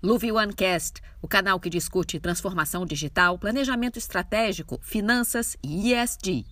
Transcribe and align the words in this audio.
Luve 0.00 0.30
OneCast, 0.30 1.02
o 1.20 1.26
canal 1.26 1.58
que 1.58 1.68
discute 1.68 2.20
transformação 2.20 2.86
digital, 2.86 3.36
planejamento 3.36 3.98
estratégico, 3.98 4.78
finanças 4.80 5.56
e 5.60 5.92
ESG. 5.92 6.44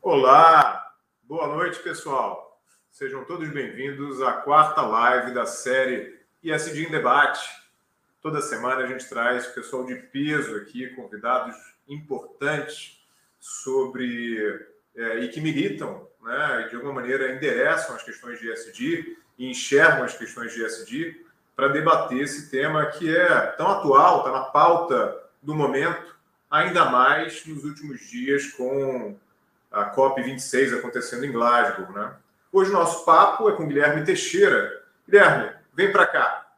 Olá, 0.00 0.90
boa 1.24 1.48
noite 1.48 1.78
pessoal. 1.80 2.62
Sejam 2.90 3.26
todos 3.26 3.50
bem-vindos 3.50 4.22
à 4.22 4.32
quarta 4.32 4.80
live 4.80 5.34
da 5.34 5.44
série 5.44 6.18
ESG 6.42 6.86
em 6.86 6.90
Debate. 6.90 7.46
Toda 8.22 8.40
semana 8.40 8.84
a 8.84 8.86
gente 8.86 9.06
traz 9.06 9.48
pessoal 9.48 9.84
de 9.84 9.96
peso 9.96 10.56
aqui, 10.56 10.88
convidados 10.94 11.54
importantes 11.86 13.01
sobre 13.42 14.64
é, 14.94 15.18
e 15.18 15.28
que 15.28 15.40
militam, 15.40 16.08
né, 16.22 16.68
de 16.70 16.76
alguma 16.76 16.92
maneira 16.92 17.34
endereçam 17.34 17.96
as 17.96 18.02
questões 18.04 18.38
de 18.38 18.48
ESG 18.48 19.18
e 19.36 19.50
enxergam 19.50 20.04
as 20.04 20.16
questões 20.16 20.54
de 20.54 20.64
ESG 20.64 21.26
para 21.56 21.66
debater 21.66 22.20
esse 22.20 22.48
tema 22.48 22.86
que 22.86 23.14
é 23.14 23.46
tão 23.56 23.66
atual, 23.66 24.18
está 24.18 24.30
na 24.30 24.44
pauta 24.44 25.20
do 25.42 25.56
momento, 25.56 26.16
ainda 26.48 26.84
mais 26.84 27.44
nos 27.44 27.64
últimos 27.64 28.08
dias 28.08 28.52
com 28.52 29.18
a 29.72 29.92
COP26 29.92 30.78
acontecendo 30.78 31.26
em 31.26 31.32
Glasgow. 31.32 31.90
Né? 31.90 32.14
Hoje 32.52 32.70
o 32.70 32.74
nosso 32.74 33.04
papo 33.04 33.50
é 33.50 33.56
com 33.56 33.66
Guilherme 33.66 34.04
Teixeira. 34.04 34.84
Guilherme, 35.04 35.52
vem 35.74 35.90
para 35.90 36.06
cá. 36.06 36.54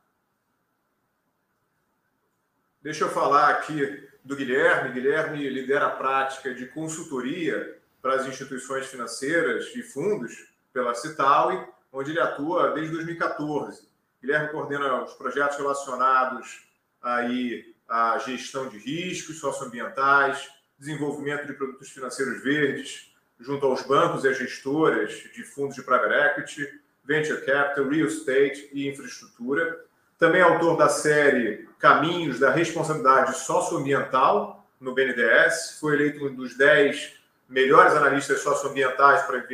Deixa 2.83 3.05
eu 3.05 3.09
falar 3.09 3.49
aqui 3.49 4.07
do 4.25 4.35
Guilherme. 4.35 4.93
Guilherme 4.93 5.49
lidera 5.49 5.87
a 5.87 5.91
prática 5.91 6.55
de 6.55 6.67
consultoria 6.67 7.79
para 8.01 8.15
as 8.15 8.27
instituições 8.27 8.87
financeiras 8.87 9.75
e 9.75 9.83
fundos 9.83 10.53
pela 10.73 10.95
Citaui, 10.95 11.65
onde 11.93 12.11
ele 12.11 12.21
atua 12.21 12.73
desde 12.73 12.93
2014. 12.93 13.89
Guilherme 14.21 14.49
coordena 14.49 15.05
os 15.05 15.13
projetos 15.15 15.59
relacionados 15.59 16.67
aí 17.03 17.75
à 17.89 18.19
gestão 18.19 18.69
de 18.69 18.79
riscos 18.79 19.39
socioambientais, 19.39 20.49
desenvolvimento 20.79 21.47
de 21.47 21.53
produtos 21.53 21.91
financeiros 21.91 22.43
verdes, 22.43 23.13
junto 23.39 23.67
aos 23.67 23.83
bancos 23.83 24.25
e 24.25 24.29
às 24.29 24.39
gestoras 24.39 25.13
de 25.35 25.45
fundos 25.45 25.77
de 25.77 25.83
private 25.83 26.15
equity, 26.15 26.81
venture 27.05 27.45
capital, 27.45 27.89
real 27.89 28.09
estate 28.09 28.71
e 28.73 28.89
infraestrutura. 28.89 29.85
Também 30.25 30.41
é 30.41 30.45
autor 30.45 30.79
da 30.79 30.89
série 30.89 31.69
Caminhos 31.79 32.41
da 32.41 32.51
Responsabilidade 32.51 33.37
Socioambiental 33.41 34.67
no 34.81 34.95
BNDES. 34.95 35.77
Foi 35.79 35.93
eleito 35.93 36.25
um 36.27 36.35
dos 36.35 36.57
10 36.57 37.13
melhores 37.47 37.93
analistas 37.93 38.41
socioambientais 38.41 39.21
para 39.25 39.47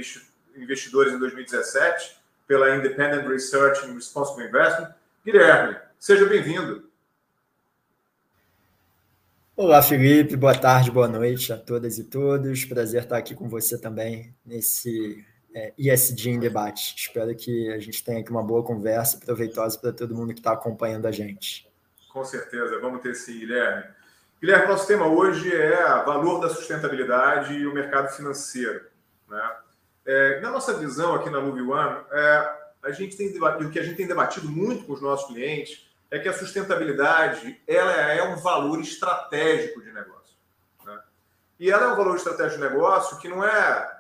investidores 0.57 1.13
em 1.13 1.19
2017 1.19 2.17
pela 2.47 2.77
Independent 2.77 3.27
Research 3.27 3.85
and 3.85 3.95
Responsible 3.95 4.47
Investment. 4.47 4.95
Guilherme, 5.27 5.77
seja 5.99 6.25
bem-vindo. 6.27 6.89
Olá, 9.57 9.83
Felipe. 9.83 10.37
Boa 10.37 10.57
tarde, 10.57 10.93
boa 10.93 11.09
noite 11.09 11.53
a 11.53 11.57
todas 11.57 11.99
e 11.99 12.05
todos. 12.05 12.65
Prazer 12.65 13.03
estar 13.03 13.19
aqui 13.19 13.35
com 13.35 13.49
você 13.49 13.77
também 13.77 14.33
nesse 14.47 15.27
é, 15.55 15.73
ESG 15.77 16.31
em 16.31 16.39
debate. 16.39 16.95
Espero 16.97 17.35
que 17.35 17.73
a 17.73 17.79
gente 17.79 18.05
tenha 18.05 18.21
aqui 18.21 18.31
uma 18.31 18.43
boa 18.43 18.63
conversa 18.63 19.19
proveitosa 19.19 19.79
para 19.79 19.93
todo 19.93 20.15
mundo 20.15 20.33
que 20.33 20.41
está 20.41 20.53
acompanhando 20.53 21.07
a 21.07 21.13
gente. 21.13 21.69
Com 22.13 22.25
certeza, 22.25 22.79
vamos 22.81 23.03
ter 23.03 23.15
sim, 23.15 23.39
Guilherme. 23.39 23.85
Guilherme, 24.41 24.69
nosso 24.69 24.87
tema 24.87 25.07
hoje 25.07 25.55
é 25.55 25.77
valor 26.05 26.41
da 26.41 26.49
sustentabilidade 26.49 27.55
e 27.55 27.67
o 27.67 27.75
mercado 27.75 28.09
financeiro. 28.09 28.87
Né? 29.29 29.53
É, 30.07 30.41
na 30.41 30.51
nossa 30.51 30.75
visão 30.75 31.15
aqui 31.15 31.29
na 31.31 31.39
Luve 31.39 31.63
One, 31.63 32.05
é, 32.11 32.57
a 32.83 32.91
gente 32.91 33.17
tem 33.17 33.33
debatido, 33.33 33.69
o 33.69 33.71
que 33.71 33.79
a 33.79 33.83
gente 33.83 33.97
tem 33.97 34.07
debatido 34.07 34.49
muito 34.49 34.85
com 34.87 34.95
os 34.95 35.03
nossos 35.03 35.29
clientes 35.29 35.89
é 36.11 36.19
que 36.19 36.29
a 36.29 36.33
sustentabilidade 36.33 37.61
ela 37.67 37.93
é 37.93 38.23
um 38.23 38.37
valor 38.37 38.81
estratégico 38.81 39.81
de 39.83 39.93
negócio. 39.93 40.35
Né? 40.85 40.99
E 41.61 41.71
ela 41.71 41.85
é 41.85 41.89
um 41.89 41.97
valor 41.97 42.17
estratégico 42.17 42.61
de 42.61 42.69
negócio 42.69 43.19
que 43.19 43.29
não 43.29 43.45
é 43.45 44.00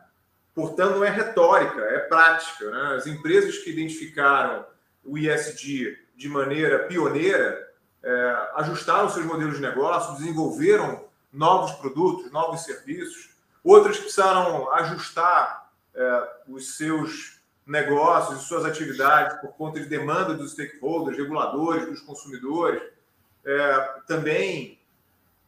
Portanto, 0.55 0.97
não 0.97 1.05
é 1.05 1.11
retórica, 1.11 1.81
é 1.81 1.99
prática. 2.01 2.71
Né? 2.71 2.97
As 2.97 3.07
empresas 3.07 3.59
que 3.59 3.71
identificaram 3.71 4.67
o 5.05 5.17
ISD 5.17 5.97
de 6.17 6.29
maneira 6.29 6.81
pioneira 6.81 7.71
é, 8.03 8.49
ajustaram 8.57 9.09
seus 9.09 9.27
modelos 9.27 9.57
de 9.57 9.63
negócio, 9.63 10.17
desenvolveram 10.17 11.05
novos 11.33 11.73
produtos, 11.73 12.31
novos 12.33 12.63
serviços. 12.63 13.31
Outras 13.63 13.99
precisaram 13.99 14.73
ajustar 14.73 15.71
é, 15.95 16.29
os 16.49 16.77
seus 16.77 17.41
negócios 17.67 18.43
suas 18.43 18.65
atividades 18.65 19.41
por 19.41 19.53
conta 19.53 19.79
de 19.79 19.87
demanda 19.87 20.35
dos 20.35 20.53
stakeholders, 20.53 21.17
reguladores, 21.17 21.87
dos 21.87 22.01
consumidores. 22.01 22.83
É, 23.45 23.95
também 24.07 24.79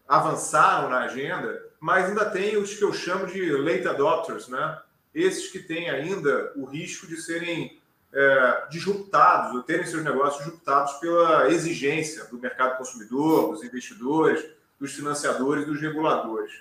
avançaram 0.06 0.88
na 0.88 1.00
agenda, 1.00 1.60
mas 1.80 2.06
ainda 2.06 2.24
tem 2.30 2.56
os 2.56 2.74
que 2.74 2.84
eu 2.84 2.92
chamo 2.92 3.26
de 3.26 3.50
late 3.50 3.88
adopters, 3.88 4.48
né? 4.48 4.78
Esses 5.14 5.48
que 5.50 5.58
têm 5.58 5.90
ainda 5.90 6.52
o 6.56 6.64
risco 6.64 7.06
de 7.06 7.16
serem 7.16 7.80
é, 8.12 8.66
disruptados, 8.70 9.54
ou 9.54 9.62
terem 9.62 9.86
seus 9.86 10.04
negócios 10.04 10.44
disruptados 10.44 10.92
pela 10.94 11.48
exigência 11.50 12.24
do 12.24 12.38
mercado 12.38 12.76
consumidor, 12.76 13.52
dos 13.52 13.64
investidores, 13.64 14.44
dos 14.78 14.92
financiadores, 14.92 15.66
dos 15.66 15.80
reguladores. 15.80 16.52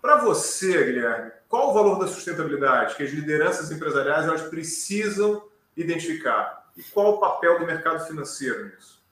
Para 0.00 0.16
você, 0.16 0.84
Guilherme, 0.84 1.30
qual 1.48 1.70
o 1.70 1.72
valor 1.72 1.98
da 1.98 2.06
sustentabilidade 2.06 2.94
que 2.94 3.02
as 3.02 3.10
lideranças 3.10 3.70
empresariais 3.70 4.26
elas 4.26 4.42
precisam 4.42 5.42
identificar? 5.76 6.70
E 6.76 6.82
qual 6.82 7.14
o 7.14 7.20
papel 7.20 7.58
do 7.58 7.66
mercado 7.66 8.06
financeiro 8.06 8.66
nisso? 8.66 9.02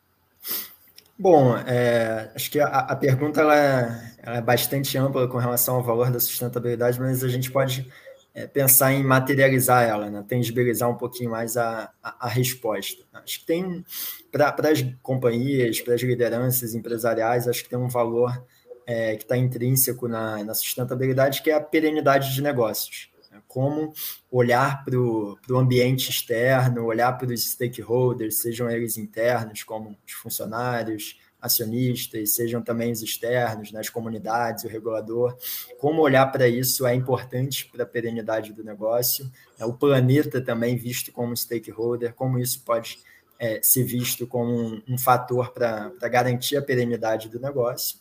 Bom, 1.19 1.57
é, 1.57 2.33
acho 2.35 2.51
que 2.51 2.61
a, 2.61 2.67
a 2.67 2.97
pergunta 2.97 3.41
ela 3.41 3.57
é, 3.57 4.15
ela 4.19 4.37
é, 4.39 4.41
bastante 4.41 4.99
ampla 4.99 5.29
com 5.29 5.39
relação 5.39 5.77
ao 5.77 5.83
valor 5.83 6.11
da 6.11 6.19
sustentabilidade, 6.19 7.01
mas 7.01 7.23
a 7.23 7.29
gente 7.29 7.51
pode 7.51 7.91
é, 8.35 8.47
pensar 8.47 8.93
em 8.93 9.05
materializar 9.05 9.85
ela, 9.85 10.11
né? 10.11 10.25
tangibilizar 10.27 10.89
um 10.89 10.97
pouquinho 10.97 11.31
mais 11.31 11.57
a, 11.57 11.93
a, 12.03 12.27
a 12.27 12.29
resposta. 12.29 13.05
Acho 13.13 13.41
que 13.41 13.47
tem, 13.47 13.85
para 14.31 14.55
as 14.71 14.83
companhias, 15.03 15.81
para 15.81 15.95
as 15.95 16.01
lideranças 16.01 16.75
empresariais, 16.75 17.47
acho 17.47 17.63
que 17.63 17.71
tem 17.71 17.79
um 17.79 17.89
valor 17.89 18.43
é, 18.87 19.17
que 19.17 19.23
está 19.23 19.37
intrínseco 19.37 20.09
na, 20.09 20.43
na, 20.45 20.55
sustentabilidade, 20.55 21.43
que 21.43 21.51
é 21.51 21.55
a 21.55 21.61
perenidade 21.61 22.35
de 22.35 22.43
negócios. 22.43 23.11
Né? 23.31 23.41
Como 23.47 23.93
olhar 24.31 24.85
para 24.85 24.99
o 24.99 25.39
ambiente 25.51 26.11
externo, 26.11 26.87
olhar 26.87 27.13
para 27.13 27.33
os 27.33 27.45
stakeholders, 27.51 28.37
sejam 28.37 28.71
eles 28.71 28.97
internos, 28.97 29.63
como 29.63 29.97
os 30.07 30.13
funcionários, 30.13 31.19
acionistas, 31.43 32.37
sejam 32.37 32.63
também 32.63 32.93
os 32.93 33.03
externos, 33.03 33.73
né, 33.73 33.83
comunidades, 33.93 34.63
o 34.63 34.69
regulador. 34.69 35.37
Como 35.79 36.01
olhar 36.01 36.25
para 36.31 36.47
isso 36.47 36.87
é 36.87 36.95
importante 36.95 37.69
para 37.71 37.83
a 37.83 37.87
perenidade 37.87 38.53
do 38.53 38.63
negócio. 38.63 39.29
É, 39.59 39.67
o 39.67 39.73
planeta 39.73 40.41
também 40.41 40.77
visto 40.77 41.11
como 41.11 41.37
stakeholder, 41.37 42.15
como 42.15 42.39
isso 42.39 42.63
pode 42.65 43.01
é, 43.41 43.61
ser 43.61 43.83
visto 43.83 44.25
como 44.25 44.53
um, 44.53 44.83
um 44.89 44.97
fator 44.97 45.53
para 45.53 45.91
garantir 46.09 46.57
a 46.57 46.63
perenidade 46.63 47.29
do 47.29 47.41
negócio. 47.41 47.99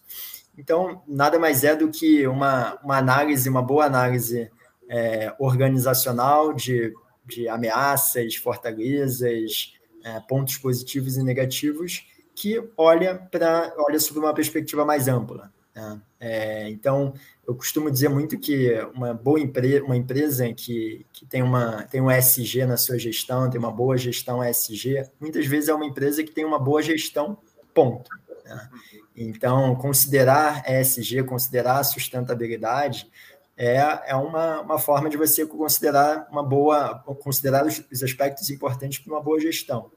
Então, 0.56 1.02
nada 1.08 1.40
mais 1.40 1.64
é 1.64 1.76
do 1.76 1.90
que 1.90 2.28
uma, 2.28 2.80
uma 2.84 2.98
análise, 2.98 3.50
uma 3.50 3.64
boa 3.64 3.86
análise 3.86 4.52
é, 4.88 5.34
organizacional 5.40 6.54
de, 6.54 6.94
de 7.26 7.48
ameaças, 7.48 8.36
fortalezas, 8.36 9.74
é, 10.04 10.20
pontos 10.20 10.58
positivos 10.58 11.18
e 11.18 11.24
negativos, 11.24 12.06
que 12.42 12.60
olha 12.76 13.14
para 13.30 13.72
olha 13.78 14.00
sob 14.00 14.20
uma 14.20 14.34
perspectiva 14.34 14.84
mais 14.84 15.08
ampla. 15.08 15.54
Né? 15.76 16.02
É, 16.20 16.70
então, 16.72 17.14
eu 17.48 17.54
costumo 17.54 17.92
dizer 17.92 18.10
muito 18.10 18.36
que 18.40 18.74
uma 18.96 19.14
boa 19.14 19.40
empresa, 19.40 19.86
uma 19.86 19.96
empresa 19.96 20.52
que, 20.52 21.06
que 21.14 21.24
tem, 21.24 21.44
uma, 21.44 21.84
tem 21.84 22.02
um 22.02 22.10
ESG 22.10 22.66
na 22.66 22.78
sua 22.78 22.98
gestão, 22.98 23.48
tem 23.48 23.60
uma 23.60 23.72
boa 23.72 23.96
gestão 23.96 24.44
ESG, 24.44 25.08
muitas 25.20 25.46
vezes 25.46 25.70
é 25.70 25.74
uma 25.76 25.86
empresa 25.86 26.24
que 26.24 26.32
tem 26.32 26.44
uma 26.44 26.58
boa 26.58 26.82
gestão, 26.82 27.38
ponto. 27.76 28.10
Né? 28.44 28.70
Então, 29.16 29.76
considerar 29.76 30.64
ESG, 30.68 31.22
considerar 31.22 31.84
sustentabilidade, 31.84 33.08
é, 33.56 33.78
é 34.08 34.16
uma, 34.16 34.62
uma 34.62 34.80
forma 34.80 35.12
de 35.12 35.18
você 35.18 35.46
considerar 35.46 36.28
uma 36.32 36.42
boa, 36.42 37.04
considerar 37.22 37.68
os, 37.68 37.84
os 37.92 38.02
aspectos 38.02 38.50
importantes 38.50 38.98
para 38.98 39.14
uma 39.14 39.22
boa 39.22 39.40
gestão. 39.40 39.92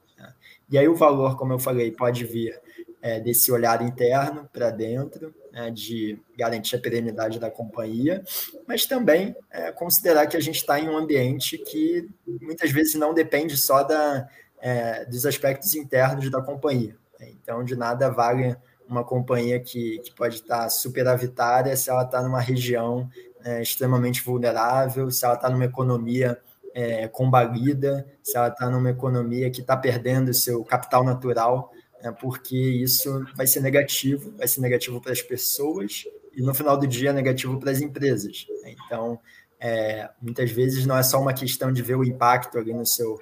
E 0.69 0.77
aí 0.77 0.87
o 0.87 0.95
valor, 0.95 1.37
como 1.37 1.53
eu 1.53 1.59
falei, 1.59 1.91
pode 1.91 2.25
vir 2.25 2.59
é, 3.01 3.19
desse 3.19 3.51
olhar 3.51 3.81
interno 3.83 4.49
para 4.51 4.71
dentro, 4.71 5.33
né, 5.51 5.69
de 5.69 6.19
garantir 6.35 6.75
a 6.75 6.79
perenidade 6.79 7.39
da 7.39 7.51
companhia, 7.51 8.23
mas 8.67 8.85
também 8.85 9.35
é, 9.51 9.71
considerar 9.71 10.25
que 10.25 10.35
a 10.35 10.39
gente 10.39 10.55
está 10.55 10.79
em 10.79 10.89
um 10.89 10.97
ambiente 10.97 11.57
que 11.57 12.09
muitas 12.41 12.71
vezes 12.71 12.95
não 12.95 13.13
depende 13.13 13.55
só 13.55 13.83
da, 13.83 14.27
é, 14.59 15.05
dos 15.05 15.25
aspectos 15.25 15.75
internos 15.75 16.31
da 16.31 16.41
companhia. 16.41 16.97
Então, 17.21 17.63
de 17.63 17.75
nada 17.75 18.09
vale 18.09 18.57
uma 18.87 19.03
companhia 19.03 19.59
que, 19.59 19.99
que 19.99 20.11
pode 20.13 20.35
estar 20.35 20.63
tá 20.63 20.69
superavitária 20.69 21.75
se 21.77 21.89
ela 21.89 22.03
está 22.03 22.21
numa 22.21 22.41
região 22.41 23.09
é, 23.43 23.61
extremamente 23.61 24.23
vulnerável, 24.23 25.11
se 25.11 25.23
ela 25.23 25.35
está 25.35 25.49
numa 25.49 25.65
economia 25.65 26.39
é, 26.75 27.07
combalida, 27.07 28.05
se 28.21 28.35
ela 28.35 28.49
está 28.49 28.69
numa 28.69 28.89
economia 28.89 29.49
que 29.49 29.61
está 29.61 29.77
perdendo 29.77 30.33
seu 30.33 30.61
capital 30.65 31.05
natural, 31.05 31.71
é, 32.01 32.11
porque 32.11 32.57
isso 32.57 33.25
vai 33.33 33.47
ser 33.47 33.61
negativo, 33.61 34.33
vai 34.37 34.45
ser 34.45 34.59
negativo 34.59 34.99
para 34.99 35.13
as 35.13 35.21
pessoas 35.21 36.03
e 36.35 36.41
no 36.41 36.53
final 36.53 36.77
do 36.77 36.85
dia 36.85 37.13
negativo 37.13 37.57
para 37.57 37.71
as 37.71 37.79
empresas. 37.79 38.45
Então, 38.65 39.17
é, 39.57 40.09
muitas 40.21 40.51
vezes 40.51 40.85
não 40.85 40.97
é 40.97 41.01
só 41.01 41.21
uma 41.21 41.33
questão 41.33 41.71
de 41.71 41.81
ver 41.81 41.95
o 41.95 42.03
impacto 42.03 42.57
ali 42.57 42.73
no 42.73 42.85
seu, 42.85 43.17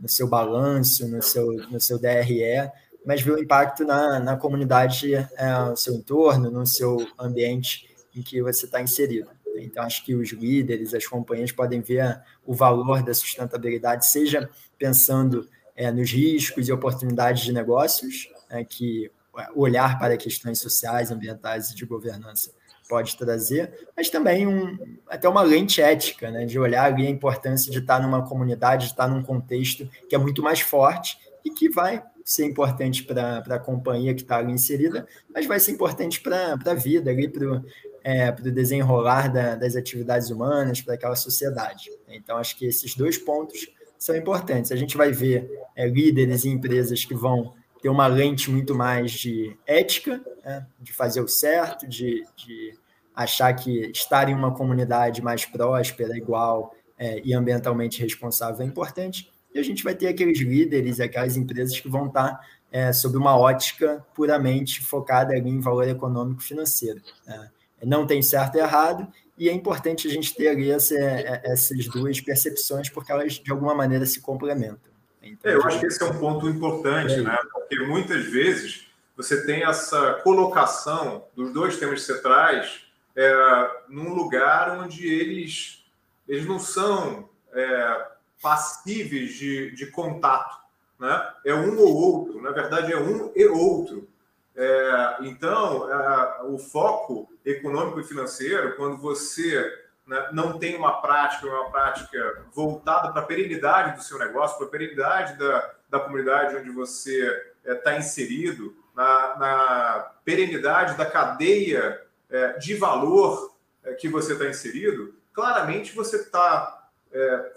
no 0.00 0.08
seu 0.08 0.28
balanço, 0.28 1.08
no 1.08 1.20
seu, 1.20 1.52
no 1.70 1.80
seu 1.80 1.98
DRE, 1.98 2.70
mas 3.04 3.20
ver 3.20 3.32
o 3.32 3.42
impacto 3.42 3.84
na, 3.84 4.20
na 4.20 4.36
comunidade, 4.36 5.12
é, 5.12 5.28
no 5.68 5.76
seu 5.76 5.94
entorno, 5.94 6.52
no 6.52 6.64
seu 6.64 7.04
ambiente 7.18 7.90
em 8.14 8.22
que 8.22 8.40
você 8.40 8.66
está 8.66 8.80
inserido. 8.80 9.28
Então, 9.56 9.84
acho 9.84 10.04
que 10.04 10.14
os 10.14 10.30
líderes, 10.30 10.94
as 10.94 11.06
companhias 11.06 11.52
podem 11.52 11.80
ver 11.80 12.20
o 12.44 12.54
valor 12.54 13.02
da 13.02 13.14
sustentabilidade, 13.14 14.06
seja 14.06 14.48
pensando 14.78 15.48
é, 15.76 15.90
nos 15.90 16.10
riscos 16.10 16.68
e 16.68 16.72
oportunidades 16.72 17.42
de 17.44 17.52
negócios, 17.52 18.28
é, 18.50 18.64
que 18.64 19.10
olhar 19.54 19.98
para 19.98 20.16
questões 20.16 20.60
sociais, 20.60 21.10
ambientais 21.10 21.70
e 21.70 21.74
de 21.74 21.86
governança 21.86 22.50
pode 22.88 23.16
trazer, 23.16 23.88
mas 23.96 24.10
também 24.10 24.46
um, 24.46 24.76
até 25.08 25.26
uma 25.26 25.42
lente 25.42 25.80
ética, 25.80 26.30
né, 26.30 26.44
de 26.44 26.58
olhar 26.58 26.92
ali 26.92 27.06
a 27.06 27.10
importância 27.10 27.72
de 27.72 27.78
estar 27.78 27.98
numa 27.98 28.26
comunidade, 28.28 28.84
de 28.84 28.92
estar 28.92 29.08
num 29.08 29.22
contexto 29.22 29.88
que 30.08 30.14
é 30.14 30.18
muito 30.18 30.42
mais 30.42 30.60
forte 30.60 31.16
e 31.42 31.50
que 31.50 31.70
vai 31.70 32.02
ser 32.22 32.44
importante 32.44 33.02
para 33.02 33.38
a 33.38 33.58
companhia 33.58 34.14
que 34.14 34.22
está 34.22 34.36
ali 34.36 34.52
inserida, 34.52 35.06
mas 35.34 35.46
vai 35.46 35.58
ser 35.58 35.72
importante 35.72 36.20
para 36.20 36.52
a 36.52 36.74
vida, 36.74 37.10
ali, 37.10 37.28
para 37.28 37.62
o 38.04 38.48
é, 38.48 38.50
desenrolar 38.50 39.32
da, 39.32 39.54
das 39.54 39.76
atividades 39.76 40.30
humanas, 40.30 40.80
para 40.80 40.94
aquela 40.94 41.16
sociedade. 41.16 41.90
Então, 42.08 42.36
acho 42.36 42.56
que 42.56 42.66
esses 42.66 42.94
dois 42.94 43.16
pontos 43.16 43.68
são 43.98 44.16
importantes. 44.16 44.72
A 44.72 44.76
gente 44.76 44.96
vai 44.96 45.12
ver 45.12 45.50
é, 45.76 45.86
líderes 45.86 46.44
e 46.44 46.48
empresas 46.48 47.04
que 47.04 47.14
vão 47.14 47.54
ter 47.80 47.88
uma 47.88 48.06
lente 48.06 48.50
muito 48.50 48.74
mais 48.74 49.10
de 49.12 49.56
ética, 49.66 50.20
né, 50.44 50.66
de 50.80 50.92
fazer 50.92 51.20
o 51.20 51.28
certo, 51.28 51.86
de, 51.86 52.24
de 52.36 52.74
achar 53.14 53.52
que 53.54 53.90
estar 53.90 54.28
em 54.28 54.34
uma 54.34 54.54
comunidade 54.54 55.22
mais 55.22 55.44
próspera, 55.44 56.16
igual 56.16 56.74
é, 56.98 57.20
e 57.24 57.34
ambientalmente 57.34 58.00
responsável 58.00 58.62
é 58.62 58.64
importante. 58.64 59.30
E 59.54 59.58
a 59.58 59.62
gente 59.62 59.84
vai 59.84 59.94
ter 59.94 60.08
aqueles 60.08 60.40
líderes, 60.40 61.00
aquelas 61.00 61.36
empresas 61.36 61.78
que 61.78 61.88
vão 61.88 62.06
estar 62.06 62.40
é, 62.70 62.92
sob 62.92 63.16
uma 63.16 63.36
ótica 63.36 64.04
puramente 64.14 64.80
focada 64.80 65.36
em 65.36 65.60
valor 65.60 65.86
econômico 65.86 66.42
financeiro. 66.42 67.02
Né? 67.26 67.50
Não 67.84 68.06
tem 68.06 68.22
certo 68.22 68.56
e 68.56 68.60
errado, 68.60 69.06
e 69.36 69.48
é 69.48 69.52
importante 69.52 70.06
a 70.06 70.10
gente 70.10 70.34
ter 70.34 70.48
ali 70.48 70.70
essa, 70.70 70.94
essas 70.94 71.86
duas 71.88 72.20
percepções, 72.20 72.88
porque 72.88 73.10
elas 73.10 73.34
de 73.34 73.50
alguma 73.50 73.74
maneira 73.74 74.06
se 74.06 74.20
complementam. 74.20 74.92
Então, 75.22 75.50
é, 75.50 75.54
eu 75.54 75.64
acho 75.64 75.80
que 75.80 75.86
esse 75.86 76.02
é 76.02 76.06
um 76.06 76.18
ponto 76.18 76.48
importante, 76.48 77.14
é 77.14 77.22
né? 77.22 77.38
Porque 77.52 77.78
muitas 77.80 78.24
vezes 78.26 78.86
você 79.16 79.44
tem 79.44 79.64
essa 79.64 80.14
colocação 80.22 81.24
dos 81.34 81.52
dois 81.52 81.76
temas 81.76 82.00
que 82.00 82.12
você 82.12 82.20
traz 82.20 82.86
é, 83.14 83.70
num 83.88 84.14
lugar 84.14 84.78
onde 84.78 85.06
eles, 85.06 85.84
eles 86.28 86.46
não 86.46 86.58
são 86.58 87.28
é, 87.52 88.06
passíveis 88.40 89.34
de, 89.34 89.70
de 89.72 89.86
contato. 89.86 90.60
Né? 90.98 91.32
É 91.44 91.54
um 91.54 91.78
ou 91.78 91.94
outro, 91.94 92.40
na 92.40 92.50
verdade 92.50 92.92
é 92.92 92.98
um 92.98 93.32
e 93.34 93.46
outro. 93.46 94.08
É, 94.54 95.16
então, 95.22 95.90
é, 95.90 96.42
o 96.44 96.58
foco 96.58 97.31
econômico 97.44 98.00
e 98.00 98.04
financeiro, 98.04 98.76
quando 98.76 98.96
você 98.96 99.82
né, 100.06 100.28
não 100.32 100.58
tem 100.58 100.76
uma 100.76 101.00
prática, 101.00 101.46
uma 101.46 101.70
prática 101.70 102.44
voltada 102.52 103.12
para 103.12 103.22
a 103.22 103.26
perenidade 103.26 103.96
do 103.96 104.02
seu 104.02 104.18
negócio, 104.18 104.58
para 104.58 104.66
a 104.66 104.70
perenidade 104.70 105.38
da, 105.38 105.74
da 105.88 106.00
comunidade 106.00 106.56
onde 106.56 106.70
você 106.70 107.52
está 107.64 107.94
é, 107.94 107.98
inserido, 107.98 108.76
na, 108.94 109.36
na, 109.36 110.12
perenidade 110.24 110.96
da 110.96 111.06
cadeia 111.06 112.00
é, 112.28 112.58
de 112.58 112.74
valor 112.74 113.54
é, 113.84 113.94
que 113.94 114.08
você 114.08 114.34
está 114.34 114.46
inserido, 114.46 115.14
claramente 115.32 115.94
você 115.94 116.16
está 116.16 116.78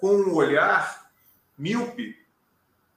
com 0.02 0.10
um 0.10 0.36
olhar 0.36 1.10
míope 1.58 2.22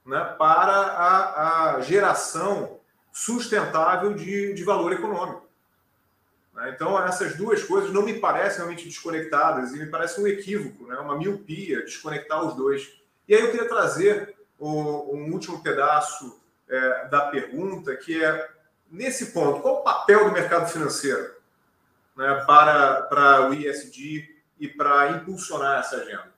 né, 0.04 0.34
para 0.36 0.72
a, 0.72 1.76
a 1.76 1.80
geração 1.82 2.80
sustentável 3.12 4.14
de, 4.14 4.54
de 4.54 4.64
valor 4.64 4.92
econômico. 4.92 5.47
Né? 6.58 6.72
Então, 6.74 7.00
essas 7.04 7.36
duas 7.36 7.62
coisas 7.62 7.92
não 7.92 8.02
me 8.02 8.14
parecem 8.14 8.58
realmente 8.58 8.84
desconectadas 8.84 9.72
e 9.72 9.78
me 9.78 9.86
parece 9.86 10.20
um 10.20 10.26
equívoco, 10.26 10.88
né? 10.88 10.96
uma 10.96 11.16
miopia, 11.16 11.84
desconectar 11.84 12.44
os 12.44 12.54
dois. 12.56 12.98
E 13.28 13.34
aí 13.34 13.40
eu 13.40 13.50
queria 13.52 13.68
trazer 13.68 14.36
um, 14.58 15.32
último 15.32 15.62
pedaço 15.62 16.40
é, 16.68 17.06
da 17.06 17.22
pergunta, 17.30 17.94
que 17.96 18.22
é, 18.22 18.48
nesse 18.90 19.26
ponto, 19.26 19.60
qual 19.60 19.76
o 19.76 19.82
papel 19.84 20.24
do 20.24 20.32
mercado 20.32 20.68
financeiro 20.68 21.30
né, 22.16 22.42
para, 22.44 23.02
para 23.02 23.48
o 23.48 23.54
ISD 23.54 24.28
e 24.58 24.66
para 24.66 25.12
impulsionar 25.12 25.78
essa 25.78 25.96
agenda? 25.96 26.36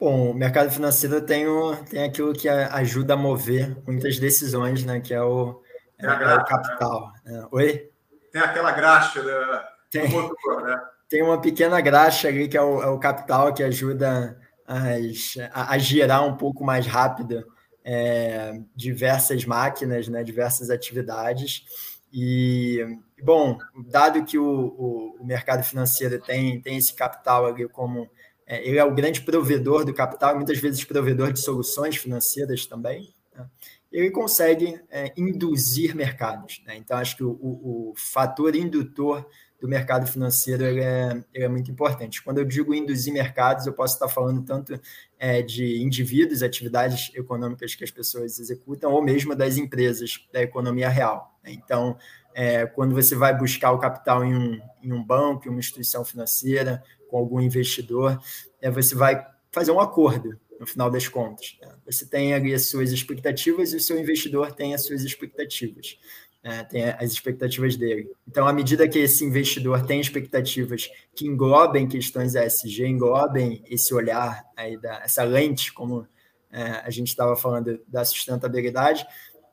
Bom, 0.00 0.32
o 0.32 0.34
mercado 0.34 0.72
financeiro 0.72 1.20
tem, 1.20 1.46
o, 1.46 1.76
tem 1.84 2.02
aquilo 2.02 2.32
que 2.32 2.48
ajuda 2.48 3.14
a 3.14 3.16
mover 3.16 3.76
muitas 3.86 4.18
decisões, 4.18 4.84
né? 4.84 4.98
Que 4.98 5.14
é 5.14 5.22
o, 5.22 5.62
é, 5.96 6.06
é 6.06 6.34
o 6.34 6.44
capital. 6.44 7.12
Né? 7.24 7.46
Oi? 7.52 7.91
Tem 8.32 8.40
aquela 8.42 8.72
graxa 8.72 9.22
da, 9.22 9.68
tem, 9.90 10.08
do 10.08 10.22
motor, 10.22 10.62
né? 10.62 10.80
Tem 11.08 11.22
uma 11.22 11.40
pequena 11.40 11.80
graxa 11.80 12.28
ali 12.28 12.48
que 12.48 12.56
é 12.56 12.62
o, 12.62 12.82
é 12.82 12.86
o 12.86 12.98
capital 12.98 13.52
que 13.52 13.62
ajuda 13.62 14.40
as, 14.66 15.34
a, 15.52 15.74
a, 15.74 15.78
girar 15.78 16.26
um 16.26 16.36
pouco 16.36 16.64
mais 16.64 16.86
rápido 16.86 17.44
é, 17.84 18.58
diversas 18.74 19.44
máquinas, 19.44 20.08
né, 20.08 20.24
diversas 20.24 20.70
atividades. 20.70 21.64
E, 22.12 22.84
bom, 23.22 23.58
dado 23.88 24.24
que 24.24 24.38
o, 24.38 24.44
o, 24.44 25.16
o 25.20 25.24
mercado 25.24 25.62
financeiro 25.62 26.20
tem, 26.20 26.60
tem 26.60 26.76
esse 26.76 26.94
capital 26.94 27.46
ali 27.46 27.68
como. 27.68 28.08
É, 28.46 28.66
ele 28.66 28.78
é 28.78 28.84
o 28.84 28.94
grande 28.94 29.20
provedor 29.20 29.84
do 29.84 29.94
capital, 29.94 30.34
muitas 30.34 30.58
vezes 30.58 30.84
provedor 30.84 31.32
de 31.32 31.40
soluções 31.40 31.96
financeiras 31.96 32.66
também. 32.66 33.14
Né? 33.34 33.46
Ele 33.92 34.10
consegue 34.10 34.80
é, 34.90 35.12
induzir 35.16 35.94
mercados. 35.94 36.62
Né? 36.66 36.76
Então, 36.76 36.96
acho 36.96 37.16
que 37.16 37.24
o, 37.24 37.30
o, 37.30 37.92
fator 37.94 38.56
indutor 38.56 39.26
do 39.60 39.68
mercado 39.68 40.06
financeiro 40.06 40.64
ele 40.64 40.80
é, 40.80 41.22
ele 41.32 41.44
é, 41.44 41.48
muito 41.48 41.70
importante. 41.70 42.22
Quando 42.22 42.38
eu 42.38 42.44
digo 42.44 42.74
induzir 42.74 43.12
mercados, 43.12 43.66
eu 43.66 43.72
posso 43.72 43.94
estar 43.94 44.08
falando 44.08 44.42
tanto 44.42 44.80
é, 45.18 45.42
de 45.42 45.80
indivíduos, 45.80 46.42
atividades 46.42 47.10
econômicas 47.14 47.74
que 47.74 47.84
as 47.84 47.90
pessoas 47.90 48.40
executam, 48.40 48.90
ou 48.90 49.02
mesmo 49.02 49.36
das 49.36 49.56
empresas 49.56 50.26
da 50.32 50.42
economia 50.42 50.88
real. 50.88 51.38
Né? 51.44 51.52
Então, 51.52 51.96
é, 52.34 52.66
quando 52.66 52.94
você 52.94 53.14
vai 53.14 53.36
buscar 53.36 53.72
o 53.72 53.78
capital 53.78 54.24
em 54.24 54.34
um, 54.34 54.60
em 54.82 54.92
um 54.92 55.04
banco, 55.04 55.46
em 55.46 55.50
uma 55.50 55.60
instituição 55.60 56.04
financeira, 56.04 56.82
com 57.08 57.18
algum 57.18 57.40
investidor, 57.40 58.18
é, 58.60 58.70
você 58.70 58.94
vai 58.94 59.24
fazer 59.50 59.70
um 59.70 59.78
acordo 59.78 60.40
no 60.62 60.66
final 60.66 60.88
das 60.88 61.08
contas. 61.08 61.58
Né? 61.60 61.74
Você 61.86 62.06
tem 62.06 62.32
ali 62.32 62.54
as 62.54 62.66
suas 62.66 62.92
expectativas 62.92 63.72
e 63.72 63.76
o 63.76 63.80
seu 63.80 63.98
investidor 63.98 64.52
tem 64.52 64.74
as 64.74 64.84
suas 64.84 65.02
expectativas. 65.02 65.98
Né? 66.40 66.62
Tem 66.70 66.84
as 66.84 67.10
expectativas 67.10 67.76
dele. 67.76 68.12
Então, 68.28 68.46
à 68.46 68.52
medida 68.52 68.88
que 68.88 69.00
esse 69.00 69.24
investidor 69.24 69.84
tem 69.84 70.00
expectativas 70.00 70.88
que 71.16 71.26
englobem 71.26 71.88
questões 71.88 72.36
ESG, 72.36 72.86
englobem 72.86 73.64
esse 73.68 73.92
olhar, 73.92 74.44
aí 74.56 74.80
da, 74.80 75.02
essa 75.02 75.24
lente, 75.24 75.72
como 75.72 76.06
é, 76.52 76.62
a 76.84 76.90
gente 76.90 77.08
estava 77.08 77.34
falando 77.34 77.80
da 77.88 78.04
sustentabilidade, 78.04 79.04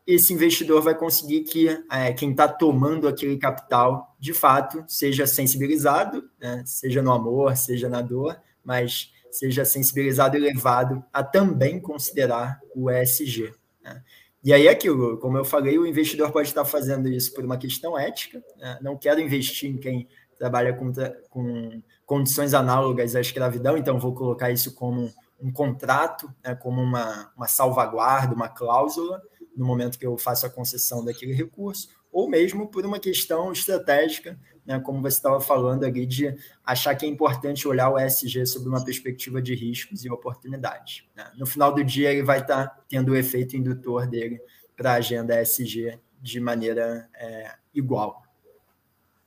esse 0.06 0.32
investidor 0.32 0.84
vai 0.84 0.94
conseguir 0.94 1.42
que 1.42 1.70
é, 1.92 2.14
quem 2.14 2.30
está 2.30 2.48
tomando 2.48 3.08
aquele 3.08 3.38
capital, 3.38 4.16
de 4.20 4.34
fato, 4.36 4.86
seja 4.88 5.26
sensibilizado, 5.26 6.30
né? 6.40 6.62
seja 6.68 7.02
no 7.02 7.12
amor, 7.12 7.58
seja 7.58 7.90
na 7.90 8.00
dor, 8.04 8.40
mas 8.64 9.12
seja 9.32 9.66
sensibilizado 9.66 10.38
e 10.38 10.40
levado 10.40 11.04
a 11.14 11.24
também 11.24 11.80
considerar 11.80 12.60
o 12.76 12.90
ESG. 12.90 13.54
Né? 13.82 14.02
E 14.44 14.54
aí, 14.54 14.68
é 14.68 14.72
aquilo, 14.72 15.18
como 15.18 15.38
eu 15.38 15.46
falei, 15.46 15.78
o 15.78 15.86
investidor 15.86 16.32
pode 16.32 16.48
estar 16.48 16.66
fazendo 16.66 17.10
isso 17.10 17.34
por 17.34 17.44
uma 17.44 17.58
questão 17.58 17.98
ética, 17.98 18.44
né? 18.58 18.80
não 18.82 18.98
quero 18.98 19.20
investir 19.20 19.70
em 19.70 19.78
quem 19.78 20.08
trabalha 20.38 20.74
com, 20.74 20.92
com, 21.30 21.82
condições 22.06 22.54
análogas 22.54 23.16
à 23.16 23.22
escravidão, 23.22 23.78
então 23.78 24.00
vou 24.00 24.16
colocar 24.16 24.50
isso 24.50 24.74
como 24.74 25.14
um 25.40 25.52
contrato, 25.52 26.34
né? 26.44 26.56
como 26.56 26.82
uma, 26.82 27.32
uma 27.36 27.48
salvaguarda, 27.48 28.34
uma 28.34 28.48
cláusula, 28.48 29.22
no 29.56 29.66
momento 29.66 30.00
que 30.00 30.08
eu 30.08 30.18
faço 30.18 30.46
a 30.46 30.50
concessão 30.50 31.04
daquele 31.04 31.34
recurso, 31.34 31.90
ou 32.12 32.30
mesmo 32.30 32.68
por 32.68 32.86
uma 32.86 33.00
questão 33.00 33.52
estratégica 33.52 34.38
né, 34.70 34.80
como 34.80 35.02
você 35.02 35.18
estava 35.18 35.42
falando 35.42 35.84
ali, 35.84 36.06
de 36.06 36.36
achar 36.64 36.94
que 36.94 37.04
é 37.04 37.10
importante 37.10 37.68
olhar 37.68 37.90
o 37.90 37.98
ESG 37.98 38.46
sob 38.46 38.70
uma 38.70 38.86
perspectiva 38.86 39.42
de 39.42 39.56
riscos 39.56 40.06
e 40.06 40.12
oportunidades. 40.12 41.04
Né? 41.16 41.28
No 41.36 41.48
final 41.48 41.74
do 41.74 41.84
dia, 41.84 42.12
ele 42.12 42.22
vai 42.22 42.40
estar 42.40 42.68
tá 42.68 42.78
tendo 42.88 43.14
o 43.14 43.16
efeito 43.16 43.58
indutor 43.58 44.06
dele 44.06 44.40
para 44.78 44.92
a 44.92 44.96
agenda 44.98 45.42
ESG 45.42 46.00
de 46.22 46.40
maneira 46.40 47.10
é, 47.16 47.56
igual. 47.74 48.22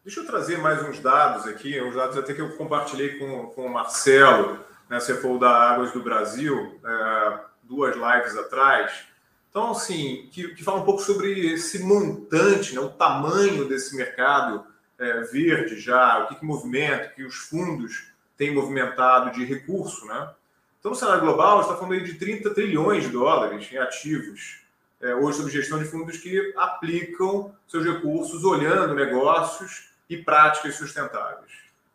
Deixa 0.05 0.21
eu 0.21 0.27
trazer 0.27 0.59
mais 0.59 0.81
uns 0.81 1.01
dados 1.01 1.45
aqui, 1.49 1.81
uns 1.83 1.97
dados 1.97 2.17
até 2.17 2.35
que 2.35 2.41
eu 2.41 2.57
compartilhei 2.57 3.19
com, 3.19 3.47
com 3.47 3.67
o 3.67 3.73
Marcelo, 3.73 4.61
né, 4.89 4.99
CFO 5.01 5.41
da 5.41 5.51
Águas 5.51 5.93
do 5.93 6.05
Brasil, 6.05 6.81
é, 6.85 7.41
duas 7.65 7.97
lives 7.97 8.37
atrás. 8.37 9.09
Então, 9.52 9.73
assim, 9.73 10.30
que, 10.32 10.54
que 10.54 10.64
fala 10.64 10.80
um 10.80 10.85
pouco 10.85 11.02
sobre 11.02 11.52
esse 11.52 11.80
montante, 11.80 12.75
né, 12.75 12.80
o 12.80 12.88
tamanho 12.88 13.68
desse 13.68 13.94
mercado 13.94 14.64
é, 14.99 15.21
verde 15.25 15.78
já, 15.78 16.21
o 16.21 16.28
que, 16.28 16.37
que 16.37 16.44
movimenta, 16.44 17.09
que 17.09 17.23
os 17.23 17.35
fundos 17.35 18.11
têm 18.35 18.54
movimentado 18.54 19.30
de 19.30 19.44
recurso, 19.44 20.06
né? 20.06 20.30
Então, 20.80 20.92
no 20.92 20.97
cenário 20.97 21.21
global, 21.21 21.61
está 21.61 21.76
falando 21.76 21.92
aí 21.92 22.02
de 22.02 22.14
30 22.14 22.54
trilhões 22.54 23.04
de 23.04 23.11
dólares 23.11 23.71
em 23.71 23.76
ativos, 23.76 24.62
é, 25.02 25.14
hoje 25.14 25.37
sob 25.37 25.50
gestão 25.50 25.78
de 25.78 25.85
fundos 25.85 26.16
que 26.16 26.54
aplicam 26.56 27.54
seus 27.68 27.85
recursos 27.85 28.44
olhando 28.44 28.94
negócios 28.94 29.90
e 30.09 30.16
práticas 30.16 30.76
sustentáveis. 30.76 31.52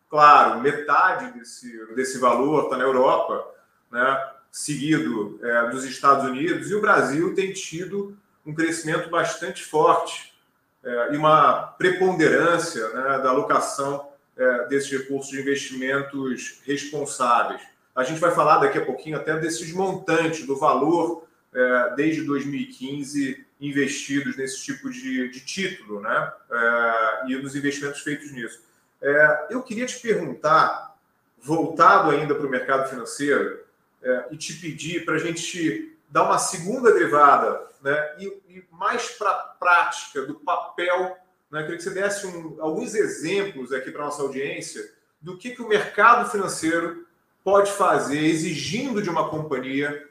Claro, 0.08 0.60
metade 0.60 1.36
desse, 1.36 1.76
desse 1.96 2.18
valor 2.18 2.64
está 2.64 2.76
na 2.76 2.84
Europa, 2.84 3.52
né, 3.90 4.30
seguido 4.58 5.38
é, 5.40 5.70
dos 5.70 5.84
Estados 5.84 6.28
Unidos, 6.28 6.68
e 6.68 6.74
o 6.74 6.80
Brasil 6.80 7.32
tem 7.32 7.52
tido 7.52 8.18
um 8.44 8.52
crescimento 8.52 9.08
bastante 9.08 9.62
forte 9.62 10.34
é, 10.82 11.14
e 11.14 11.16
uma 11.16 11.62
preponderância 11.78 12.88
né, 12.88 13.18
da 13.20 13.30
alocação 13.30 14.08
é, 14.36 14.66
desses 14.66 14.90
recursos 14.90 15.30
de 15.30 15.40
investimentos 15.40 16.60
responsáveis. 16.64 17.62
A 17.94 18.02
gente 18.02 18.18
vai 18.18 18.32
falar 18.32 18.58
daqui 18.58 18.78
a 18.78 18.84
pouquinho 18.84 19.16
até 19.16 19.38
desses 19.38 19.72
montantes, 19.72 20.44
do 20.44 20.56
valor 20.56 21.24
é, 21.54 21.94
desde 21.94 22.22
2015 22.22 23.46
investidos 23.60 24.36
nesse 24.36 24.60
tipo 24.64 24.90
de, 24.90 25.28
de 25.28 25.40
título, 25.40 26.00
né? 26.00 26.32
É, 26.50 27.30
e 27.30 27.36
dos 27.36 27.54
investimentos 27.54 28.00
feitos 28.00 28.32
nisso. 28.32 28.60
É, 29.00 29.46
eu 29.50 29.62
queria 29.62 29.86
te 29.86 30.00
perguntar, 30.00 30.96
voltado 31.40 32.10
ainda 32.10 32.34
para 32.34 32.46
o 32.46 32.50
mercado 32.50 32.88
financeiro, 32.90 33.67
é, 34.02 34.28
e 34.30 34.36
te 34.36 34.54
pedir 34.54 35.04
para 35.04 35.14
a 35.14 35.18
gente 35.18 35.96
dar 36.08 36.24
uma 36.24 36.38
segunda 36.38 36.92
derivada, 36.92 37.66
né? 37.82 38.16
E, 38.18 38.26
e 38.48 38.64
mais 38.70 39.10
para 39.10 39.30
a 39.30 39.34
prática 39.34 40.22
do 40.22 40.34
papel. 40.36 41.16
Né? 41.50 41.62
Queria 41.62 41.76
que 41.76 41.82
você 41.82 41.90
desse 41.90 42.26
um, 42.26 42.56
alguns 42.60 42.94
exemplos 42.94 43.72
aqui 43.72 43.90
para 43.90 44.02
a 44.02 44.06
nossa 44.06 44.22
audiência 44.22 44.82
do 45.20 45.36
que, 45.36 45.50
que 45.50 45.62
o 45.62 45.68
mercado 45.68 46.30
financeiro 46.30 47.06
pode 47.42 47.72
fazer 47.72 48.20
exigindo 48.20 49.02
de 49.02 49.10
uma 49.10 49.28
companhia 49.28 50.08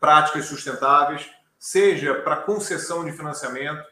práticas 0.00 0.46
sustentáveis, 0.46 1.28
seja 1.58 2.14
para 2.14 2.36
concessão 2.36 3.04
de 3.04 3.12
financiamento, 3.12 3.84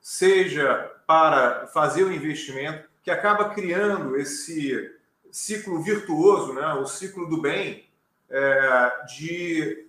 seja 0.00 0.90
para 1.06 1.66
fazer 1.68 2.02
o 2.04 2.12
investimento, 2.12 2.88
que 3.02 3.10
acaba 3.10 3.50
criando 3.50 4.16
esse 4.16 4.92
ciclo 5.30 5.82
virtuoso, 5.82 6.52
né? 6.52 6.74
o 6.74 6.86
ciclo 6.86 7.28
do 7.28 7.40
bem, 7.40 7.84
é, 8.32 9.04
de 9.06 9.86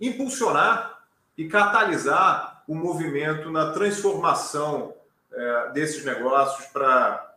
impulsionar 0.00 1.02
e 1.36 1.48
catalisar 1.48 2.62
o 2.68 2.74
movimento 2.74 3.50
na 3.50 3.72
transformação 3.72 4.94
é, 5.32 5.70
desses 5.70 6.04
negócios 6.04 6.66
para 6.68 7.34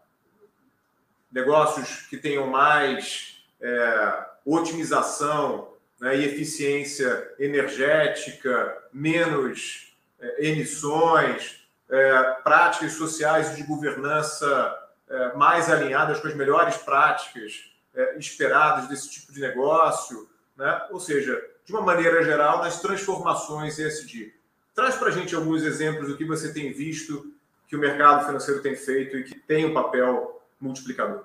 negócios 1.32 2.02
que 2.08 2.18
tenham 2.18 2.48
mais 2.48 3.44
é, 3.62 4.26
otimização 4.46 5.74
né, 6.00 6.16
e 6.18 6.26
eficiência 6.26 7.34
energética, 7.40 8.78
menos 8.92 9.96
é, 10.20 10.48
emissões, 10.48 11.66
é, 11.90 12.24
práticas 12.44 12.94
sociais 12.94 13.56
de 13.56 13.64
governança 13.64 14.78
é, 15.10 15.34
mais 15.34 15.70
alinhadas 15.70 16.20
com 16.20 16.28
as 16.28 16.36
melhores 16.36 16.78
práticas 16.78 17.72
é, 17.96 18.88
desse 18.88 19.10
tipo 19.10 19.32
de 19.32 19.42
negócio, 19.42 20.28
né? 20.58 20.88
ou 20.92 21.00
seja, 21.00 21.42
de 21.66 21.72
uma 21.72 21.82
maneira 21.82 22.24
geral, 22.24 22.60
nas 22.60 22.82
transformações 22.82 23.80
ESG. 23.80 24.34
Traz 24.74 24.96
para 24.96 25.08
a 25.08 25.12
gente 25.12 25.36
alguns 25.36 25.64
exemplos 25.64 26.08
do 26.08 26.18
que 26.18 26.26
você 26.26 26.54
tem 26.54 26.72
visto 26.72 27.34
que 27.68 27.76
o 27.76 27.80
mercado 27.80 28.26
financeiro 28.26 28.62
tem 28.62 28.76
feito 28.76 29.18
e 29.18 29.24
que 29.24 29.36
tem 29.36 29.66
um 29.66 29.74
papel 29.74 30.42
multiplicador. 30.60 31.24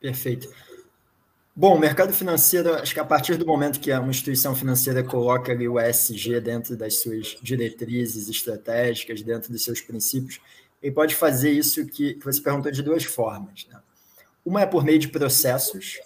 Perfeito. 0.00 0.48
Bom, 1.54 1.76
o 1.76 1.78
mercado 1.78 2.12
financeiro, 2.12 2.72
acho 2.74 2.94
que 2.94 3.00
a 3.00 3.04
partir 3.04 3.36
do 3.36 3.44
momento 3.44 3.80
que 3.80 3.92
uma 3.92 4.08
instituição 4.08 4.54
financeira 4.54 5.02
coloca 5.02 5.52
ali 5.52 5.68
o 5.68 5.78
ESG 5.78 6.40
dentro 6.40 6.76
das 6.76 7.00
suas 7.00 7.36
diretrizes 7.42 8.28
estratégicas, 8.28 9.20
dentro 9.22 9.52
dos 9.52 9.62
seus 9.62 9.80
princípios, 9.80 10.40
ele 10.82 10.94
pode 10.94 11.14
fazer 11.14 11.50
isso 11.50 11.84
que, 11.84 12.14
que 12.14 12.24
você 12.24 12.40
perguntou 12.40 12.72
de 12.72 12.82
duas 12.82 13.04
formas. 13.04 13.66
Né? 13.70 13.78
Uma 14.44 14.62
é 14.62 14.66
por 14.66 14.84
meio 14.84 14.98
de 14.98 15.08
processos, 15.08 16.00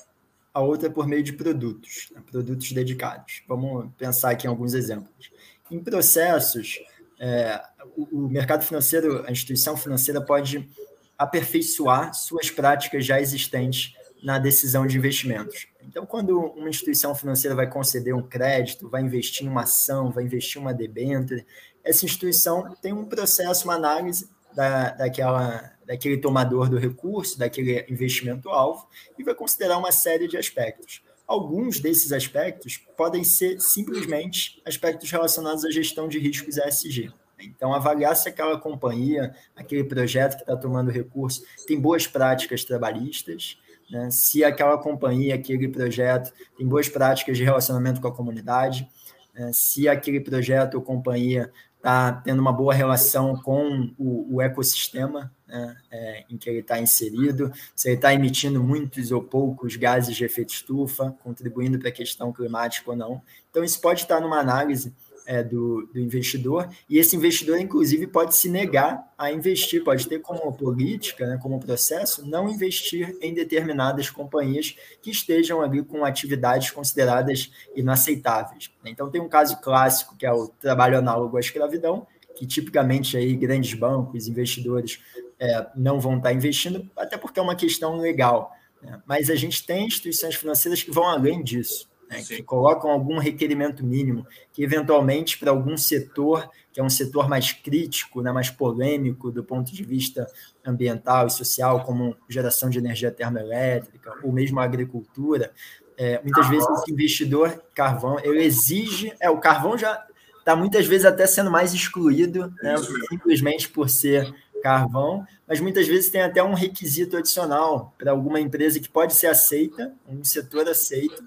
a 0.52 0.60
outra 0.60 0.88
é 0.88 0.90
por 0.90 1.06
meio 1.06 1.22
de 1.22 1.32
produtos, 1.32 2.08
né? 2.12 2.22
produtos 2.30 2.72
dedicados. 2.72 3.42
Vamos 3.48 3.90
pensar 3.96 4.30
aqui 4.30 4.46
em 4.46 4.50
alguns 4.50 4.74
exemplos. 4.74 5.30
Em 5.70 5.82
processos, 5.82 6.78
é, 7.18 7.60
o, 7.96 8.26
o 8.26 8.28
mercado 8.28 8.64
financeiro, 8.64 9.24
a 9.26 9.30
instituição 9.32 9.76
financeira 9.76 10.20
pode 10.20 10.68
aperfeiçoar 11.16 12.12
suas 12.14 12.50
práticas 12.50 13.04
já 13.04 13.20
existentes 13.20 13.94
na 14.22 14.38
decisão 14.38 14.86
de 14.86 14.96
investimentos. 14.96 15.66
Então, 15.82 16.06
quando 16.06 16.38
uma 16.38 16.68
instituição 16.68 17.14
financeira 17.14 17.54
vai 17.54 17.68
conceder 17.68 18.14
um 18.14 18.22
crédito, 18.22 18.88
vai 18.88 19.02
investir 19.02 19.46
em 19.46 19.50
uma 19.50 19.62
ação, 19.62 20.10
vai 20.10 20.24
investir 20.24 20.58
em 20.58 20.64
uma 20.64 20.72
debênture, 20.72 21.46
essa 21.84 22.06
instituição 22.06 22.74
tem 22.80 22.92
um 22.92 23.04
processo, 23.04 23.64
uma 23.64 23.74
análise 23.74 24.30
da, 24.54 24.90
daquela, 24.90 25.72
daquele 25.86 26.16
tomador 26.16 26.68
do 26.68 26.78
recurso, 26.78 27.38
daquele 27.38 27.84
investimento-alvo, 27.88 28.86
e 29.18 29.24
vai 29.24 29.34
considerar 29.34 29.78
uma 29.78 29.92
série 29.92 30.28
de 30.28 30.36
aspectos. 30.36 31.02
Alguns 31.26 31.80
desses 31.80 32.12
aspectos 32.12 32.76
podem 32.96 33.24
ser 33.24 33.60
simplesmente 33.60 34.60
aspectos 34.64 35.10
relacionados 35.10 35.64
à 35.64 35.70
gestão 35.70 36.06
de 36.08 36.18
riscos 36.18 36.58
ESG. 36.58 37.12
Então, 37.40 37.74
avaliar 37.74 38.14
se 38.16 38.28
aquela 38.28 38.58
companhia, 38.58 39.34
aquele 39.56 39.84
projeto 39.84 40.36
que 40.36 40.42
está 40.42 40.56
tomando 40.56 40.90
recurso, 40.90 41.42
tem 41.66 41.80
boas 41.80 42.06
práticas 42.06 42.64
trabalhistas, 42.64 43.58
né? 43.90 44.10
se 44.10 44.44
aquela 44.44 44.78
companhia, 44.78 45.34
aquele 45.34 45.68
projeto 45.68 46.32
tem 46.56 46.66
boas 46.66 46.88
práticas 46.88 47.36
de 47.36 47.44
relacionamento 47.44 48.00
com 48.00 48.08
a 48.08 48.14
comunidade, 48.14 48.88
né? 49.34 49.50
se 49.52 49.88
aquele 49.88 50.20
projeto 50.20 50.74
ou 50.74 50.82
companhia 50.82 51.52
está 51.84 52.12
tendo 52.12 52.40
uma 52.40 52.52
boa 52.52 52.72
relação 52.72 53.36
com 53.36 53.92
o, 53.98 54.36
o 54.36 54.40
ecossistema 54.40 55.30
né? 55.46 55.76
é, 55.90 56.24
em 56.30 56.38
que 56.38 56.48
ele 56.48 56.60
está 56.60 56.80
inserido, 56.80 57.52
se 57.76 57.88
ele 57.88 57.96
está 57.96 58.14
emitindo 58.14 58.64
muitos 58.64 59.12
ou 59.12 59.22
poucos 59.22 59.76
gases 59.76 60.16
de 60.16 60.24
efeito 60.24 60.54
estufa, 60.54 61.14
contribuindo 61.22 61.78
para 61.78 61.90
a 61.90 61.92
questão 61.92 62.32
climática 62.32 62.90
ou 62.90 62.96
não. 62.96 63.22
Então, 63.50 63.62
isso 63.62 63.78
pode 63.82 64.00
estar 64.00 64.18
numa 64.18 64.38
análise 64.38 64.94
é, 65.26 65.42
do, 65.42 65.86
do, 65.92 65.98
investidor, 65.98 66.68
e 66.88 66.98
esse 66.98 67.16
investidor, 67.16 67.58
inclusive, 67.58 68.06
pode 68.06 68.36
se 68.36 68.48
negar 68.48 69.12
a 69.16 69.30
investir, 69.30 69.82
pode 69.82 70.06
ter 70.08 70.20
como 70.20 70.52
política, 70.52 71.26
né, 71.26 71.38
como 71.42 71.60
processo, 71.60 72.26
não 72.28 72.48
investir 72.48 73.16
em 73.20 73.32
determinadas 73.32 74.10
companhias 74.10 74.76
que 75.02 75.10
estejam 75.10 75.62
ali 75.62 75.82
com 75.82 76.04
atividades 76.04 76.70
consideradas 76.70 77.50
inaceitáveis. 77.74 78.70
Então, 78.84 79.10
tem 79.10 79.20
um 79.20 79.28
caso 79.28 79.60
clássico, 79.60 80.16
que 80.16 80.26
é 80.26 80.32
o 80.32 80.48
trabalho 80.48 80.98
análogo 80.98 81.36
à 81.36 81.40
escravidão, 81.40 82.06
que 82.36 82.46
tipicamente 82.46 83.16
aí 83.16 83.34
grandes 83.34 83.74
bancos, 83.74 84.28
investidores 84.28 85.00
é, 85.38 85.66
não 85.76 86.00
vão 86.00 86.16
estar 86.16 86.32
investindo, 86.32 86.90
até 86.96 87.16
porque 87.16 87.38
é 87.38 87.42
uma 87.42 87.54
questão 87.54 87.96
legal. 87.98 88.52
Né? 88.82 89.00
Mas 89.06 89.30
a 89.30 89.34
gente 89.34 89.64
tem 89.64 89.86
instituições 89.86 90.34
financeiras 90.34 90.82
que 90.82 90.90
vão 90.90 91.08
além 91.08 91.42
disso 91.42 91.88
né, 92.08 92.22
que 92.22 92.42
colocam 92.42 92.90
algum 92.90 93.18
requerimento 93.18 93.84
mínimo, 93.84 94.26
que 94.52 94.62
eventualmente 94.62 95.38
para 95.38 95.50
algum 95.50 95.76
setor, 95.76 96.48
que 96.72 96.80
é 96.80 96.82
um 96.82 96.90
setor 96.90 97.28
mais 97.28 97.52
crítico, 97.52 98.20
né, 98.20 98.32
mais 98.32 98.50
polêmico 98.50 99.30
do 99.30 99.44
ponto 99.44 99.72
de 99.72 99.84
vista 99.84 100.26
ambiental 100.64 101.26
e 101.26 101.30
social, 101.30 101.84
como 101.84 102.16
geração 102.28 102.68
de 102.68 102.78
energia 102.78 103.10
termoelétrica, 103.10 104.14
ou 104.22 104.32
mesmo 104.32 104.60
a 104.60 104.64
agricultura, 104.64 105.52
é, 105.96 106.20
muitas 106.22 106.48
vezes 106.48 106.68
esse 106.68 106.92
investidor 106.92 107.62
carvão, 107.74 108.18
ele 108.20 108.42
exige, 108.42 109.12
é, 109.20 109.30
o 109.30 109.38
carvão 109.38 109.78
já 109.78 110.04
está 110.38 110.54
muitas 110.54 110.86
vezes 110.86 111.06
até 111.06 111.26
sendo 111.26 111.50
mais 111.50 111.72
excluído, 111.72 112.52
né, 112.62 112.74
simplesmente 113.08 113.68
por 113.68 113.88
ser 113.88 114.34
carvão, 114.62 115.26
mas 115.46 115.60
muitas 115.60 115.86
vezes 115.86 116.10
tem 116.10 116.22
até 116.22 116.42
um 116.42 116.54
requisito 116.54 117.16
adicional 117.16 117.94
para 117.98 118.10
alguma 118.10 118.40
empresa 118.40 118.80
que 118.80 118.88
pode 118.88 119.14
ser 119.14 119.26
aceita, 119.26 119.94
um 120.08 120.24
setor 120.24 120.66
aceito, 120.68 121.22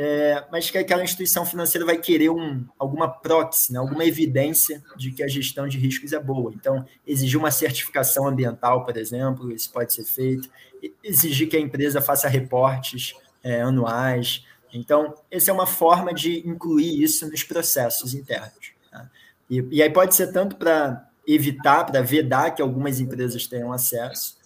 é, 0.00 0.44
mas 0.52 0.70
que 0.70 0.78
aquela 0.78 1.02
instituição 1.02 1.44
financeira 1.44 1.84
vai 1.84 1.98
querer 1.98 2.30
um, 2.30 2.64
alguma 2.78 3.08
proxy, 3.08 3.72
né, 3.72 3.80
alguma 3.80 4.04
evidência 4.04 4.80
de 4.96 5.10
que 5.10 5.24
a 5.24 5.26
gestão 5.26 5.66
de 5.66 5.76
riscos 5.76 6.12
é 6.12 6.20
boa. 6.20 6.52
Então, 6.54 6.86
exigir 7.04 7.36
uma 7.36 7.50
certificação 7.50 8.28
ambiental, 8.28 8.84
por 8.84 8.96
exemplo, 8.96 9.50
isso 9.50 9.72
pode 9.72 9.92
ser 9.92 10.04
feito, 10.04 10.48
exigir 11.02 11.48
que 11.48 11.56
a 11.56 11.60
empresa 11.60 12.00
faça 12.00 12.28
reportes 12.28 13.12
é, 13.42 13.60
anuais. 13.60 14.46
Então, 14.72 15.16
essa 15.28 15.50
é 15.50 15.54
uma 15.54 15.66
forma 15.66 16.14
de 16.14 16.48
incluir 16.48 17.02
isso 17.02 17.28
nos 17.28 17.42
processos 17.42 18.14
internos. 18.14 18.70
Tá? 18.92 19.10
E, 19.50 19.66
e 19.68 19.82
aí 19.82 19.90
pode 19.90 20.14
ser 20.14 20.28
tanto 20.28 20.54
para 20.54 21.08
evitar, 21.26 21.82
para 21.82 22.02
vedar 22.02 22.54
que 22.54 22.62
algumas 22.62 23.00
empresas 23.00 23.48
tenham 23.48 23.72
acesso. 23.72 24.37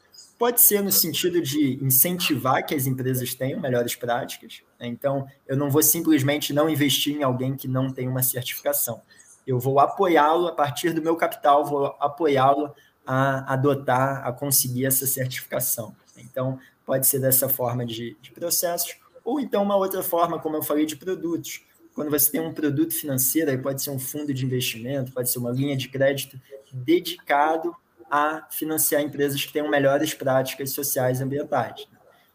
Pode 0.43 0.61
ser 0.61 0.83
no 0.83 0.91
sentido 0.91 1.41
de 1.41 1.79
incentivar 1.81 2.67
que 2.67 2.75
as 2.75 2.89
empresas 2.89 3.33
tenham 3.33 3.61
melhores 3.61 3.95
práticas. 3.95 4.61
Né? 4.77 4.89
Então, 4.89 5.25
eu 5.47 5.57
não 5.57 5.71
vou 5.71 5.85
simplesmente 5.85 6.53
não 6.53 6.69
investir 6.69 7.15
em 7.15 7.23
alguém 7.23 7.55
que 7.55 7.69
não 7.69 7.93
tem 7.93 8.09
uma 8.09 8.25
certificação. 8.25 9.01
Eu 9.47 9.61
vou 9.61 9.79
apoiá-lo 9.79 10.49
a 10.49 10.53
partir 10.53 10.93
do 10.93 11.01
meu 11.01 11.15
capital, 11.15 11.65
vou 11.65 11.97
apoiá-lo 12.01 12.75
a 13.07 13.53
adotar, 13.53 14.27
a 14.27 14.33
conseguir 14.33 14.85
essa 14.85 15.07
certificação. 15.07 15.95
Então, 16.17 16.59
pode 16.85 17.07
ser 17.07 17.21
dessa 17.21 17.49
forma 17.49 17.87
de, 17.87 18.17
de 18.21 18.33
processos, 18.33 18.97
ou 19.25 19.39
então 19.39 19.63
uma 19.63 19.77
outra 19.77 20.03
forma, 20.03 20.41
como 20.41 20.57
eu 20.57 20.63
falei, 20.65 20.85
de 20.85 20.97
produtos. 20.97 21.65
Quando 21.95 22.11
você 22.11 22.33
tem 22.33 22.41
um 22.41 22.53
produto 22.53 22.93
financeiro, 22.93 23.49
aí 23.49 23.59
pode 23.59 23.81
ser 23.81 23.91
um 23.91 23.99
fundo 24.01 24.35
de 24.35 24.45
investimento, 24.45 25.13
pode 25.13 25.31
ser 25.31 25.39
uma 25.39 25.53
linha 25.53 25.77
de 25.77 25.89
crédito 25.89 26.37
dedicado 26.73 27.73
a 28.13 28.47
financiar 28.51 29.01
empresas 29.01 29.43
que 29.43 29.51
tenham 29.51 29.71
melhores 29.71 30.13
práticas 30.13 30.73
sociais 30.73 31.19
e 31.19 31.23
ambientais. 31.23 31.89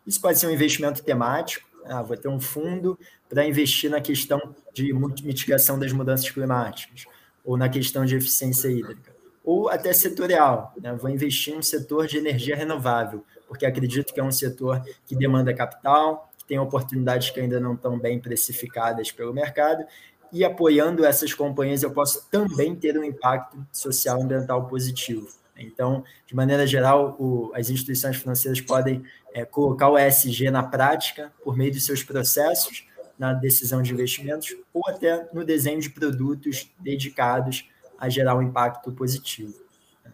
Isso 0.07 0.19
pode 0.19 0.39
ser 0.39 0.47
um 0.47 0.51
investimento 0.51 1.03
temático, 1.03 1.69
ah, 1.85 2.01
vou 2.01 2.17
ter 2.17 2.27
um 2.27 2.39
fundo 2.39 2.97
para 3.29 3.45
investir 3.45 3.87
na 3.87 4.01
questão 4.01 4.55
de 4.73 4.91
mitigação 5.23 5.77
das 5.77 5.93
mudanças 5.93 6.27
climáticas, 6.31 7.05
ou 7.45 7.55
na 7.55 7.69
questão 7.69 8.05
de 8.05 8.15
eficiência 8.15 8.69
hídrica, 8.69 9.15
ou 9.43 9.69
até 9.69 9.93
setorial, 9.93 10.73
né? 10.81 10.93
vou 10.93 11.11
investir 11.11 11.53
em 11.53 11.57
um 11.57 11.61
setor 11.61 12.07
de 12.07 12.17
energia 12.17 12.55
renovável, 12.55 13.23
porque 13.47 13.63
acredito 13.63 14.11
que 14.11 14.19
é 14.19 14.23
um 14.23 14.31
setor 14.31 14.81
que 15.05 15.15
demanda 15.15 15.53
capital, 15.53 16.31
que 16.39 16.45
tem 16.45 16.57
oportunidades 16.57 17.29
que 17.29 17.39
ainda 17.39 17.59
não 17.59 17.75
estão 17.75 17.99
bem 17.99 18.19
precificadas 18.19 19.11
pelo 19.11 19.31
mercado, 19.31 19.85
e 20.33 20.43
apoiando 20.43 21.05
essas 21.05 21.35
companhias 21.35 21.83
eu 21.83 21.91
posso 21.91 22.27
também 22.31 22.75
ter 22.75 22.97
um 22.97 23.03
impacto 23.03 23.63
social 23.71 24.19
e 24.19 24.23
ambiental 24.23 24.65
positivo. 24.67 25.27
Então, 25.57 26.03
de 26.25 26.35
maneira 26.35 26.65
geral, 26.65 27.15
o, 27.19 27.51
as 27.53 27.69
instituições 27.69 28.17
financeiras 28.17 28.61
podem 28.61 29.03
é, 29.33 29.45
colocar 29.45 29.89
o 29.89 29.97
ESG 29.97 30.49
na 30.51 30.63
prática 30.63 31.31
por 31.43 31.57
meio 31.57 31.71
de 31.71 31.81
seus 31.81 32.03
processos 32.03 32.87
na 33.17 33.33
decisão 33.33 33.81
de 33.81 33.91
investimentos 33.91 34.55
ou 34.73 34.87
até 34.87 35.27
no 35.33 35.43
desenho 35.43 35.81
de 35.81 35.89
produtos 35.89 36.71
dedicados 36.79 37.67
a 37.97 38.09
gerar 38.09 38.35
um 38.35 38.41
impacto 38.41 38.91
positivo. 38.91 39.55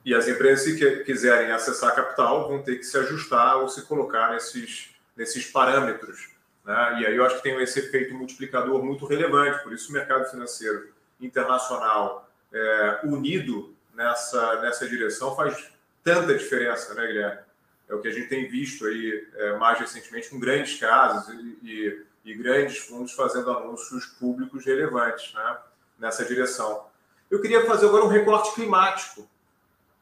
E 0.06 0.14
as 0.14 0.28
empresas, 0.28 0.78
que 0.78 1.04
quiserem 1.04 1.52
acessar 1.52 1.96
capital, 1.96 2.48
vão 2.48 2.62
ter 2.62 2.78
que 2.78 2.84
se 2.84 2.98
ajustar 2.98 3.58
ou 3.58 3.70
se 3.70 3.84
colocar 3.84 4.32
nesses, 4.32 4.90
nesses 5.16 5.46
parâmetros. 5.46 6.32
Né? 6.66 7.02
E 7.02 7.06
aí 7.06 7.16
eu 7.16 7.26
acho 7.26 7.38
que 7.38 7.44
tem 7.44 7.62
esse 7.62 7.80
efeito 7.80 8.14
multiplicador 8.14 8.84
muito 8.84 9.06
relevante. 9.06 9.64
Por 9.64 9.74
isso, 9.74 9.90
o 9.90 9.94
mercado 9.94 10.30
financeiro 10.30 10.90
internacional 11.20 12.30
é, 12.52 13.00
unido 13.04 13.73
nessa, 13.94 14.62
nessa 14.62 14.88
direção 14.88 15.36
faz 15.36 15.72
tanta 16.04 16.36
diferença, 16.36 16.94
né, 16.94 17.08
Guilherme? 17.08 17.42
É 17.90 17.96
o 17.96 18.02
que 18.02 18.08
a 18.08 18.12
gente 18.12 18.30
tem 18.30 18.48
visto 18.48 18.86
aí 18.86 19.28
é, 19.36 19.58
mais 19.58 19.80
recentemente 19.80 20.30
com 20.30 20.40
grandes 20.40 20.80
casos 20.80 21.34
e, 21.34 21.58
e, 21.64 22.06
e, 22.26 22.34
grandes 22.36 22.78
fundos 22.78 23.12
fazendo 23.12 23.52
anúncios 23.52 24.06
públicos 24.06 24.66
relevantes 24.66 25.34
né, 25.34 25.58
nessa 26.00 26.24
direção. 26.26 26.88
Eu 27.30 27.42
queria 27.42 27.66
fazer 27.66 27.88
agora 27.88 28.06
um 28.06 28.10
recorte 28.10 28.54
climático 28.56 29.28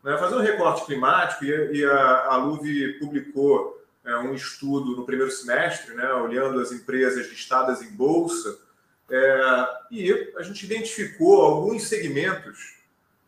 né, 0.03 0.17
fazer 0.17 0.36
um 0.36 0.41
recorte 0.41 0.86
climático, 0.86 1.45
e, 1.45 1.79
e 1.79 1.86
a, 1.86 2.25
a 2.25 2.36
Luve 2.38 2.93
publicou 2.93 3.79
é, 4.03 4.15
um 4.17 4.33
estudo 4.33 4.95
no 4.95 5.05
primeiro 5.05 5.31
semestre, 5.31 5.93
né, 5.93 6.12
olhando 6.13 6.60
as 6.60 6.71
empresas 6.71 7.27
listadas 7.29 7.81
em 7.81 7.91
bolsa, 7.91 8.57
é, 9.10 9.67
e 9.91 10.33
a 10.38 10.43
gente 10.43 10.65
identificou 10.65 11.41
alguns 11.41 11.83
segmentos 11.83 12.80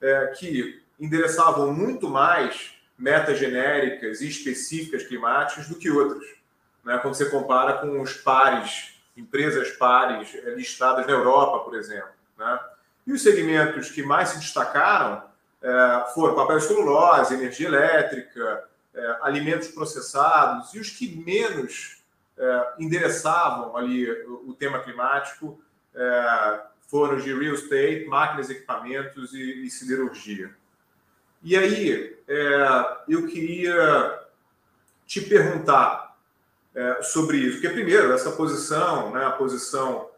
é, 0.03 0.27
que 0.27 0.83
endereçavam 0.99 1.73
muito 1.73 2.09
mais 2.09 2.73
metas 2.97 3.39
genéricas 3.39 4.21
e 4.21 4.27
específicas 4.27 5.03
climáticas 5.03 5.67
do 5.67 5.75
que 5.75 5.89
outros. 5.89 6.25
Né, 6.83 6.97
quando 6.99 7.15
você 7.15 7.29
compara 7.29 7.77
com 7.77 8.01
os 8.01 8.13
pares, 8.13 8.99
empresas 9.15 9.71
pares 9.71 10.35
é, 10.35 10.49
listadas 10.51 11.07
na 11.07 11.13
Europa, 11.13 11.59
por 11.59 11.75
exemplo. 11.75 12.11
Né? 12.37 12.59
E 13.07 13.13
os 13.13 13.23
segmentos 13.23 13.89
que 13.89 14.03
mais 14.03 14.29
se 14.29 14.39
destacaram 14.39 15.23
é, 15.61 16.05
foram 16.13 16.35
papel 16.35 16.59
celulose, 16.59 17.33
energia 17.33 17.67
elétrica, 17.69 18.65
é, 18.93 19.17
alimentos 19.21 19.69
processados, 19.69 20.73
e 20.73 20.79
os 20.79 20.89
que 20.89 21.15
menos 21.25 22.03
é, 22.37 22.73
endereçavam 22.77 23.77
ali 23.77 24.11
o, 24.23 24.49
o 24.49 24.53
tema 24.53 24.79
climático 24.79 25.61
é, 25.95 26.61
foram 26.93 27.17
de 27.17 27.33
real 27.33 27.55
estate, 27.55 28.05
máquinas, 28.05 28.51
equipamentos 28.51 29.33
e, 29.33 29.65
e 29.65 29.69
siderurgia. 29.71 30.55
E 31.41 31.57
aí, 31.57 32.15
é, 32.27 32.97
eu 33.09 33.25
queria 33.25 34.21
te 35.07 35.19
perguntar 35.21 36.15
é, 36.75 37.01
sobre 37.01 37.37
isso, 37.37 37.53
porque 37.53 37.69
primeiro, 37.69 38.13
essa 38.13 38.29
posição, 38.33 39.11
né, 39.11 39.25
a 39.25 39.31
posição 39.31 40.11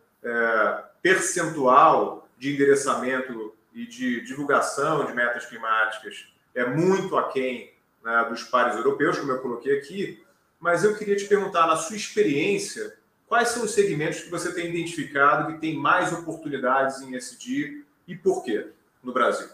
percentual 1.01 2.27
de 2.37 2.53
endereçamento 2.53 3.55
e 3.73 3.85
de 3.85 4.19
divulgação 4.21 5.05
de 5.05 5.13
metas 5.13 5.45
climáticas 5.45 6.25
é 6.55 6.65
muito 6.65 7.15
aquém 7.15 7.71
né, 8.03 8.25
dos 8.27 8.43
pares 8.43 8.75
europeus, 8.75 9.19
como 9.19 9.31
eu 9.31 9.39
coloquei 9.39 9.77
aqui, 9.77 10.25
mas 10.59 10.83
eu 10.83 10.97
queria 10.97 11.15
te 11.15 11.25
perguntar, 11.25 11.67
na 11.67 11.77
sua 11.77 11.95
experiência, 11.95 12.97
quais 13.35 13.49
são 13.49 13.65
os 13.65 13.71
segmentos 13.71 14.21
que 14.21 14.29
você 14.29 14.53
tem 14.53 14.69
identificado 14.69 15.51
que 15.51 15.59
tem 15.59 15.75
mais 15.75 16.13
oportunidades 16.13 17.01
em 17.01 17.17
SD 17.17 17.83
e 18.07 18.15
por 18.15 18.41
quê 18.41 18.69
no 19.03 19.11
Brasil? 19.11 19.49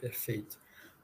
Perfeito. 0.00 0.56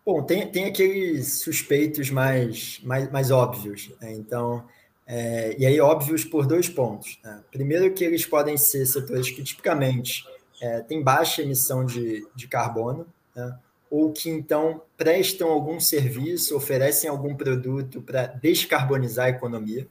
Bom, 0.06 0.22
tem, 0.22 0.48
tem 0.52 0.66
aqueles 0.66 1.40
suspeitos 1.40 2.10
mais, 2.10 2.78
mais, 2.84 3.10
mais 3.10 3.32
óbvios. 3.32 3.90
Né? 4.00 4.12
Então, 4.12 4.64
é, 5.04 5.56
e 5.58 5.66
aí 5.66 5.80
óbvios 5.80 6.24
por 6.24 6.46
dois 6.46 6.68
pontos. 6.68 7.18
Né? 7.24 7.42
Primeiro 7.50 7.92
que 7.92 8.04
eles 8.04 8.24
podem 8.24 8.56
ser 8.56 8.86
setores 8.86 9.28
que 9.28 9.42
tipicamente 9.42 10.24
é, 10.62 10.80
têm 10.82 11.02
baixa 11.02 11.42
emissão 11.42 11.84
de, 11.84 12.24
de 12.36 12.46
carbono, 12.46 13.04
né? 13.34 13.58
ou 13.90 14.12
que 14.12 14.30
então 14.30 14.80
prestam 14.96 15.48
algum 15.48 15.80
serviço, 15.80 16.56
oferecem 16.56 17.10
algum 17.10 17.34
produto 17.34 18.00
para 18.00 18.28
descarbonizar 18.28 19.26
a 19.26 19.30
economia. 19.30 19.88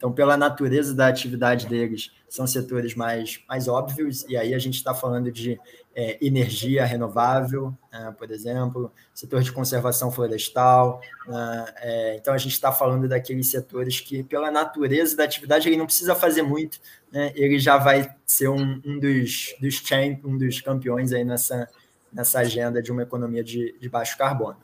Então, 0.00 0.10
pela 0.10 0.34
natureza 0.34 0.94
da 0.94 1.08
atividade 1.08 1.66
deles, 1.66 2.10
são 2.26 2.46
setores 2.46 2.94
mais, 2.94 3.38
mais 3.46 3.68
óbvios, 3.68 4.24
e 4.30 4.34
aí 4.34 4.54
a 4.54 4.58
gente 4.58 4.76
está 4.76 4.94
falando 4.94 5.30
de 5.30 5.60
é, 5.94 6.16
energia 6.24 6.86
renovável, 6.86 7.76
né, 7.92 8.14
por 8.16 8.30
exemplo, 8.30 8.90
setor 9.12 9.42
de 9.42 9.52
conservação 9.52 10.10
florestal. 10.10 11.02
Né, 11.26 11.66
é, 11.82 12.16
então, 12.16 12.32
a 12.32 12.38
gente 12.38 12.52
está 12.52 12.72
falando 12.72 13.06
daqueles 13.06 13.50
setores 13.50 14.00
que, 14.00 14.22
pela 14.22 14.50
natureza 14.50 15.14
da 15.14 15.24
atividade, 15.24 15.68
ele 15.68 15.76
não 15.76 15.84
precisa 15.84 16.14
fazer 16.14 16.40
muito, 16.40 16.80
né, 17.12 17.30
ele 17.34 17.58
já 17.58 17.76
vai 17.76 18.10
ser 18.24 18.48
um, 18.48 18.80
um, 18.82 18.98
dos, 18.98 19.54
dos 19.60 19.74
champ, 19.74 20.24
um 20.24 20.38
dos 20.38 20.62
campeões 20.62 21.12
aí 21.12 21.24
nessa, 21.24 21.68
nessa 22.10 22.38
agenda 22.38 22.82
de 22.82 22.90
uma 22.90 23.02
economia 23.02 23.44
de, 23.44 23.76
de 23.78 23.88
baixo 23.90 24.16
carbono. 24.16 24.56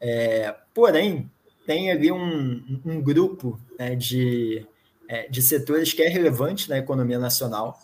É, 0.00 0.56
porém, 0.72 1.30
tem 1.70 1.88
ali 1.88 2.10
um, 2.10 2.80
um 2.84 3.00
grupo 3.00 3.56
né, 3.78 3.94
de, 3.94 4.66
é, 5.06 5.28
de 5.28 5.40
setores 5.40 5.92
que 5.92 6.02
é 6.02 6.08
relevante 6.08 6.68
na 6.68 6.76
economia 6.76 7.16
nacional, 7.16 7.80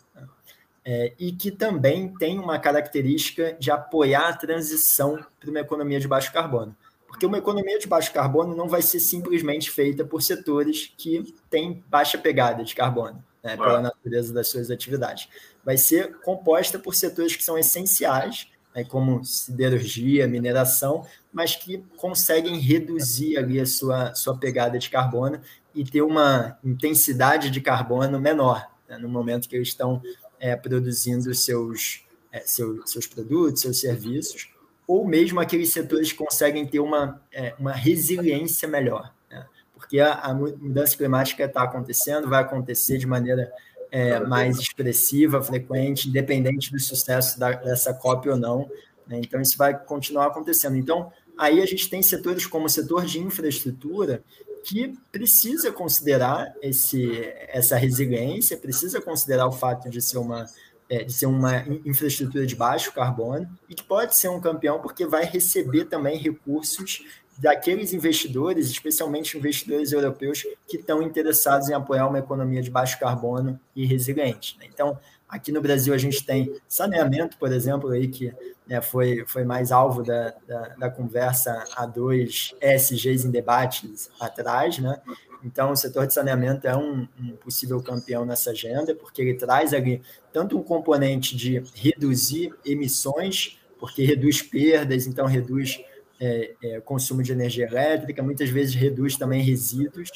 é, 0.85 1.13
e 1.17 1.31
que 1.31 1.53
também 1.53 2.13
tem 2.19 2.37
uma 2.37 2.59
característica 2.59 3.57
de 3.61 3.71
apoiar 3.71 4.31
a 4.31 4.37
transição 4.37 5.25
para 5.39 5.51
uma 5.51 5.61
economia 5.61 6.01
de 6.01 6.09
baixo 6.09 6.33
carbono. 6.33 6.75
Porque 7.07 7.25
uma 7.25 7.39
economia 7.39 7.79
de 7.79 7.87
baixo 7.87 8.13
carbono 8.13 8.57
não 8.57 8.69
vai 8.69 8.83
ser 8.83 8.99
simplesmente 8.99 9.71
feita 9.71 10.05
por 10.05 10.21
setores 10.21 10.93
que 10.99 11.33
têm 11.49 11.85
baixa 11.89 12.19
pegada 12.19 12.65
de 12.65 12.75
carbono, 12.75 13.25
né, 13.41 13.57
pela 13.57 13.81
natureza 13.81 14.35
das 14.35 14.49
suas 14.49 14.69
atividades. 14.69 15.29
Vai 15.65 15.77
ser 15.77 16.17
composta 16.25 16.77
por 16.77 16.93
setores 16.93 17.37
que 17.37 17.45
são 17.45 17.57
essenciais, 17.57 18.49
né, 18.75 18.83
como 18.83 19.25
siderurgia, 19.25 20.27
mineração, 20.27 21.07
mas 21.37 21.55
que 21.55 21.85
conseguem 21.99 22.59
reduzir 22.59 23.37
ali 23.37 23.61
a 23.61 23.67
sua, 23.67 24.15
sua 24.15 24.39
pegada 24.39 24.79
de 24.79 24.89
carbono 24.89 25.39
e 25.75 25.85
ter 25.85 26.01
uma 26.01 26.59
intensidade 26.65 27.51
de 27.51 27.61
carbono 27.61 28.19
menor, 28.19 28.67
né, 28.89 28.97
no 28.97 29.07
momento 29.07 29.47
que 29.47 29.55
eles 29.55 29.69
estão 29.69 30.01
é, 30.41 30.57
produzindo 30.57 31.35
seus, 31.35 32.07
é, 32.33 32.41
seu, 32.41 32.81
seus 32.87 33.07
produtos, 33.07 33.61
seus 33.61 33.79
serviços, 33.79 34.51
ou 34.89 35.07
mesmo 35.07 35.39
aqueles 35.39 35.71
setores 35.71 36.11
que 36.11 36.17
conseguem 36.17 36.67
ter 36.67 36.81
uma, 36.81 37.21
é, 37.31 37.55
uma 37.59 37.73
resiliência 37.73 38.67
melhor. 38.67 39.13
Né? 39.31 39.45
Porque 39.75 40.01
a, 40.01 40.15
a, 40.15 40.33
mudança 40.33 40.97
climática 40.97 41.45
está 41.45 41.65
acontecendo, 41.65 42.31
vai 42.31 42.41
acontecer 42.41 42.97
de 42.97 43.07
maneira 43.07 43.53
é, 43.91 44.21
mais 44.21 44.59
expressiva, 44.59 45.43
frequente, 45.43 46.09
independente 46.09 46.73
do 46.73 46.81
sucesso 46.81 47.39
da, 47.39 47.51
dessa 47.53 47.93
COP 47.93 48.27
ou 48.31 48.39
não. 48.39 48.71
Né? 49.07 49.19
Então, 49.19 49.39
isso 49.39 49.59
vai 49.59 49.79
continuar 49.79 50.29
acontecendo. 50.29 50.79
Então, 50.79 51.13
aí 51.39 51.61
a 51.61 51.67
gente 51.67 51.89
tem 51.89 52.03
setores 52.03 52.47
como 52.47 52.67
o 52.67 52.71
setor 52.71 53.05
de 53.05 53.19
infraestrutura, 53.19 54.23
que 54.65 54.99
precisa 55.13 55.71
considerar 55.71 56.53
esse, 56.61 57.33
essa 57.49 57.77
resiliência, 57.77 58.57
precisa 58.57 59.01
considerar 59.01 59.47
o 59.47 59.53
fato 59.53 59.89
de 59.89 60.03
ser 60.03 60.19
uma, 60.19 60.45
é, 60.89 61.05
de 61.05 61.13
ser 61.13 61.27
uma 61.27 61.65
infraestrutura 61.85 62.45
de 62.45 62.57
baixo 62.57 62.93
carbono 62.93 63.49
e 63.69 63.75
que 63.77 63.85
pode 63.85 64.17
ser 64.17 64.29
um 64.29 64.41
campeão 64.41 64.81
porque 64.81 65.07
vai 65.07 65.25
receber 65.25 65.85
também 65.85 66.19
recursos 66.19 67.05
daqueles 67.39 67.93
investidores, 67.93 68.69
especialmente 68.69 69.37
investidores 69.37 69.93
europeus, 69.93 70.43
que 70.67 70.79
estão 70.79 71.03
interessados 71.03 71.69
em 71.69 71.75
apoiar 71.75 72.09
uma 72.09 72.19
economia 72.19 72.63
de 72.63 72.71
baixo 72.71 72.99
carbono 72.99 73.61
e 73.75 73.87
resiliente. 73.87 74.57
Né? 74.59 74.67
Então, 74.73 74.99
aqui 75.29 75.51
no 75.51 75.61
Brasil 75.61 75.93
a 75.93 75.99
gente 75.99 76.25
tem 76.25 76.55
saneamento, 76.69 77.37
por 77.39 77.53
exemplo, 77.53 77.91
aí 77.91 78.09
que 78.09 78.33
né, 78.67 78.81
foi, 78.81 79.25
foi 79.27 79.45
mais 79.45 79.73
alvo 79.73 80.03
da, 80.03 80.35
da, 80.47 80.69
da 80.77 80.91
conversa 80.91 81.65
a 81.75 81.87
dois 81.87 82.55
ESGs 82.61 83.27
em 83.27 83.31
debates 83.31 84.11
atrás, 84.21 84.79
né? 84.79 85.01
Então, 85.45 85.71
o 85.71 85.77
setor 85.77 86.07
de 86.07 86.15
saneamento 86.15 86.67
é 86.67 86.77
um, 86.77 87.07
um, 87.21 87.37
possível 87.37 87.81
campeão 87.81 88.25
nessa 88.25 88.51
agenda, 88.51 88.95
porque 88.95 89.23
ele 89.23 89.35
traz 89.35 89.73
ali 89.73 90.03
tanto 90.33 90.59
um 90.59 90.63
componente 90.63 91.37
de 91.37 91.63
reduzir 91.75 92.53
emissões, 92.65 93.57
porque 93.79 94.05
reduz 94.05 94.43
perdas, 94.43 95.07
então 95.07 95.27
reduz 95.27 95.81
é, 96.19 96.55
é, 96.63 96.81
consumo 96.81 97.23
de 97.23 97.31
energia 97.31 97.67
elétrica, 97.67 98.23
muitas 98.23 98.49
vezes 98.49 98.75
reduz 98.75 99.17
também 99.17 99.43
resíduos 99.43 100.11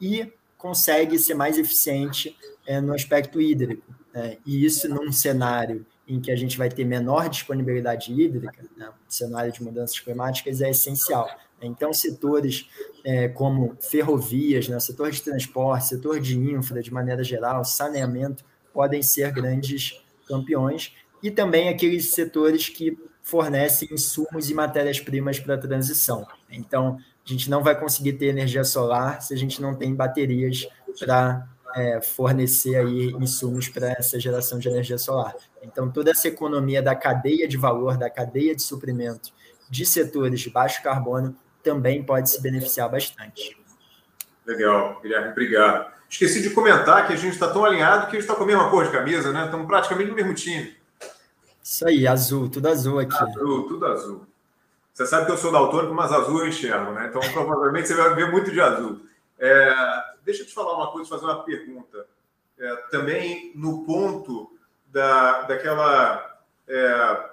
e 0.00 0.30
consegue 0.56 1.18
ser 1.18 1.34
mais 1.34 1.58
eficiente 1.58 2.36
é, 2.66 2.80
no 2.80 2.92
aspecto 2.92 3.40
hídrico. 3.40 3.97
Né? 4.18 4.38
E 4.44 4.64
isso 4.64 4.88
num 4.88 5.12
cenário 5.12 5.86
em 6.06 6.20
que 6.20 6.30
a 6.30 6.36
gente 6.36 6.58
vai 6.58 6.68
ter 6.68 6.84
menor 6.84 7.28
disponibilidade 7.28 8.12
hídrica, 8.12 8.64
né? 8.76 8.90
cenário 9.08 9.52
de 9.52 9.62
mudanças 9.62 9.98
climáticas, 10.00 10.60
é 10.60 10.70
essencial. 10.70 11.28
Então, 11.60 11.92
setores 11.92 12.68
é, 13.04 13.28
como 13.28 13.76
ferrovias, 13.80 14.68
né, 14.68 14.78
setor 14.78 15.10
de 15.10 15.20
transporte, 15.20 15.88
setor 15.88 16.20
de 16.20 16.38
infra, 16.38 16.80
de 16.80 16.92
maneira 16.92 17.22
geral, 17.24 17.64
saneamento, 17.64 18.44
podem 18.72 19.02
ser 19.02 19.32
grandes 19.32 20.00
campeões, 20.26 20.94
e 21.22 21.30
também 21.30 21.68
aqueles 21.68 22.12
setores 22.12 22.68
que 22.68 22.96
fornecem 23.22 23.88
insumos 23.92 24.48
e 24.48 24.54
matérias-primas 24.54 25.40
para 25.40 25.56
a 25.56 25.58
transição. 25.58 26.26
Então, 26.48 26.96
a 27.26 27.28
gente 27.28 27.50
não 27.50 27.62
vai 27.62 27.78
conseguir 27.78 28.14
ter 28.14 28.26
energia 28.26 28.64
solar 28.64 29.20
se 29.20 29.34
a 29.34 29.36
gente 29.36 29.60
não 29.60 29.74
tem 29.74 29.94
baterias 29.94 30.66
para 30.98 31.46
é, 31.76 32.00
fornecer 32.00 32.76
aí 32.76 33.10
insumos 33.12 33.68
para 33.68 33.92
essa 33.92 34.18
geração 34.18 34.58
de 34.58 34.68
energia 34.68 34.98
solar. 34.98 35.34
Então, 35.62 35.90
toda 35.90 36.10
essa 36.10 36.28
economia 36.28 36.82
da 36.82 36.94
cadeia 36.94 37.46
de 37.46 37.56
valor, 37.56 37.96
da 37.96 38.08
cadeia 38.08 38.54
de 38.54 38.62
suprimento 38.62 39.32
de 39.70 39.84
setores 39.84 40.40
de 40.40 40.50
baixo 40.50 40.82
carbono 40.82 41.36
também 41.62 42.02
pode 42.02 42.30
se 42.30 42.40
beneficiar 42.40 42.90
bastante. 42.90 43.56
Legal, 44.46 44.98
Guilherme, 45.02 45.28
obrigado. 45.28 45.92
Esqueci 46.08 46.40
de 46.40 46.50
comentar 46.50 47.06
que 47.06 47.12
a 47.12 47.16
gente 47.16 47.34
está 47.34 47.48
tão 47.52 47.64
alinhado 47.64 48.06
que 48.06 48.16
a 48.16 48.20
gente 48.20 48.22
está 48.22 48.34
com 48.34 48.44
a 48.44 48.46
mesma 48.46 48.70
cor 48.70 48.86
de 48.86 48.90
camisa, 48.90 49.30
né? 49.30 49.44
Estamos 49.44 49.66
praticamente 49.66 50.08
no 50.08 50.16
mesmo 50.16 50.32
time. 50.32 50.74
Isso 51.62 51.86
aí, 51.86 52.06
azul, 52.06 52.48
tudo 52.48 52.66
azul 52.66 52.98
aqui. 52.98 53.14
Azul, 53.14 53.68
tudo 53.68 53.86
azul. 53.86 54.26
Você 54.94 55.06
sabe 55.06 55.26
que 55.26 55.32
eu 55.32 55.36
sou 55.36 55.52
daltônico, 55.52 55.94
mas 55.94 56.10
azul 56.10 56.40
eu 56.40 56.48
enxergo, 56.48 56.92
né? 56.92 57.08
Então 57.08 57.20
provavelmente 57.30 57.86
você 57.86 57.94
vai 57.94 58.14
ver 58.14 58.30
muito 58.32 58.50
de 58.50 58.60
azul. 58.60 59.00
É, 59.38 59.74
deixa 60.28 60.42
eu 60.42 60.46
te 60.46 60.52
falar 60.52 60.76
uma 60.76 60.92
coisa, 60.92 61.08
fazer 61.08 61.24
uma 61.24 61.42
pergunta. 61.42 62.06
É, 62.58 62.76
também 62.90 63.50
no 63.54 63.86
ponto 63.86 64.52
da, 64.88 65.42
daquela, 65.42 66.38
é, 66.66 67.30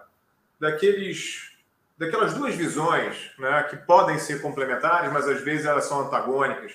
daqueles 0.58 1.54
daquelas 1.98 2.34
duas 2.34 2.56
visões 2.56 3.32
né, 3.38 3.64
que 3.64 3.78
podem 3.78 4.18
ser 4.20 4.42
complementares, 4.42 5.12
mas 5.12 5.28
às 5.28 5.42
vezes 5.42 5.66
elas 5.66 5.86
são 5.86 6.02
antagônicas, 6.02 6.74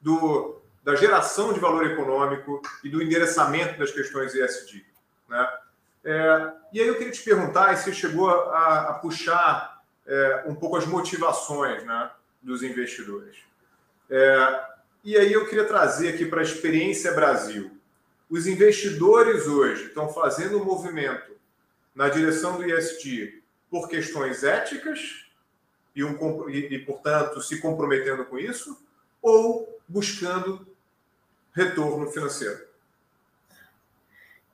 do, 0.00 0.60
da 0.82 0.94
geração 0.94 1.52
de 1.52 1.58
valor 1.58 1.84
econômico 1.84 2.62
e 2.84 2.88
do 2.88 3.02
endereçamento 3.02 3.78
das 3.78 3.90
questões 3.90 4.32
ESG. 4.32 4.86
Né? 5.28 5.58
É, 6.04 6.52
e 6.72 6.80
aí 6.80 6.86
eu 6.86 6.96
queria 6.96 7.12
te 7.12 7.22
perguntar 7.22 7.76
se 7.76 7.92
chegou 7.92 8.30
a, 8.30 8.90
a 8.90 8.94
puxar 8.94 9.82
é, 10.06 10.44
um 10.46 10.54
pouco 10.54 10.76
as 10.76 10.86
motivações 10.86 11.84
né, 11.84 12.10
dos 12.40 12.62
investidores. 12.62 13.36
É, 14.08 14.69
e 15.02 15.16
aí 15.16 15.32
eu 15.32 15.46
queria 15.46 15.64
trazer 15.64 16.08
aqui 16.08 16.26
para 16.26 16.40
a 16.40 16.44
experiência 16.44 17.12
Brasil. 17.12 17.70
Os 18.28 18.46
investidores 18.46 19.46
hoje 19.46 19.86
estão 19.86 20.08
fazendo 20.08 20.60
um 20.60 20.64
movimento 20.64 21.32
na 21.94 22.08
direção 22.08 22.56
do 22.56 22.64
ESG 22.64 23.42
por 23.70 23.88
questões 23.88 24.44
éticas 24.44 25.26
e, 25.94 26.04
um, 26.04 26.48
e, 26.48 26.74
e, 26.74 26.78
portanto, 26.78 27.40
se 27.40 27.60
comprometendo 27.60 28.24
com 28.24 28.38
isso, 28.38 28.78
ou 29.20 29.80
buscando 29.88 30.66
retorno 31.52 32.10
financeiro? 32.10 32.70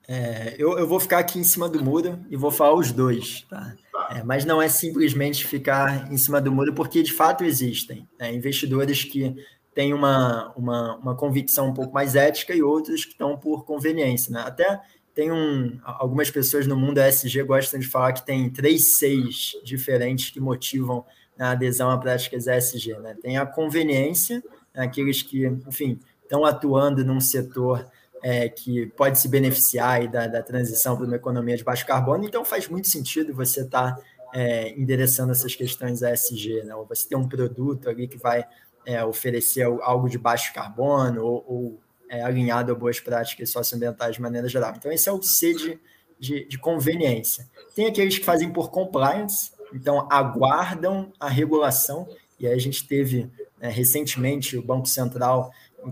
É, 0.09 0.55
eu, 0.57 0.79
eu, 0.79 0.87
vou 0.87 1.01
ficar 1.01 1.19
aqui 1.19 1.39
em 1.39 1.45
cima 1.45 1.69
do 1.69 1.83
muro 1.83 2.25
e 2.31 2.37
vou 2.37 2.53
falar 2.53 2.75
os 2.75 2.93
dois, 2.93 3.43
tá? 3.51 3.75
tá. 3.93 4.09
É, 4.13 4.23
mas 4.23 4.45
não 4.45 4.63
é 4.63 4.69
simplesmente 4.69 5.45
ficar 5.45 6.11
em 6.13 6.17
cima 6.17 6.41
do 6.41 6.53
muro, 6.53 6.73
porque 6.73 7.03
de 7.03 7.13
fato 7.13 7.43
existem 7.43 8.09
né? 8.19 8.33
investidores 8.33 9.03
que 9.03 9.35
têm 9.77 9.93
uma, 9.93 10.55
uma, 10.57 10.97
uma 10.97 11.15
convicção 11.15 11.69
um 11.69 11.75
pouco 11.75 11.93
mais 11.93 12.17
ética 12.17 12.55
e 12.55 12.63
outros 12.63 13.05
que 13.05 13.13
estão 13.13 13.37
por 13.37 13.67
conveniência. 13.67 14.33
Né? 14.33 14.41
Até 14.41 14.81
tem 15.15 15.31
um, 15.31 15.79
algumas 15.85 16.31
pessoas 16.31 16.67
no 16.67 16.75
mundo 16.75 16.99
ESG 16.99 17.43
gostam 17.43 17.79
de 17.79 17.87
falar 17.87 18.15
que 18.15 18.25
tem 18.25 18.49
três 18.49 18.97
seis 18.97 19.53
diferentes 19.63 20.31
que 20.31 20.41
motivam 20.41 21.05
a 21.39 21.51
adesão 21.51 21.91
a 21.91 21.99
práticas 21.99 22.47
ESG. 22.47 22.95
Né? 23.01 23.15
Tem 23.21 23.37
a 23.37 23.45
conveniência, 23.45 24.43
né? 24.75 24.85
aqueles 24.85 25.21
que, 25.21 25.47
enfim, 25.47 26.01
estão 26.23 26.43
atuando 26.47 27.05
num 27.05 27.21
setor 27.21 27.87
é, 28.23 28.49
que 28.49 28.87
pode 28.97 29.19
se 29.19 29.29
beneficiar 29.29 30.09
da, 30.09 30.27
da 30.27 30.43
transição 30.43 30.97
para 30.97 31.05
uma 31.05 31.17
economia 31.17 31.55
de 31.55 31.63
baixo 31.63 31.87
carbono, 31.87 32.25
então 32.25 32.47
faz 32.47 32.67
muito 32.67 32.89
sentido 32.89 33.35
você 33.35 33.61
estar 33.61 33.95
tá, 33.95 34.03
é, 34.35 34.71
endereçando 34.71 35.33
essas 35.33 35.55
questões 35.55 36.01
ESG, 36.01 36.63
né? 36.65 36.75
ou 36.75 36.87
você 36.87 37.07
ter 37.07 37.17
um 37.17 37.29
produto 37.29 37.91
ali 37.91 38.09
que 38.09 38.17
vai 38.17 38.43
é, 38.87 39.05
oferecer 39.05 39.65
algo 39.65 40.09
de 40.09 40.17
baixo 40.17 40.55
carbono, 40.55 41.23
ou, 41.23 41.45
ou 41.47 41.81
é, 42.09 42.23
alinhado 42.23 42.71
a 42.71 42.75
boas 42.75 43.01
práticas 43.01 43.51
socioambientais 43.51 44.15
de 44.15 44.23
maneira 44.23 44.49
geral. 44.49 44.73
Então, 44.77 44.93
esse 44.93 45.09
é 45.09 45.13
o 45.13 45.21
C 45.21 45.53
de, 45.53 45.81
de, 46.19 46.49
de 46.49 46.59
conveniência. 46.59 47.47
Tem 47.75 47.87
aqueles 47.87 48.17
que 48.19 48.25
fazem 48.25 48.51
por 48.51 48.71
compliance, 48.71 49.51
então 49.75 50.07
aguardam 50.11 51.13
a 51.19 51.29
regulação, 51.29 52.09
e 52.39 52.47
aí 52.47 52.55
a 52.55 52.61
gente 52.61 52.87
teve 52.87 53.31
né, 53.61 53.69
recentemente 53.69 54.57
o 54.57 54.63
Banco 54.63 54.87
Central 54.87 55.51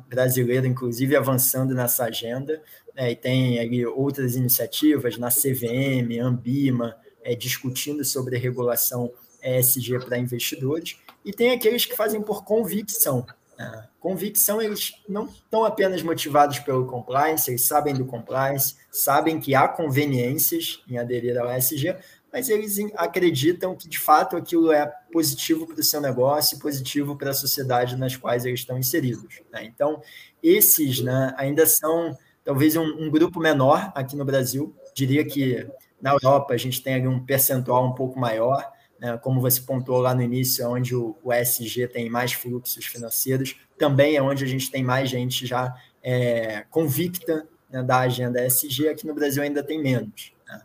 brasileiro, 0.09 0.67
inclusive, 0.67 1.17
avançando 1.17 1.75
nessa 1.75 2.05
agenda, 2.05 2.63
né, 2.95 3.11
e 3.11 3.17
tem 3.17 3.59
ali 3.59 3.85
outras 3.85 4.37
iniciativas 4.37 5.19
na 5.19 5.29
CVM, 5.29 6.21
Ambima, 6.21 6.97
é, 7.23 7.35
discutindo 7.35 8.05
sobre 8.05 8.37
regulação 8.37 9.11
ESG 9.43 9.99
para 10.05 10.19
investidores, 10.19 10.97
e 11.25 11.33
tem 11.33 11.53
aqueles 11.53 11.85
que 11.85 11.97
fazem 11.97 12.21
por 12.21 12.45
convicção, 12.45 13.27
é, 13.59 13.85
convicção, 14.01 14.61
eles 14.61 14.93
não 15.09 15.27
estão 15.27 15.65
apenas 15.65 16.03
motivados 16.03 16.59
pelo 16.59 16.87
compliance, 16.87 17.51
eles 17.51 17.67
sabem 17.67 17.95
do 17.95 18.05
compliance, 18.05 18.77
sabem 18.91 19.39
que 19.39 19.55
há 19.55 19.69
conveniências 19.69 20.83
em 20.89 20.99
aderir 20.99 21.39
ao 21.39 21.51
ESG, 21.51 21.97
mas 22.33 22.49
eles 22.49 22.77
acreditam 22.97 23.77
que 23.77 23.89
de 23.89 23.99
fato 23.99 24.37
aquilo 24.37 24.73
é 24.73 24.93
positivo 25.13 25.69
para 25.69 25.79
o 25.79 25.85
seu 25.85 26.01
negócio, 26.01 26.59
positivo 26.59 27.17
para 27.17 27.31
a 27.31 27.35
sociedade 27.35 27.97
nas 27.97 28.17
quais 28.17 28.45
eles 28.45 28.61
estão 28.61 28.77
inseridos. 28.77 29.41
Né? 29.53 29.65
Então, 29.65 30.03
esses 30.43 31.01
né, 31.01 31.33
ainda 31.39 31.65
são 31.65 32.19
talvez 32.45 32.75
um, 32.75 32.83
um, 32.83 33.09
grupo 33.09 33.39
menor 33.39 33.93
aqui 33.95 34.17
no 34.17 34.25
Brasil. 34.25 34.75
Diria 34.95 35.25
que 35.25 35.65
na 36.03 36.11
Europa 36.11 36.55
a 36.55 36.57
gente 36.57 36.83
tem 36.83 36.95
ali 36.95 37.07
um 37.07 37.25
percentual 37.25 37.87
um 37.87 37.95
pouco 37.95 38.19
maior, 38.19 38.59
né, 38.59 38.74
como 39.21 39.41
você 39.41 39.61
pontuou 39.61 40.01
lá 40.01 40.15
no 40.15 40.23
início, 40.23 40.69
onde 40.69 40.95
o, 40.95 41.17
ESG 41.33 41.89
tem 41.89 42.09
mais 42.09 42.33
fluxos 42.33 42.85
financeiros, 42.87 43.57
também 43.79 44.17
é 44.17 44.23
onde 44.23 44.45
a 44.45 44.47
gente 44.47 44.71
tem 44.71 44.83
mais 44.83 45.09
gente 45.09 45.47
já 45.47 45.75
é, 46.03 46.65
convicta 46.71 47.47
né, 47.71 47.83
da 47.83 48.01
agenda 48.01 48.45
ESG, 48.45 48.89
aqui 48.89 49.07
no 49.07 49.15
Brasil 49.15 49.43
ainda 49.43 49.63
tem 49.63 49.81
menos. 49.83 50.33
Né? 50.47 50.63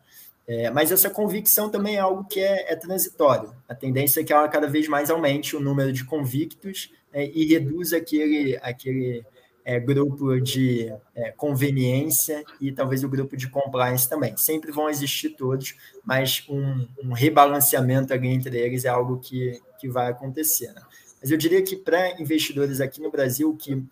É, 0.48 0.70
mas 0.70 0.92
essa 0.92 1.10
convicção 1.10 1.70
também 1.70 1.96
é 1.96 2.00
algo 2.00 2.24
que 2.26 2.40
é, 2.40 2.72
é, 2.72 2.76
transitório. 2.76 3.54
A 3.68 3.76
tendência 3.76 4.22
é 4.22 4.24
que 4.24 4.34
ela 4.34 4.48
cada 4.48 4.68
vez 4.68 4.88
mais 4.88 5.10
aumente 5.10 5.56
o 5.56 5.60
número 5.60 5.92
de 5.92 6.06
convictos 6.06 6.92
né, 7.14 7.28
e 7.28 7.46
reduza 7.46 7.98
aquele, 7.98 8.58
aquele 8.62 9.26
é, 9.64 9.80
grupo 9.80 10.40
de 10.40 10.92
é, 11.16 11.32
conveniência 11.32 12.44
e 12.60 12.72
talvez 12.72 13.04
o 13.04 13.10
grupo 13.10 13.38
de 13.38 13.50
compliance 13.50 14.10
também. 14.10 14.36
Sempre 14.38 14.72
vão 14.72 14.90
existir 14.90 15.32
todos, 15.32 15.76
mas 16.04 16.44
um, 16.50 16.88
um 17.04 17.14
rebalanceamento 17.14 18.14
ali 18.14 18.28
entre 18.28 18.58
eles 18.58 18.86
é 18.86 18.90
algo 18.90 19.20
que, 19.20 19.62
que 19.80 19.88
vai 19.88 20.10
acontecer. 20.10 20.72
Né? 20.74 20.82
Mas 21.22 21.32
eu 21.32 21.38
diria 21.38 21.62
que 21.62 21.76
para 21.76 22.20
investidores 22.22 22.82
aqui 22.82 23.02
no 23.02 23.12
Brasil, 23.12 23.56
que 23.56 23.84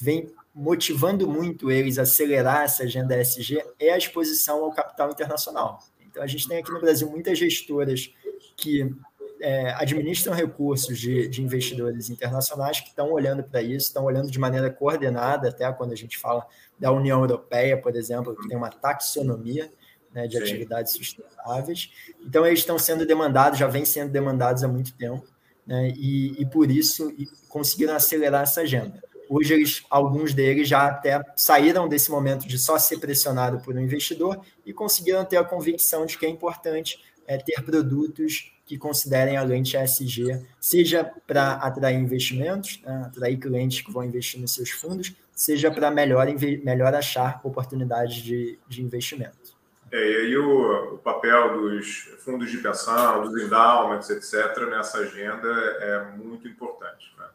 vem 0.00 0.30
motivando 0.54 1.28
muito 1.28 1.70
eles 1.70 1.98
a 1.98 2.02
acelerar 2.02 2.62
essa 2.62 2.82
agenda 2.82 3.20
ESG 3.20 3.62
é 3.78 3.92
a 3.92 3.98
exposição 3.98 4.64
ao 4.64 4.72
capital 4.72 5.10
internacional. 5.10 5.78
Então, 6.04 6.22
a 6.22 6.26
gente 6.26 6.48
tem 6.48 6.58
aqui 6.58 6.70
no 6.70 6.80
Brasil 6.80 7.08
muitas 7.08 7.38
gestoras 7.38 8.12
que 8.56 8.92
é, 9.40 9.70
administram 9.72 10.34
recursos 10.34 10.98
de, 10.98 11.28
de, 11.28 11.42
investidores 11.42 12.10
internacionais 12.10 12.80
que 12.80 12.88
estão 12.88 13.12
olhando 13.12 13.42
para 13.42 13.62
isso, 13.62 13.86
estão 13.86 14.04
olhando 14.04 14.30
de 14.30 14.38
maneira 14.38 14.70
coordenada, 14.70 15.48
até 15.48 15.70
quando 15.72 15.92
a 15.92 15.96
gente 15.96 16.18
fala 16.18 16.46
da 16.78 16.90
União 16.92 17.20
Europeia, 17.20 17.80
por 17.80 17.94
exemplo, 17.96 18.34
que 18.36 18.48
tem 18.48 18.56
uma 18.56 18.70
taxonomia. 18.70 19.70
né, 20.12 20.26
de 20.26 20.38
Sim. 20.38 20.42
atividades 20.42 20.92
sustentáveis. 20.94 21.90
Então, 22.24 22.46
eles 22.46 22.60
estão 22.60 22.78
sendo 22.78 23.04
demandados, 23.04 23.58
já 23.58 23.66
vêm 23.66 23.84
sendo 23.84 24.10
demandados 24.10 24.64
há 24.64 24.68
muito 24.68 24.94
tempo, 24.94 25.26
né, 25.66 25.92
e, 25.96 26.40
e 26.40 26.46
por 26.46 26.70
isso 26.70 27.14
conseguiram 27.46 27.94
acelerar 27.94 28.42
essa 28.42 28.62
agenda. 28.62 29.02
Hoje, 29.28 29.52
eles, 29.52 29.84
alguns 29.90 30.32
deles 30.32 30.66
já 30.66 30.86
até 30.86 31.22
saíram 31.36 31.86
desse 31.86 32.10
momento 32.10 32.48
de 32.48 32.58
só 32.58 32.78
ser 32.78 32.98
pressionado 32.98 33.60
por 33.60 33.76
um 33.76 33.80
investidor 33.80 34.40
e 34.64 34.72
conseguiram 34.72 35.24
ter 35.24 35.36
a 35.36 35.44
convicção 35.44 36.06
de 36.06 36.16
que 36.16 36.24
é 36.24 36.28
importante 36.30 36.98
é, 37.26 37.36
ter 37.36 37.62
produtos 37.62 38.57
que 38.68 38.76
considerem 38.76 39.38
a 39.38 39.42
lente 39.42 39.78
ESG, 39.78 40.46
seja 40.60 41.10
para 41.26 41.52
atrair 41.54 41.98
investimentos, 41.98 42.82
né, 42.84 43.04
atrair 43.06 43.38
clientes 43.38 43.80
que 43.80 43.90
vão 43.90 44.04
investir 44.04 44.38
nos 44.38 44.54
seus 44.54 44.68
fundos, 44.68 45.14
seja 45.32 45.70
para 45.70 45.90
melhor, 45.90 46.26
melhor 46.62 46.94
achar 46.94 47.40
oportunidades 47.42 48.16
de, 48.16 48.58
de 48.68 48.82
investimento. 48.82 49.56
É, 49.90 49.96
e 49.96 50.16
aí 50.16 50.36
o, 50.36 50.96
o, 50.96 50.98
papel 50.98 51.58
dos 51.58 52.10
fundos 52.22 52.50
de 52.50 52.58
pensão, 52.58 53.22
dos 53.22 53.42
endowments, 53.42 54.10
etc., 54.10 54.68
nessa 54.68 54.98
agenda 54.98 55.48
é 55.80 56.04
muito 56.18 56.46
importante. 56.46 57.10
Né? 57.18 57.26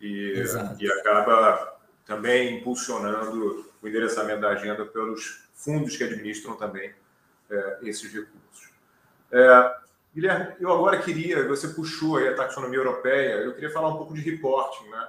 E, 0.00 0.44
e 0.78 0.92
acaba 0.92 1.76
também 2.06 2.58
impulsionando 2.58 3.68
o 3.82 3.88
endereçamento 3.88 4.42
da 4.42 4.50
agenda 4.50 4.84
pelos 4.84 5.42
fundos 5.54 5.96
que 5.96 6.04
administram 6.04 6.54
também 6.54 6.94
é, 7.50 7.78
esses 7.82 8.12
recursos. 8.12 8.70
É, 9.32 9.82
Guilherme, 10.14 10.54
eu 10.60 10.70
agora 10.70 11.00
queria, 11.00 11.46
você 11.48 11.68
puxou 11.68 12.18
aí 12.18 12.28
a 12.28 12.34
taxonomia 12.34 12.78
europeia, 12.78 13.36
eu 13.36 13.54
queria 13.54 13.70
falar 13.70 13.88
um 13.88 13.96
pouco 13.96 14.12
de 14.12 14.20
reporting, 14.20 14.88
né? 14.90 15.08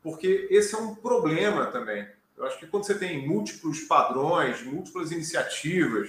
Porque 0.00 0.46
esse 0.50 0.74
é 0.74 0.78
um 0.78 0.94
problema 0.94 1.66
também. 1.66 2.06
Eu 2.36 2.46
acho 2.46 2.58
que 2.58 2.66
quando 2.68 2.84
você 2.84 2.94
tem 2.94 3.26
múltiplos 3.26 3.80
padrões, 3.80 4.62
múltiplas 4.62 5.10
iniciativas, 5.10 6.08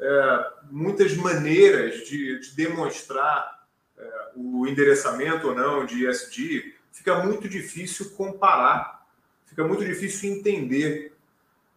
é, 0.00 0.50
muitas 0.70 1.16
maneiras 1.16 2.06
de, 2.08 2.40
de 2.40 2.56
demonstrar 2.56 3.64
é, 3.96 4.30
o 4.34 4.66
endereçamento 4.66 5.48
ou 5.48 5.54
não 5.54 5.86
de 5.86 6.04
ESG, 6.04 6.74
fica 6.92 7.22
muito 7.24 7.48
difícil 7.48 8.10
comparar, 8.10 9.06
fica 9.46 9.64
muito 9.64 9.84
difícil 9.84 10.32
entender. 10.32 11.12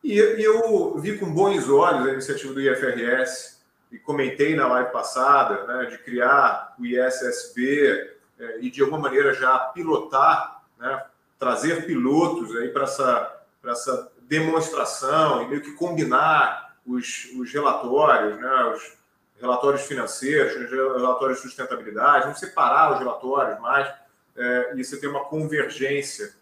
E, 0.03 0.13
e 0.13 0.43
eu 0.43 0.97
vi 0.99 1.19
com 1.19 1.31
bons 1.31 1.69
olhos 1.69 2.07
a 2.07 2.13
iniciativa 2.13 2.53
do 2.53 2.61
IFRS, 2.61 3.60
e 3.91 3.99
comentei 3.99 4.55
na 4.55 4.67
live 4.67 4.91
passada, 4.91 5.65
né, 5.65 5.85
de 5.85 5.97
criar 5.97 6.73
o 6.79 6.85
ISSB 6.85 8.15
é, 8.39 8.59
e 8.61 8.71
de 8.71 8.81
alguma 8.81 8.99
maneira 8.99 9.33
já 9.33 9.59
pilotar, 9.59 10.63
né, 10.79 11.05
trazer 11.37 11.85
pilotos 11.85 12.55
aí 12.55 12.69
para 12.69 12.83
essa, 12.83 13.41
essa 13.65 14.11
demonstração 14.21 15.43
e 15.43 15.47
meio 15.49 15.61
que 15.61 15.73
combinar 15.73 16.77
os, 16.87 17.29
os 17.37 17.51
relatórios, 17.51 18.39
né, 18.39 18.63
os 18.73 18.97
relatórios 19.39 19.81
financeiros, 19.81 20.55
os 20.55 20.69
relatórios 20.71 21.37
de 21.39 21.43
sustentabilidade, 21.43 22.27
não 22.27 22.35
separar 22.35 22.93
os 22.93 22.99
relatórios 22.99 23.59
mais 23.59 23.91
é, 24.37 24.73
e 24.75 24.83
você 24.83 24.97
ter 24.97 25.07
uma 25.07 25.25
convergência. 25.25 26.33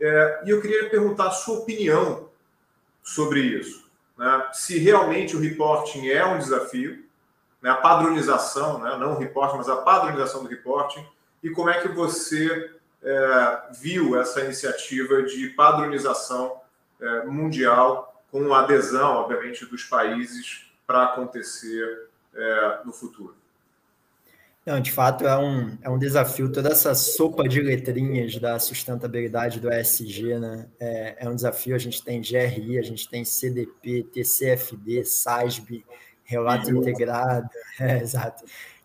É, 0.00 0.42
e 0.46 0.50
eu 0.50 0.60
queria 0.60 0.90
perguntar 0.90 1.28
a 1.28 1.32
sua 1.32 1.58
opinião 1.58 2.28
sobre 3.02 3.40
isso 3.40 3.87
né, 4.18 4.48
se 4.52 4.78
realmente 4.78 5.36
o 5.36 5.40
reporting 5.40 6.08
é 6.08 6.26
um 6.26 6.38
desafio, 6.38 7.04
né, 7.62 7.70
a 7.70 7.76
padronização, 7.76 8.80
né, 8.80 8.96
não 8.96 9.14
o 9.14 9.18
reporting, 9.18 9.56
mas 9.56 9.68
a 9.68 9.76
padronização 9.76 10.42
do 10.42 10.48
reporting, 10.48 11.06
e 11.42 11.50
como 11.50 11.70
é 11.70 11.80
que 11.80 11.88
você 11.88 12.72
é, 13.02 13.62
viu 13.80 14.20
essa 14.20 14.40
iniciativa 14.40 15.22
de 15.22 15.50
padronização 15.50 16.60
é, 17.00 17.24
mundial 17.24 18.22
com 18.30 18.52
adesão, 18.52 19.16
obviamente, 19.16 19.64
dos 19.64 19.84
países 19.84 20.66
para 20.86 21.04
acontecer 21.04 22.08
é, 22.34 22.80
no 22.84 22.92
futuro? 22.92 23.36
Não, 24.68 24.78
de 24.80 24.92
fato 24.92 25.26
é 25.26 25.38
um, 25.38 25.78
é 25.80 25.88
um 25.88 25.98
desafio. 25.98 26.52
Toda 26.52 26.68
essa 26.68 26.94
sopa 26.94 27.48
de 27.48 27.58
letrinhas 27.58 28.36
da 28.36 28.58
sustentabilidade 28.58 29.60
do 29.60 29.72
ESG 29.72 30.38
né? 30.38 30.66
é, 30.78 31.16
é 31.20 31.26
um 31.26 31.34
desafio. 31.34 31.74
A 31.74 31.78
gente 31.78 32.04
tem 32.04 32.20
GRI, 32.20 32.78
a 32.78 32.82
gente 32.82 33.08
tem 33.08 33.24
CDP, 33.24 34.02
TCFD, 34.12 35.06
SASB, 35.06 35.86
relato 36.22 36.70
integrado. 36.70 37.48
É, 37.80 38.02
exato. 38.02 38.44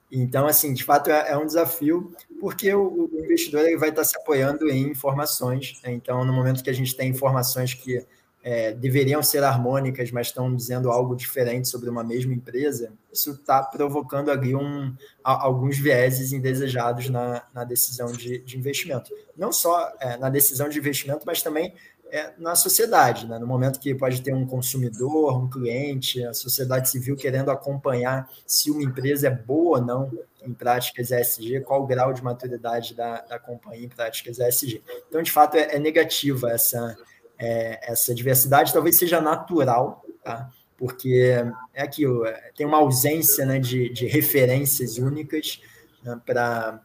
Então, 0.10 0.48
assim, 0.48 0.74
de 0.74 0.86
fato 0.86 1.10
é, 1.10 1.32
é 1.32 1.38
um 1.38 1.46
desafio, 1.46 2.16
porque 2.40 2.74
o, 2.74 3.10
investidor 3.16 3.66
ele 3.66 3.76
vai 3.76 3.90
estar 3.90 4.06
se 4.06 4.16
apoiando 4.16 4.70
em 4.70 4.90
informações. 4.90 5.82
Né? 5.84 5.92
Então, 5.92 6.24
no 6.24 6.32
momento 6.32 6.64
que 6.64 6.70
a 6.70 6.74
gente 6.74 6.96
tem 6.96 7.10
informações 7.10 7.74
que 7.74 8.06
é, 8.44 8.74
deveriam 8.74 9.24
ser 9.24 9.42
harmônicas, 9.42 10.12
mas 10.12 10.28
estão 10.28 10.54
dizendo 10.54 10.92
algo 10.92 11.16
diferente 11.16 11.70
sobre 11.70 11.90
uma 11.90 12.04
mesma 12.04 12.34
empresa, 12.34 12.92
isso 13.12 13.32
está 13.32 13.64
provocando 13.64 14.30
ali 14.30 14.54
um, 14.54 14.94
alguns 15.24 15.78
vieses 15.78 16.34
indesejados 16.34 17.10
na, 17.10 17.44
na 17.54 17.64
decisão 17.64 18.12
de, 18.12 18.40
de, 18.40 18.58
investimento. 18.58 19.12
Não 19.38 19.54
só 19.54 19.94
é, 20.00 20.18
na 20.18 20.30
decisão 20.30 20.68
de 20.68 20.78
investimento, 20.78 21.24
mas 21.26 21.42
também 21.42 21.74
é, 22.12 22.34
na 22.38 22.54
sociedade, 22.54 23.28
né? 23.28 23.40
no 23.40 23.48
momento 23.48 23.80
que 23.80 23.96
pode 23.96 24.22
ter 24.22 24.34
um 24.34 24.46
consumidor, 24.46 25.42
um 25.42 25.50
cliente, 25.50 26.24
a 26.26 26.34
sociedade 26.34 26.90
civil 26.90 27.16
querendo 27.16 27.50
acompanhar 27.50 28.30
se 28.46 28.70
uma 28.70 28.84
empresa 28.84 29.28
é 29.28 29.32
boa 29.32 29.80
ou 29.80 29.86
não 29.86 30.12
em 30.46 30.54
práticas 30.54 31.12
ESG, 31.12 31.62
qual 31.62 31.82
o 31.82 31.88
grau 31.88 32.12
de 32.12 32.22
maturidade 32.22 32.94
da, 32.94 33.22
da 33.22 33.40
companhia 33.40 33.86
em 33.86 33.90
práticas 33.90 34.38
ESG. 34.38 34.84
Então, 35.08 35.22
de 35.22 35.32
fato, 35.32 35.56
é, 35.56 35.76
é 35.76 35.80
negativa 35.80 36.52
essa 36.52 36.98
é, 37.44 37.92
essa 37.92 38.16
diversidade 38.16 38.72
talvez 38.72 38.98
seja 38.98 39.20
natural, 39.20 40.06
tá? 40.24 40.50
porque 40.78 41.36
é 41.74 41.82
aquilo, 41.82 42.26
é, 42.26 42.52
tem 42.56 42.66
uma 42.66 42.78
ausência 42.78 43.46
né, 43.46 43.60
de, 43.60 43.90
de 43.90 44.06
referências 44.06 44.98
únicas 44.98 45.62
né, 46.02 46.20
para 46.26 46.80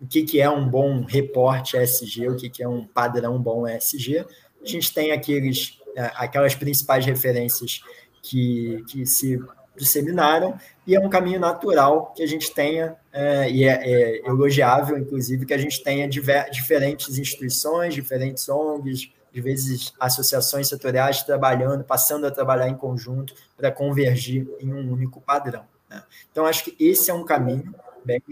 o 0.00 0.06
que, 0.06 0.22
que 0.22 0.40
é 0.40 0.48
um 0.50 0.68
bom 0.68 1.02
reporte 1.02 1.78
ESG, 1.78 2.28
o 2.28 2.36
que, 2.36 2.50
que 2.50 2.62
é 2.62 2.68
um 2.68 2.86
padrão 2.86 3.40
bom 3.40 3.66
ESG. 3.66 4.18
A 4.62 4.66
gente 4.66 4.92
tem 4.92 5.12
aqueles, 5.12 5.78
é, 5.96 6.12
aquelas 6.14 6.54
principais 6.54 7.06
referências 7.06 7.82
que, 8.22 8.84
que 8.86 9.06
se 9.06 9.42
disseminaram, 9.76 10.58
e 10.86 10.94
é 10.94 11.00
um 11.00 11.08
caminho 11.08 11.40
natural 11.40 12.12
que 12.14 12.22
a 12.22 12.26
gente 12.26 12.52
tenha, 12.52 12.96
é, 13.12 13.50
e 13.50 13.64
é, 13.64 13.80
é, 13.82 14.28
elogiável, 14.28 14.98
inclusive, 14.98 15.46
que 15.46 15.54
a 15.54 15.58
gente 15.58 15.82
tenha 15.82 16.06
diver, 16.06 16.50
diferentes 16.50 17.18
instituições, 17.18 17.94
diferentes 17.94 18.48
ONGs, 18.48 19.10
de 19.32 19.40
vezes 19.40 19.92
associações 19.98 20.68
setoriais 20.68 21.22
trabalhando, 21.22 21.84
passando 21.84 22.26
a 22.26 22.30
trabalhar 22.30 22.68
em 22.68 22.76
conjunto 22.76 23.34
para 23.56 23.70
convergir 23.70 24.48
em 24.60 24.72
um 24.72 24.92
único 24.92 25.20
padrão. 25.20 25.64
Né? 25.88 26.02
Então, 26.30 26.46
acho 26.46 26.64
que 26.64 26.76
esse 26.78 27.10
é 27.10 27.14
um 27.14 27.24
caminho 27.24 27.74
bem, 28.04 28.22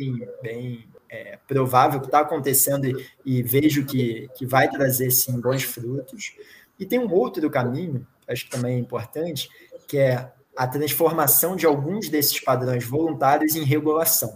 bem 0.43 0.89
é, 1.09 1.39
provável 1.47 2.01
que 2.01 2.07
está 2.07 2.21
acontecendo 2.21 2.87
e, 2.87 3.07
e, 3.25 3.43
vejo 3.43 3.85
que, 3.85 4.29
que 4.35 4.47
vai 4.47 4.69
trazer, 4.69 5.11
sim, 5.11 5.41
bons 5.41 5.63
frutos. 5.63 6.35
E 6.79 6.85
tem 6.85 6.99
um 6.99 7.13
outro 7.13 7.49
caminho, 7.51 8.07
acho 8.29 8.45
que 8.45 8.51
também 8.51 8.77
é 8.77 8.79
importante, 8.79 9.49
que 9.87 9.99
é 9.99 10.31
a 10.57 10.67
transformação 10.67 11.55
de 11.55 11.67
alguns 11.67 12.09
desses 12.09 12.41
padrões 12.41 12.85
voluntários 12.85 13.55
em 13.55 13.63
regulação. 13.63 14.35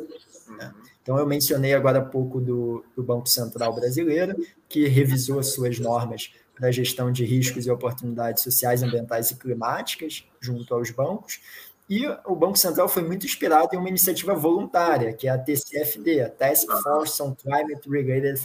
Né? 0.59 0.73
Então, 1.03 1.19
eu 1.19 1.27
mencionei 1.27 1.75
agora 1.75 1.99
há 1.99 2.05
pouco 2.05 2.41
do, 2.41 2.85
do 2.95 3.03
Banco 3.03 3.27
Central 3.27 3.75
Brasileiro, 3.75 4.37
que 4.69 4.87
revisou 4.87 5.39
as 5.39 5.53
suas 5.53 5.79
normas 5.79 6.33
da 6.61 6.71
gestão 6.71 7.11
de 7.11 7.25
riscos 7.25 7.67
e 7.67 7.71
oportunidades 7.71 8.43
sociais, 8.43 8.83
ambientais 8.83 9.31
e 9.31 9.37
climáticas 9.37 10.29
junto 10.41 10.75
aos 10.75 10.91
bancos. 10.91 11.41
E 11.89 12.07
o 12.25 12.37
Banco 12.37 12.57
Central 12.57 12.89
foi 12.89 13.03
muito 13.03 13.27
inspirado 13.27 13.75
em 13.75 13.79
uma 13.79 13.89
iniciativa 13.89 14.35
voluntária, 14.35 15.13
que 15.13 15.27
é 15.27 15.31
a 15.31 15.39
TCFD, 15.39 16.21
a 16.21 16.29
Task 16.29 16.69
Force 16.83 17.21
on 17.21 17.35
Climate 17.35 17.89
Related 17.89 18.39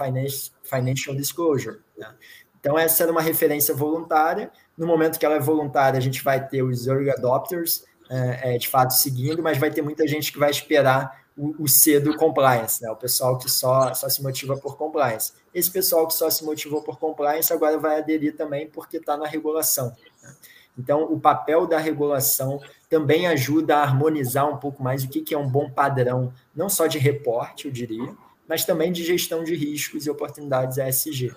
Financial 0.63 1.15
Disclosure. 1.15 1.80
Né? 1.95 2.12
Então, 2.60 2.80
essa 2.80 3.04
era 3.04 3.12
uma 3.12 3.21
referência 3.21 3.75
voluntária. 3.75 4.49
No 4.75 4.88
momento 4.88 5.19
que 5.19 5.25
ela 5.25 5.36
é 5.36 5.39
voluntária, 5.39 5.97
a 5.97 6.01
gente 6.01 6.23
vai 6.23 6.47
ter 6.47 6.63
os 6.63 6.88
early 6.88 7.12
adopters, 7.12 7.84
é, 8.10 8.56
é, 8.56 8.58
de 8.58 8.67
fato, 8.67 8.91
seguindo, 8.91 9.43
mas 9.43 9.60
vai 9.60 9.69
ter 9.69 9.84
muita 9.84 10.08
gente 10.08 10.32
que 10.32 10.39
vai 10.39 10.49
esperar 10.49 11.25
o, 11.38 11.67
C 11.67 12.00
do 12.00 12.15
compliance, 12.15 12.82
né? 12.82 12.89
o 12.89 12.95
pessoal 12.95 13.38
que 13.38 13.50
só, 13.50 13.93
só 13.93 14.08
se 14.08 14.24
motiva 14.24 14.56
por 14.56 14.78
compliance. 14.78 15.34
Esse 15.54 15.69
pessoal 15.69 16.08
que 16.08 16.13
só 16.13 16.30
se 16.30 16.45
motivou 16.45 16.82
por 16.82 16.98
compliance 16.98 17.52
agora 17.52 17.78
vai 17.78 17.98
aderir 17.98 18.36
também 18.36 18.67
porque 18.67 18.98
está 18.98 19.17
na 19.17 19.28
regulação. 19.28 19.93
Né? 20.24 20.36
Então, 20.78 21.04
o 21.04 21.19
papel 21.19 21.67
da 21.67 21.78
regulação 21.78 22.60
também 22.89 23.28
ajuda 23.28 23.78
a 23.78 23.84
harmonizar 23.84 24.50
um 24.50 24.58
pouco 24.58 24.82
mais 24.82 25.04
o 25.04 25.10
que, 25.10 25.21
que 25.21 25.34
é 25.34 25.38
um 25.38 25.50
bom 25.50 25.69
padrão, 25.69 26.34
não 26.56 26.69
só 26.69 26.88
de 26.88 26.98
reporte, 26.98 27.65
eu 27.65 27.71
diria, 27.71 28.15
mas 28.48 28.65
também 28.65 28.91
de 28.91 29.04
gestão 29.04 29.43
de 29.43 29.56
riscos 29.56 30.06
e 30.06 30.10
oportunidades 30.10 30.78
ESG. 30.78 31.36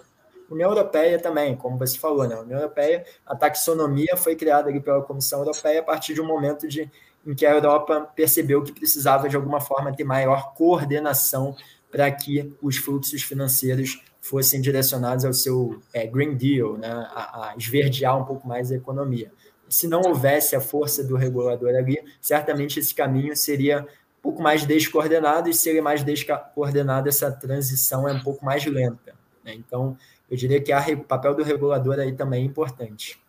União 0.51 0.71
Europeia 0.71 1.19
também, 1.19 1.55
como 1.55 1.77
você 1.77 1.99
falou, 1.99 2.27
né? 2.27 2.35
A 2.35 2.41
União 2.41 2.59
Europeia, 2.59 3.05
a 3.27 3.37
taxonomia 3.37 4.17
foi 4.17 4.35
criada 4.35 4.71
ali 4.71 4.81
pela 4.81 5.03
Comissão 5.03 5.41
Europeia 5.41 5.81
a 5.81 5.83
partir 5.83 6.15
de 6.15 6.23
um 6.23 6.27
momento 6.27 6.67
de 6.67 6.91
em 7.29 7.35
que 7.35 7.45
a 7.45 7.53
Europa 7.53 8.11
percebeu 8.17 8.63
que 8.63 8.73
precisava, 8.73 9.29
de 9.29 9.37
alguma 9.37 9.61
forma, 9.61 9.95
ter 9.95 10.03
maior 10.03 10.55
coordenação 10.55 11.55
para 11.91 12.11
que 12.11 12.51
os 12.63 12.79
fluxos 12.79 13.23
financeiros 13.23 14.03
fossem 14.19 14.63
direcionados 14.63 15.27
ao 15.27 15.35
seu 15.35 15.79
é, 15.93 16.07
Green 16.07 16.35
Deal, 16.35 16.79
né, 16.79 16.89
a, 16.89 17.51
a, 17.51 17.55
esverdear 17.57 18.19
um 18.19 18.25
pouco 18.25 18.49
mais 18.49 18.73
a 18.73 18.77
economia. 18.77 19.31
Se 19.69 19.87
não 19.87 20.01
houvesse 20.01 20.57
a 20.57 20.61
força 20.61 21.05
do 21.05 21.17
regulador 21.17 21.75
ali, 21.77 22.03
certamente 22.19 22.81
esse 22.81 22.95
caminho 22.95 23.37
seria 23.37 23.83
um 23.83 24.23
pouco 24.23 24.43
mais 24.43 24.65
descoordenado, 24.65 25.51
e 25.51 25.55
se 25.55 25.69
ele 25.69 25.81
é 25.81 25.83
mais 25.83 26.03
descoordenado, 26.03 27.11
essa 27.11 27.31
transição 27.31 28.09
é 28.09 28.13
um 28.13 28.21
pouco 28.21 28.43
mais 28.43 28.65
lenta. 28.65 29.15
Né? 29.45 29.53
Então, 29.53 29.99
eu 30.31 30.37
diria 30.37 30.63
que 30.63 30.73
o 30.95 31.05
papel 31.05 31.35
do 31.35 31.43
regulador 31.43 31.99
aí 31.99 32.15
também 32.15 32.43
é 32.43 32.47
importante. 32.47 33.21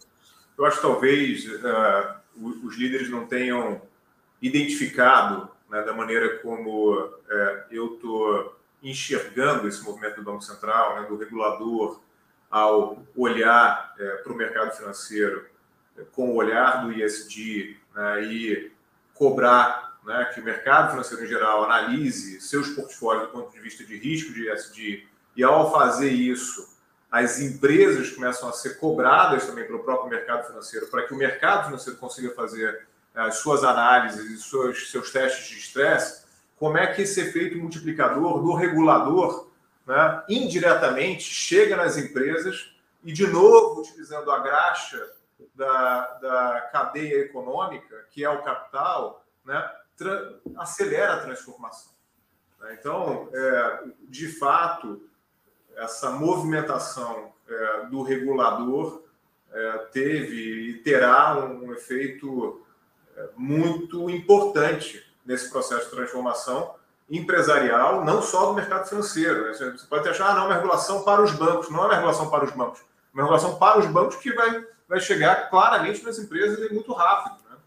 Eu 0.57 0.65
acho 0.65 0.77
que 0.77 0.83
talvez 0.83 1.45
uh, 1.45 2.19
os 2.65 2.77
líderes 2.77 3.09
não 3.09 3.25
tenham 3.25 3.81
identificado 4.41 5.49
né, 5.69 5.81
da 5.83 5.93
maneira 5.93 6.39
como 6.39 6.95
uh, 6.95 7.19
eu 7.69 7.95
estou 7.95 8.57
enxergando 8.81 9.67
esse 9.67 9.83
movimento 9.83 10.15
do 10.15 10.23
Banco 10.23 10.41
Central, 10.41 11.01
né, 11.01 11.07
do 11.07 11.17
regulador, 11.17 11.99
ao 12.49 13.03
olhar 13.15 13.93
uh, 13.95 14.23
para 14.23 14.33
o 14.33 14.35
mercado 14.35 14.75
financeiro 14.75 15.45
com 16.11 16.31
o 16.31 16.35
olhar 16.35 16.83
do 16.83 16.93
ISD 16.93 17.77
né, 17.93 18.23
e 18.23 18.71
cobrar 19.13 19.99
né, 20.03 20.31
que 20.33 20.39
o 20.39 20.43
mercado 20.43 20.91
financeiro 20.91 21.23
em 21.23 21.27
geral 21.27 21.65
analise 21.65 22.39
seus 22.41 22.69
portfólios 22.69 23.27
do 23.27 23.31
ponto 23.31 23.51
de 23.51 23.59
vista 23.59 23.83
de 23.83 23.97
risco 23.97 24.33
de 24.33 24.49
ISD 24.49 25.07
e 25.35 25.43
ao 25.43 25.71
fazer 25.71 26.09
isso 26.09 26.77
as 27.11 27.39
empresas 27.39 28.11
começam 28.11 28.47
a 28.47 28.53
ser 28.53 28.77
cobradas 28.77 29.45
também 29.45 29.65
pelo 29.65 29.79
próprio 29.79 30.09
mercado 30.09 30.47
financeiro 30.47 30.87
para 30.87 31.03
que 31.03 31.13
o 31.13 31.17
mercado 31.17 31.65
financeiro 31.65 31.99
consiga 31.99 32.33
fazer 32.33 32.87
as 33.19 33.37
suas 33.37 33.63
análises 33.63 34.45
seus, 34.45 34.91
seus 34.91 35.11
testes 35.11 35.47
de 35.47 35.57
estresse, 35.57 36.25
como 36.57 36.77
é 36.77 36.87
que 36.87 37.01
esse 37.01 37.21
efeito 37.21 37.57
multiplicador 37.57 38.41
do 38.41 38.53
regulador 38.53 39.49
né, 39.85 40.23
indiretamente 40.29 41.23
chega 41.23 41.75
nas 41.75 41.97
empresas 41.97 42.73
e, 43.03 43.11
de 43.11 43.25
novo, 43.27 43.81
utilizando 43.81 44.31
a 44.31 44.39
graxa 44.39 45.11
da, 45.55 46.01
da 46.21 46.69
cadeia 46.71 47.21
econômica, 47.21 48.05
que 48.11 48.23
é 48.23 48.29
o 48.29 48.43
capital, 48.43 49.25
né, 49.45 49.69
acelera 50.57 51.13
a 51.13 51.19
transformação. 51.21 51.91
Então, 52.71 53.29
é, 53.33 53.83
de 54.09 54.27
fato, 54.27 55.01
essa 55.75 56.11
movimentação 56.11 57.31
é, 57.47 57.85
do 57.85 58.01
regulador 58.01 59.01
é, 59.51 59.77
teve 59.91 60.69
e 60.69 60.73
terá 60.83 61.37
um 61.39 61.71
efeito 61.73 62.65
muito 63.35 64.09
importante 64.09 65.03
nesse 65.25 65.49
processo 65.49 65.85
de 65.85 65.95
transformação 65.95 66.75
empresarial, 67.09 68.05
não 68.05 68.21
só 68.21 68.47
do 68.47 68.53
mercado 68.53 68.87
financeiro. 68.87 69.45
Né? 69.45 69.53
Você 69.53 69.85
pode 69.87 70.07
achar, 70.07 70.29
ah, 70.29 70.33
não, 70.35 70.43
é 70.43 70.45
uma 70.45 70.55
regulação 70.55 71.03
para 71.03 71.21
os 71.21 71.31
bancos. 71.31 71.69
Não 71.69 71.83
é 71.83 71.85
uma 71.87 71.95
regulação 71.95 72.29
para 72.29 72.45
os 72.45 72.51
bancos. 72.51 72.79
É 72.79 72.83
uma 73.13 73.23
regulação 73.23 73.55
para 73.57 73.79
os 73.79 73.85
bancos 73.87 74.17
que 74.17 74.31
vai, 74.31 74.63
vai 74.87 74.99
chegar 74.99 75.49
claramente 75.49 76.03
nas 76.03 76.19
empresas 76.19 76.59
e 76.59 76.73
muito 76.73 76.93
rápido. 76.93 77.37
Né? 77.49 77.57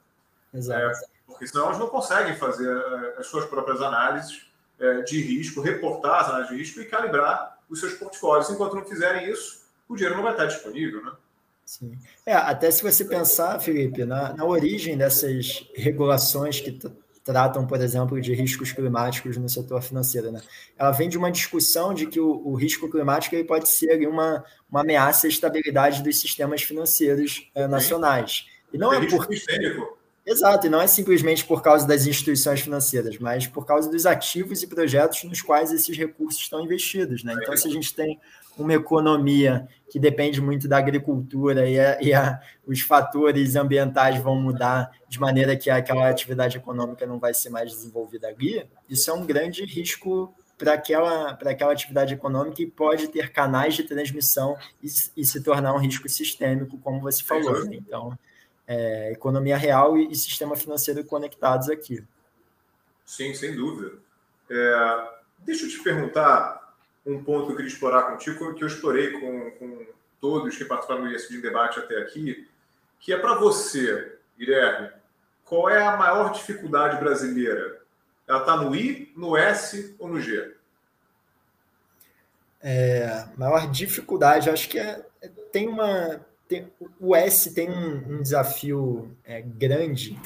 Exato. 0.54 0.80
É, 0.80 0.92
porque 1.26 1.46
senão 1.46 1.66
elas 1.66 1.78
não 1.78 1.88
conseguem 1.88 2.36
fazer 2.36 2.68
é, 2.68 3.20
as 3.20 3.26
suas 3.26 3.44
próprias 3.46 3.82
análises 3.82 4.46
é, 4.78 5.02
de 5.02 5.20
risco, 5.20 5.60
reportar 5.60 6.20
as 6.20 6.28
análises 6.28 6.50
de 6.50 6.58
risco 6.58 6.80
e 6.80 6.84
calibrar 6.84 7.58
os 7.68 7.80
seus 7.80 7.94
portfólios. 7.94 8.48
Enquanto 8.50 8.74
não 8.74 8.84
fizerem 8.84 9.28
isso, 9.30 9.62
o 9.88 9.96
dinheiro 9.96 10.16
não 10.16 10.22
vai 10.22 10.32
estar 10.32 10.46
disponível, 10.46 11.04
né? 11.04 11.12
Sim. 11.78 11.92
É, 12.26 12.35
até 12.35 12.70
se 12.70 12.82
você 12.82 13.02
pensar, 13.02 13.58
Felipe, 13.58 14.04
na, 14.04 14.35
na 14.35 14.44
origem 14.44 14.94
dessas 14.94 15.66
regulações 15.74 16.61
que 16.61 16.78
tratam, 17.24 17.66
por 17.66 17.80
exemplo, 17.80 18.20
de 18.20 18.35
riscos 18.35 18.72
climáticos 18.72 19.38
no 19.38 19.48
setor 19.48 19.80
financeiro, 19.80 20.30
né? 20.30 20.42
Ela 20.76 20.90
vem 20.90 21.08
de 21.08 21.16
uma 21.16 21.32
discussão 21.32 21.94
de 21.94 22.06
que 22.06 22.20
o, 22.20 22.46
o 22.46 22.54
risco 22.54 22.90
climático 22.90 23.35
ele 23.35 23.44
pode 23.44 23.70
ser 23.70 24.06
uma, 24.06 24.44
uma 24.70 24.82
ameaça 24.82 25.26
à 25.26 25.30
estabilidade 25.30 26.02
dos 26.02 26.20
sistemas 26.20 26.62
financeiros 26.62 27.50
é, 27.54 27.66
nacionais. 27.66 28.46
E 28.70 28.76
não 28.76 28.92
é, 28.92 28.98
é 28.98 29.08
por... 29.08 29.24
Sistêmico. 29.24 30.01
Exato, 30.24 30.66
e 30.66 30.70
não 30.70 30.80
é 30.80 30.87
simplesmente 30.87 31.44
por 31.44 31.62
causa 31.62 31.87
das 31.87 32.06
instituições 32.06 32.61
financeiras, 32.61 33.18
mas 33.18 33.46
por 33.48 33.66
causa 33.66 33.90
dos 33.90 34.06
ativos 34.06 34.62
e 34.62 34.68
projetos 34.68 35.24
nos 35.24 35.42
quais 35.42 35.72
esses 35.72 35.96
recursos 35.96 36.40
estão 36.40 36.64
investidos. 36.64 37.24
Né? 37.24 37.35
Então, 37.40 37.56
se 37.56 37.66
a 37.66 37.70
gente 37.70 37.92
tem 37.92 38.20
uma 38.56 38.72
economia 38.72 39.66
que 39.90 39.98
depende 39.98 40.40
muito 40.40 40.68
da 40.68 40.78
agricultura 40.78 41.68
e, 41.68 41.78
a, 41.78 42.00
e 42.00 42.14
a, 42.14 42.40
os 42.66 42.80
fatores 42.82 43.56
ambientais 43.56 44.22
vão 44.22 44.37
mudar 44.37 44.90
de 45.08 45.18
maneira 45.18 45.56
que 45.56 45.70
aquela 45.70 46.08
atividade 46.08 46.56
econômica 46.56 47.04
não 47.04 47.18
vai 47.18 47.35
ser 47.35 47.50
mais 47.50 47.70
desenvolvida 47.70 48.28
ali, 48.28 48.66
isso 48.88 49.11
é 49.11 49.14
um 49.14 49.26
grande 49.26 49.64
risco 49.64 50.32
para 50.56 50.74
aquela, 50.74 51.30
aquela 51.30 51.72
atividade 51.72 52.14
econômica 52.14 52.62
e 52.62 52.66
pode 52.66 53.08
ter 53.08 53.32
canais 53.32 53.74
de 53.74 53.82
transmissão 53.82 54.56
e, 54.80 54.87
e 55.16 55.24
se 55.24 55.42
tornar 55.42 55.74
um 55.74 55.78
risco 55.78 56.08
sistêmico, 56.08 56.78
como 56.78 57.00
você 57.00 57.22
falou. 57.24 57.64
Né? 57.64 57.76
Então, 57.76 58.16
é, 58.72 59.12
economia 59.12 59.56
real 59.56 59.98
e, 59.98 60.11
e, 60.11 60.16
sistema 60.16 60.56
financeiro 60.56 61.04
conectados 61.04 61.68
aqui. 61.68 62.02
Sim, 63.04 63.35
sem 63.35 63.54
dúvida. 63.54 63.98
É, 64.50 65.08
deixa 65.38 65.66
eu 65.66 65.70
te 65.70 65.82
perguntar 65.82 66.74
um 67.04 67.22
ponto 67.22 67.46
que 67.46 67.52
eu 67.52 67.56
queria 67.56 67.70
explorar 67.70 68.04
contigo, 68.04 68.54
que 68.54 68.64
eu 68.64 68.68
explorei 68.68 69.12
com, 69.20 69.50
com 69.52 69.87
todos 70.20 70.56
que 70.56 70.64
participaram 70.64 71.02
do 71.02 71.11
ISD 71.11 71.42
Debate 71.42 71.80
até 71.80 71.98
aqui, 72.00 72.48
que 72.98 73.12
é 73.12 73.18
para 73.18 73.35
você, 73.35 74.18
Guilherme, 74.38 74.90
qual 75.44 75.68
é 75.68 75.85
a 75.85 75.96
maior 75.96 76.32
dificuldade 76.32 76.98
brasileira? 76.98 77.82
Ela 78.26 78.40
está 78.40 78.56
no 78.56 78.74
I, 78.74 79.12
no 79.14 79.37
S 79.37 79.94
ou 79.98 80.08
no 80.08 80.20
G? 80.20 80.54
É, 82.62 83.26
maior 83.37 83.70
dificuldade, 83.70 84.48
acho 84.48 84.68
que 84.68 84.78
é, 84.78 85.04
tem 85.50 85.68
uma 85.68 86.24
tem, 86.52 86.72
o 87.00 87.16
S 87.16 87.54
tem 87.54 87.70
um, 87.70 88.16
um 88.16 88.22
desafio 88.22 89.10
é, 89.24 89.40
grande, 89.40 90.18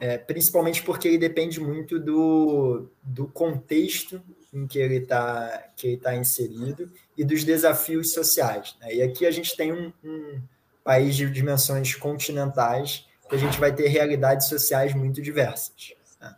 é, 0.00 0.16
principalmente 0.16 0.82
porque 0.82 1.08
ele 1.08 1.18
depende 1.18 1.60
muito 1.60 1.98
do, 1.98 2.88
do 3.02 3.26
contexto 3.26 4.22
em 4.52 4.66
que 4.66 4.78
ele 4.78 4.96
está 4.96 5.64
tá 6.02 6.14
inserido 6.14 6.90
e 7.16 7.24
dos 7.24 7.42
desafios 7.42 8.12
sociais. 8.12 8.76
Né? 8.80 8.94
E 8.94 9.02
aqui 9.02 9.26
a 9.26 9.30
gente 9.30 9.56
tem 9.56 9.72
um, 9.72 9.92
um 10.04 10.40
país 10.84 11.16
de 11.16 11.28
dimensões 11.28 11.94
continentais 11.94 13.06
que 13.28 13.34
a 13.34 13.38
gente 13.38 13.58
vai 13.58 13.74
ter 13.74 13.88
realidades 13.88 14.48
sociais 14.48 14.94
muito 14.94 15.20
diversas. 15.20 15.94
Né? 16.20 16.36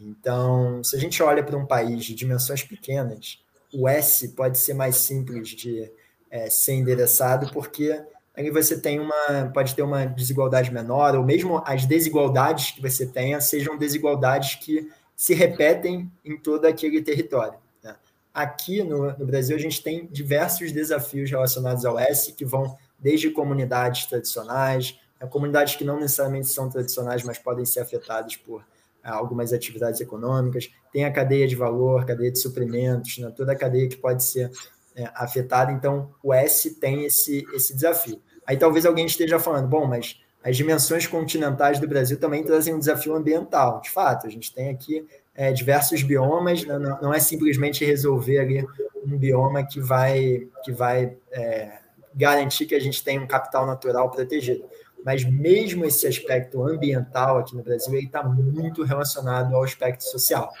Então, 0.00 0.82
se 0.82 0.96
a 0.96 0.98
gente 0.98 1.22
olha 1.22 1.44
para 1.44 1.56
um 1.56 1.66
país 1.66 2.04
de 2.04 2.14
dimensões 2.14 2.64
pequenas, 2.64 3.38
o 3.72 3.88
S 3.88 4.28
pode 4.30 4.58
ser 4.58 4.74
mais 4.74 4.96
simples 4.96 5.50
de 5.50 5.90
é, 6.32 6.48
ser 6.48 6.72
endereçado, 6.72 7.52
porque 7.52 8.02
aí 8.34 8.50
você 8.50 8.80
tem 8.80 8.98
uma, 8.98 9.50
pode 9.52 9.74
ter 9.74 9.82
uma 9.82 10.06
desigualdade 10.06 10.72
menor, 10.72 11.14
ou 11.16 11.24
mesmo 11.24 11.62
as 11.64 11.84
desigualdades 11.84 12.70
que 12.70 12.80
você 12.80 13.06
tenha 13.06 13.40
sejam 13.40 13.76
desigualdades 13.76 14.56
que 14.56 14.90
se 15.14 15.34
repetem 15.34 16.10
em 16.24 16.36
todo 16.36 16.64
aquele 16.64 17.02
território. 17.02 17.58
Né? 17.82 17.94
Aqui 18.32 18.82
no, 18.82 19.16
no, 19.16 19.26
Brasil, 19.26 19.54
a 19.54 19.60
gente 19.60 19.82
tem 19.82 20.06
diversos 20.06 20.72
desafios 20.72 21.30
relacionados 21.30 21.84
ao 21.84 21.98
S, 21.98 22.32
que 22.32 22.44
vão 22.44 22.76
desde 22.98 23.30
comunidades 23.30 24.06
tradicionais, 24.06 24.98
né? 25.20 25.26
comunidades 25.26 25.76
que 25.76 25.84
não 25.84 26.00
necessariamente 26.00 26.48
são 26.48 26.68
tradicionais, 26.68 27.22
mas 27.22 27.38
podem 27.38 27.64
ser 27.64 27.80
afetadas 27.80 28.36
por 28.36 28.64
é, 29.04 29.10
algumas 29.10 29.52
atividades 29.52 30.00
econômicas, 30.00 30.70
tem 30.92 31.04
a 31.04 31.12
cadeia 31.12 31.46
de 31.46 31.56
valor, 31.56 32.06
cadeia 32.06 32.30
de 32.30 32.38
suprimentos, 32.38 33.18
né? 33.18 33.30
toda 33.36 33.52
a 33.52 33.56
cadeia 33.56 33.88
que 33.88 33.96
pode 33.96 34.24
ser 34.24 34.50
é, 34.96 35.10
afetada, 35.14 35.72
então 35.72 36.10
o 36.22 36.32
S 36.32 36.78
tem 36.78 37.04
esse, 37.04 37.44
esse 37.54 37.74
desafio. 37.74 38.20
Aí 38.46 38.56
talvez 38.56 38.84
alguém 38.84 39.06
esteja 39.06 39.38
falando, 39.38 39.68
bom, 39.68 39.86
mas 39.86 40.20
as 40.42 40.56
dimensões 40.56 41.06
continentais 41.06 41.78
do 41.78 41.86
Brasil 41.86 42.18
também 42.18 42.42
trazem 42.42 42.74
um 42.74 42.78
desafio 42.78 43.14
ambiental. 43.14 43.80
De 43.80 43.90
fato, 43.90 44.26
a 44.26 44.30
gente 44.30 44.52
tem 44.52 44.70
aqui 44.70 45.06
é, 45.34 45.52
diversos 45.52 46.02
biomas, 46.02 46.64
não, 46.64 46.78
não, 46.78 47.14
é 47.14 47.20
simplesmente 47.20 47.84
resolver 47.84 48.38
ali 48.38 48.66
um 49.04 49.16
bioma 49.16 49.64
que 49.64 49.80
vai, 49.80 50.48
que 50.64 50.72
vai 50.72 51.16
é, 51.30 51.78
garantir 52.14 52.66
que 52.66 52.74
a 52.74 52.80
gente 52.80 53.02
tem 53.02 53.18
um 53.18 53.26
capital 53.26 53.66
natural 53.66 54.10
protegido. 54.10 54.64
Mas 55.04 55.24
mesmo 55.24 55.84
esse 55.84 56.06
aspecto 56.06 56.62
ambiental 56.62 57.38
aqui 57.38 57.56
no 57.56 57.62
Brasil, 57.62 57.94
ele 57.94 58.06
está 58.06 58.22
muito 58.22 58.84
relacionado 58.84 59.54
ao 59.54 59.64
aspecto 59.64 60.04
social. 60.04 60.52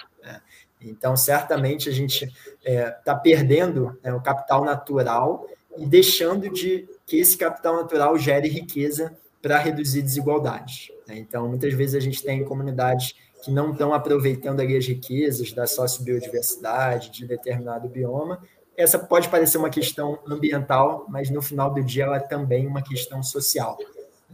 Então, 0.84 1.16
certamente, 1.16 1.88
a 1.88 1.92
gente 1.92 2.24
está 2.24 2.34
é, 2.64 2.90
tá 2.90 3.14
perdendo 3.14 3.98
né, 4.02 4.12
o 4.12 4.20
capital 4.20 4.64
natural 4.64 5.46
e 5.76 5.86
deixando 5.86 6.50
de 6.50 6.88
que 7.06 7.18
esse 7.18 7.36
capital 7.36 7.76
natural 7.76 8.16
gere 8.18 8.48
riqueza 8.48 9.16
para 9.40 9.58
reduzir 9.58 10.02
desigualdades. 10.02 10.90
Né? 11.06 11.16
Então, 11.18 11.48
muitas 11.48 11.72
vezes 11.74 11.94
a 11.94 12.00
gente 12.00 12.22
tem 12.22 12.44
comunidades 12.44 13.14
que 13.42 13.50
não 13.50 13.72
estão 13.72 13.92
aproveitando 13.92 14.60
ali 14.60 14.76
as 14.76 14.86
riquezas 14.86 15.52
da 15.52 15.66
sociobiodiversidade 15.66 17.10
de 17.10 17.26
determinado 17.26 17.88
bioma. 17.88 18.40
Essa 18.76 18.98
pode 18.98 19.28
parecer 19.28 19.58
uma 19.58 19.68
questão 19.68 20.18
ambiental, 20.26 21.06
mas 21.08 21.28
no 21.28 21.42
final 21.42 21.74
do 21.74 21.82
dia 21.82 22.04
ela 22.04 22.18
é 22.18 22.20
também 22.20 22.66
uma 22.66 22.82
questão 22.82 23.22
social. 23.22 23.76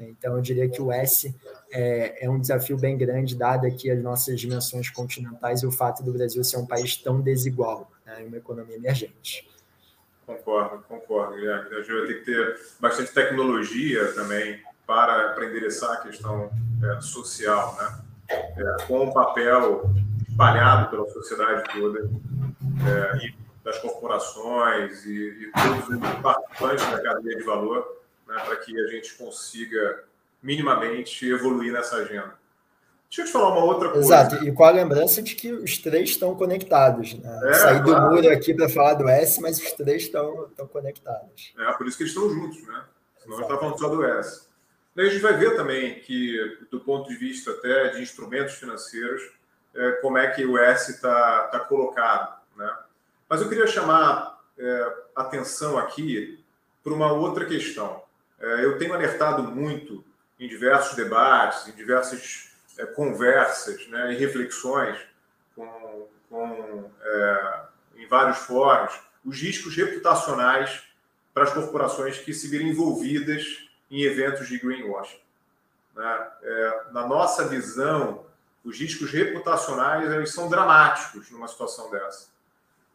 Então, 0.01 0.37
eu 0.37 0.41
diria 0.41 0.69
que 0.69 0.81
o 0.81 0.93
S 0.93 1.35
é, 1.71 2.25
é, 2.25 2.31
um 2.31 2.39
desafio 2.39 2.77
bem 2.77 2.97
grande, 2.97 3.37
dado 3.37 3.67
aqui 3.67 3.91
as 3.91 4.03
nossas 4.03 4.41
dimensões 4.41 4.91
continentais 4.91 5.63
e 5.63 5.67
o 5.67 5.71
fato 5.71 6.03
do 6.03 6.13
Brasil 6.13 6.43
ser 6.45 6.57
um 6.59 6.67
país 6.67 6.97
tão 6.97 7.21
desigual, 7.21 7.91
né, 8.07 8.25
uma 8.27 8.37
economia 8.37 8.77
emergente. 8.77 9.49
Concordo, 10.27 10.85
concordo, 10.87 11.35
Guilherme. 11.37 11.75
A 11.75 11.81
gente 11.81 11.93
vai 11.93 12.07
ter 12.07 12.15
que 12.15 12.25
ter 12.27 12.61
bastante 12.79 13.13
tecnologia 13.13 14.13
também 14.13 14.61
para, 14.87 15.35
endereçar 15.45 15.93
a 15.93 15.97
questão 16.03 16.51
é, 16.83 17.01
social, 17.01 17.77
né? 17.81 18.01
É, 18.31 18.85
com 18.87 19.05
um 19.05 19.13
papel 19.13 19.91
espalhado 20.29 20.91
pela 20.91 21.09
sociedade 21.09 21.65
toda 21.73 22.01
é, 22.01 23.27
e 23.27 23.35
das 23.65 23.79
corporações 23.79 25.05
e, 25.05 25.11
e 25.13 25.53
todos 25.53 25.89
os 25.89 26.23
participantes 26.23 26.91
da 26.91 27.03
cadeia 27.03 27.37
de 27.37 27.45
valor, 27.45 27.98
né, 28.29 28.41
para 28.45 28.57
que 28.57 28.79
a 28.79 28.87
gente 28.89 29.15
consiga 29.15 30.05
minimamente 30.43 31.29
evoluir 31.29 31.73
nessa 31.73 31.97
agenda. 31.97 32.37
Deixa 33.09 33.23
eu 33.23 33.27
te 33.27 33.33
falar 33.33 33.53
uma 33.53 33.65
outra 33.65 33.89
coisa. 33.89 34.07
Exato, 34.07 34.45
e 34.45 34.53
com 34.53 34.65
a 34.65 34.71
lembrança 34.71 35.23
de 35.23 35.35
que 35.35 35.51
os 35.51 35.79
três 35.79 36.11
estão 36.11 36.35
conectados. 36.35 37.15
Né? 37.15 37.41
É, 37.45 37.55
Saí 37.55 37.79
do 37.79 37.85
claro. 37.87 38.15
muro 38.15 38.31
aqui 38.31 38.53
para 38.53 38.69
falar 38.69 38.95
do 38.95 39.09
S, 39.09 39.41
mas 39.41 39.59
os 39.59 39.73
três 39.73 40.03
estão, 40.03 40.47
estão 40.47 40.67
conectados. 40.67 41.55
É, 41.59 41.73
por 41.73 41.87
isso 41.87 41.97
que 41.97 42.03
eles 42.03 42.13
estão 42.13 42.29
juntos, 42.29 42.63
né? 42.67 42.85
Senão 43.19 43.37
a 43.37 43.41
gente 43.41 43.51
está 43.51 43.59
falando 43.59 43.79
só 43.79 43.89
do 43.89 44.05
S. 44.05 44.47
Daí 44.95 45.07
a 45.07 45.11
gente 45.11 45.23
vai 45.23 45.37
ver 45.39 45.57
também 45.57 46.01
que, 46.01 46.59
do 46.71 46.81
ponto 46.81 47.09
de 47.09 47.17
vista 47.17 47.51
até 47.53 47.89
de 47.89 48.03
instrumentos 48.03 48.55
financeiros, 48.55 49.23
é, 49.75 49.93
como 50.03 50.19
é 50.19 50.29
que 50.29 50.45
o 50.45 50.59
S 50.59 50.91
está 50.91 51.49
tá 51.49 51.61
colocado. 51.61 52.39
Né? 52.57 52.77
Mas 53.29 53.41
eu 53.41 53.49
queria 53.49 53.67
chamar 53.67 54.39
é, 54.59 54.93
atenção 55.17 55.79
aqui 55.79 56.45
para 56.83 56.93
uma 56.93 57.13
outra 57.13 57.47
questão. 57.47 58.03
É, 58.41 58.65
eu 58.65 58.79
tenho 58.79 58.95
alertado 58.95 59.43
muito 59.43 60.05
em 60.39 60.49
diversos 60.49 60.95
debates, 60.95 61.67
em 61.69 61.73
diversas 61.73 62.53
é, 62.79 62.87
conversas 62.87 63.87
né, 63.89 64.13
e 64.13 64.17
reflexões 64.17 64.99
com, 65.55 66.09
com 66.31 66.91
é, 67.03 67.61
em 67.97 68.07
vários 68.07 68.39
fóruns 68.39 69.01
os 69.25 69.41
riscos 69.41 69.77
reputacionais 69.77 70.83
para 71.35 71.45
as 71.45 71.53
corporações 71.53 72.19
que 72.19 72.33
se 72.33 72.49
virem 72.49 72.69
envolvidas 72.69 73.69
em 73.91 74.03
eventos 74.03 74.49
de 74.49 74.59
greenwashing. 74.59 75.21
Né? 75.95 76.29
É, 76.43 76.83
na 76.93 77.07
nossa 77.07 77.47
visão, 77.47 78.25
os 78.65 78.79
riscos 78.79 79.11
reputacionais 79.11 80.11
eles 80.11 80.33
são 80.33 80.49
dramáticos 80.49 81.31
numa 81.31 81.49
situação 81.49 81.91
dessa. 81.91 82.29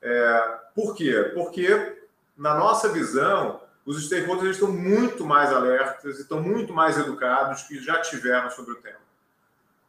É, 0.02 0.60
por 0.76 0.96
quê? 0.96 1.32
Porque, 1.34 2.04
na 2.38 2.54
nossa 2.56 2.90
visão, 2.90 3.62
os 3.86 4.06
stakeholders 4.06 4.56
estão 4.56 4.72
muito 4.72 5.26
mais 5.26 5.52
alertas 5.52 6.20
estão 6.20 6.42
muito 6.42 6.74
mais 6.74 6.98
educados 6.98 7.64
que 7.64 7.82
já 7.82 8.00
tiveram 8.02 8.50
sobre 8.50 8.74
o 8.74 8.76
tema. 8.76 9.04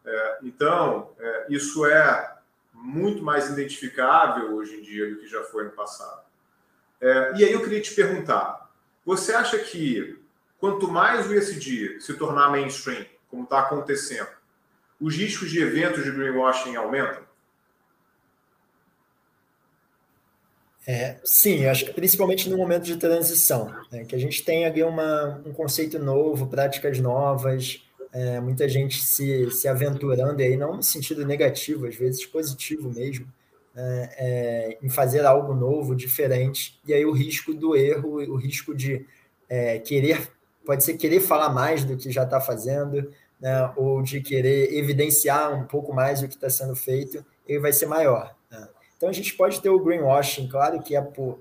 É, 0.04 0.38
então, 0.42 1.12
é, 1.18 1.46
isso 1.48 1.86
é 1.86 2.36
muito 2.72 3.22
mais 3.22 3.48
identificável 3.48 4.54
hoje 4.54 4.76
em 4.76 4.82
dia 4.82 5.08
do 5.08 5.20
que 5.20 5.26
já 5.26 5.42
foi 5.44 5.64
no 5.64 5.70
passado. 5.70 6.22
É, 7.00 7.32
e 7.36 7.44
aí 7.44 7.52
eu 7.52 7.62
queria 7.62 7.80
te 7.80 7.94
perguntar: 7.94 8.68
você 9.04 9.32
acha 9.32 9.58
que 9.58 10.18
quanto 10.58 10.90
mais 10.90 11.26
o 11.26 11.34
ESG 11.34 12.00
se 12.00 12.14
tornar 12.14 12.50
mainstream, 12.50 13.06
como 13.30 13.44
está 13.44 13.60
acontecendo, 13.60 14.28
os 15.00 15.14
riscos 15.16 15.50
de 15.50 15.60
eventos 15.60 16.04
de 16.04 16.10
greenwashing 16.10 16.76
aumentam? 16.76 17.22
É, 20.86 21.16
sim, 21.24 21.64
acho 21.64 21.86
que 21.86 21.92
principalmente 21.92 22.48
no 22.48 22.58
momento 22.58 22.84
de 22.84 22.96
transição, 22.96 23.74
né, 23.90 24.04
que 24.04 24.14
a 24.14 24.18
gente 24.18 24.44
tem 24.44 24.66
ali 24.66 24.82
uma, 24.82 25.42
um 25.46 25.52
conceito 25.52 25.98
novo, 25.98 26.46
práticas 26.46 26.98
novas, 26.98 27.82
é, 28.12 28.38
muita 28.38 28.68
gente 28.68 29.00
se, 29.00 29.50
se 29.50 29.66
aventurando, 29.66 30.42
aí 30.42 30.56
não 30.56 30.76
no 30.76 30.82
sentido 30.82 31.24
negativo, 31.26 31.86
às 31.86 31.96
vezes 31.96 32.26
positivo 32.26 32.92
mesmo, 32.92 33.26
é, 33.74 34.10
é, 34.18 34.78
em 34.82 34.90
fazer 34.90 35.24
algo 35.24 35.54
novo, 35.54 35.96
diferente, 35.96 36.78
e 36.86 36.92
aí 36.92 37.04
o 37.04 37.12
risco 37.12 37.54
do 37.54 37.74
erro, 37.74 38.16
o 38.16 38.36
risco 38.36 38.74
de 38.74 39.06
é, 39.48 39.78
querer, 39.78 40.30
pode 40.66 40.84
ser 40.84 40.94
querer 40.94 41.20
falar 41.20 41.48
mais 41.48 41.82
do 41.82 41.96
que 41.96 42.10
já 42.10 42.24
está 42.24 42.40
fazendo, 42.40 43.10
né, 43.40 43.72
ou 43.74 44.02
de 44.02 44.20
querer 44.20 44.74
evidenciar 44.74 45.52
um 45.52 45.64
pouco 45.64 45.94
mais 45.94 46.22
o 46.22 46.28
que 46.28 46.34
está 46.34 46.50
sendo 46.50 46.76
feito, 46.76 47.24
ele 47.46 47.58
vai 47.58 47.72
ser 47.72 47.86
maior. 47.86 48.34
Então 49.04 49.10
a 49.10 49.12
gente 49.12 49.34
pode 49.34 49.60
ter 49.60 49.68
o 49.68 49.78
greenwashing, 49.78 50.48
claro 50.48 50.80
que 50.82 50.96
é 50.96 51.02
por, 51.02 51.38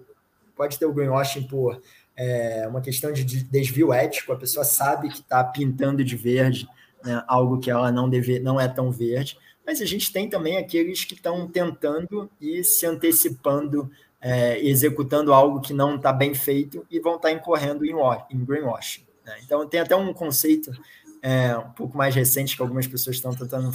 pode 0.53 0.77
ter 0.77 0.85
o 0.85 0.91
greenwashing 0.91 1.43
por 1.43 1.81
é 2.13 2.67
uma 2.67 2.81
questão 2.81 3.13
de 3.13 3.23
desvio 3.23 3.93
ético, 3.93 4.33
a 4.33 4.35
pessoa 4.35 4.65
sabe 4.65 5.07
que 5.07 5.21
está 5.21 5.41
pintando 5.41 6.03
de 6.03 6.17
verde 6.17 6.67
né, 7.01 7.23
algo 7.25 7.61
que 7.61 7.71
ela 7.71 7.89
não, 7.89 8.09
deve, 8.09 8.37
não 8.41 8.59
é 8.59 8.67
tão 8.67 8.91
verde, 8.91 9.37
mas 9.65 9.81
a 9.81 9.85
gente 9.85 10.11
tem 10.11 10.29
também 10.29 10.57
aqueles 10.57 11.05
que 11.05 11.13
estão 11.13 11.47
tentando 11.47 12.29
e 12.39 12.65
se 12.65 12.85
antecipando, 12.85 13.89
é, 14.19 14.59
executando 14.59 15.33
algo 15.33 15.61
que 15.61 15.71
não 15.71 15.95
está 15.95 16.11
bem 16.11 16.35
feito 16.35 16.85
e 16.91 16.99
vão 16.99 17.15
estar 17.15 17.29
tá 17.29 17.33
incorrendo 17.33 17.85
em, 17.85 17.93
em 18.29 18.43
greenwashing. 18.43 19.05
Né? 19.25 19.37
Então, 19.41 19.65
tem 19.65 19.79
até 19.79 19.95
um 19.95 20.13
conceito 20.13 20.69
é, 21.25 21.55
um 21.57 21.69
pouco 21.69 21.97
mais 21.97 22.13
recente 22.13 22.53
que 22.53 22.61
algumas 22.61 22.85
pessoas 22.85 23.15
estão 23.15 23.33
tentando 23.33 23.71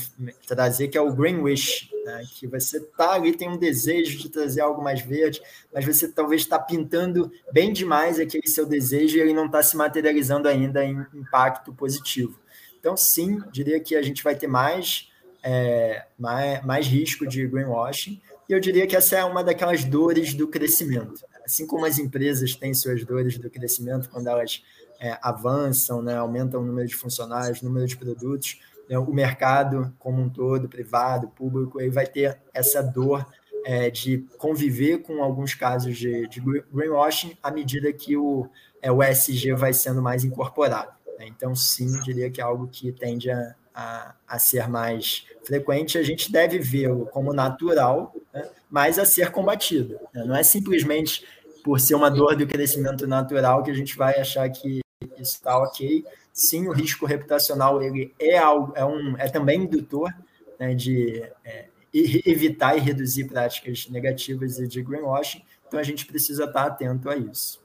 trazer, 0.47 0.89
que 0.89 0.99
é 0.99 1.01
o 1.01 1.15
Green 1.15 1.39
Wish, 1.39 1.91
né? 2.05 2.23
que 2.35 2.47
você 2.47 2.79
tá 2.79 3.15
ali, 3.15 3.35
tem 3.35 3.49
um 3.49 3.57
desejo 3.57 4.19
de 4.19 4.29
trazer 4.29 4.61
algo 4.61 4.85
mais 4.85 5.01
verde, 5.01 5.41
mas 5.73 5.83
você 5.83 6.07
talvez 6.09 6.43
está 6.43 6.59
pintando 6.59 7.33
bem 7.51 7.73
demais 7.73 8.21
aquele 8.21 8.47
seu 8.47 8.67
desejo 8.67 9.17
e 9.17 9.21
ele 9.23 9.33
não 9.33 9.47
está 9.47 9.63
se 9.63 9.79
materializando 9.79 10.47
ainda 10.47 10.85
em 10.85 11.07
impacto 11.15 11.73
positivo. 11.73 12.39
Então, 12.79 12.95
sim, 12.99 13.43
diria 13.51 13.81
que 13.81 13.97
a 13.97 14.03
gente 14.03 14.23
vai 14.23 14.37
ter 14.37 14.47
mais, 14.47 15.09
é, 15.43 16.05
mais, 16.19 16.63
mais 16.67 16.87
risco 16.87 17.27
de 17.27 17.47
greenwashing, 17.47 18.21
e 18.47 18.53
eu 18.53 18.61
diria 18.61 18.87
que 18.87 18.95
essa 18.95 19.17
é 19.17 19.25
uma 19.25 19.43
daquelas 19.43 19.85
dores 19.85 20.35
do 20.35 20.49
crescimento. 20.49 21.25
Assim 21.43 21.67
como 21.67 21.87
as 21.87 21.99
empresas 21.99 22.55
têm 22.55 22.75
suas 22.75 23.03
dores 23.07 23.39
do 23.39 23.49
crescimento 23.49 24.11
quando 24.11 24.27
elas 24.27 24.63
é, 25.01 25.19
avançam, 25.23 26.03
né, 26.03 26.17
aumentam 26.17 26.61
o 26.61 26.65
número 26.65 26.89
de 26.89 26.97
funcionários, 26.97 27.63
o 27.63 27.65
número 27.65 27.87
de 27.87 27.97
produtos, 27.97 28.61
né, 28.89 28.99
o 28.99 29.13
mercado 29.13 29.95
como 29.99 30.21
um 30.21 30.29
todo, 30.29 30.69
privado, 30.69 31.29
público, 31.29 31.79
aí 31.79 31.89
vai 31.89 32.07
ter 32.07 32.39
essa 32.53 32.83
dor 32.83 33.27
é, 33.65 33.91
de 33.91 34.27
conviver 34.39 35.03
com 35.03 35.23
alguns 35.23 35.55
casos 35.55 35.97
de, 35.97 36.27
de, 36.29 36.41
greenwashing 36.41 37.37
à 37.43 37.51
medida 37.51 37.93
que 37.93 38.17
o, 38.17 38.49
é, 38.81 38.91
o 38.91 39.03
ESG 39.03 39.53
vai 39.55 39.73
sendo 39.73 40.01
mais 40.01 40.25
incorporado. 40.25 40.93
Né? 41.19 41.27
Então, 41.27 41.55
sim, 41.55 42.01
diria 42.03 42.31
que 42.31 42.41
é 42.41 42.45
algo 42.45 42.69
que 42.69 42.93
tende 42.93 43.31
a, 43.31 43.55
a, 43.75 44.15
a 44.27 44.39
ser 44.39 44.69
mais 44.69 45.27
frequente. 45.45 45.99
A 45.99 46.03
gente 46.03 46.33
deve 46.33 46.59
vê-lo 46.59 47.07
como 47.07 47.33
natural, 47.33 48.15
né? 48.33 48.49
mas 48.71 48.99
a 48.99 49.05
ser 49.05 49.31
combatido. 49.31 49.99
Né? 50.15 50.25
Não 50.25 50.35
é 50.35 50.43
simplesmente 50.43 51.27
por 51.63 51.79
ser 51.79 51.95
uma 51.95 52.11
dor 52.11 52.37
do 52.37 52.47
crescimento 52.47 53.07
natural 53.07 53.63
que 53.63 53.71
a 53.71 53.75
gente 53.75 53.97
vai 53.97 54.19
achar 54.19 54.49
que 54.49 54.81
está 55.19 55.59
ok. 55.59 56.05
Sim, 56.33 56.69
o 56.69 56.73
risco 56.73 57.07
reputacional 57.07 57.83
ele 57.83 58.15
é, 58.19 58.39
algo, 58.39 58.73
é, 58.77 58.85
um, 58.85 59.17
é 59.17 59.29
também 59.29 59.63
indutor 59.63 60.13
né, 60.59 60.75
de 60.75 61.23
é, 61.45 61.67
evitar 61.93 62.77
e 62.77 62.81
reduzir 62.81 63.25
práticas 63.25 63.89
negativas 63.89 64.59
e 64.59 64.67
de 64.67 64.83
greenwashing, 64.83 65.43
então 65.67 65.79
a 65.79 65.83
gente 65.83 66.07
precisa 66.07 66.45
estar 66.45 66.67
atento 66.67 67.09
a 67.11 67.17
isso. 67.17 67.61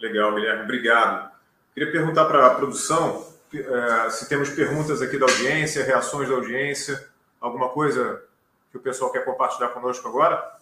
Legal, 0.00 0.34
Guilherme, 0.34 0.64
obrigado. 0.64 1.30
Queria 1.74 1.90
perguntar 1.90 2.26
para 2.26 2.46
a 2.46 2.54
produção 2.54 3.26
é, 3.54 4.10
se 4.10 4.28
temos 4.28 4.50
perguntas 4.50 5.02
aqui 5.02 5.18
da 5.18 5.26
audiência, 5.26 5.84
reações 5.84 6.28
da 6.28 6.34
audiência, 6.34 7.08
alguma 7.40 7.68
coisa 7.68 8.22
que 8.70 8.78
o 8.78 8.80
pessoal 8.80 9.12
quer 9.12 9.24
compartilhar 9.24 9.68
conosco 9.68 10.08
agora? 10.08 10.56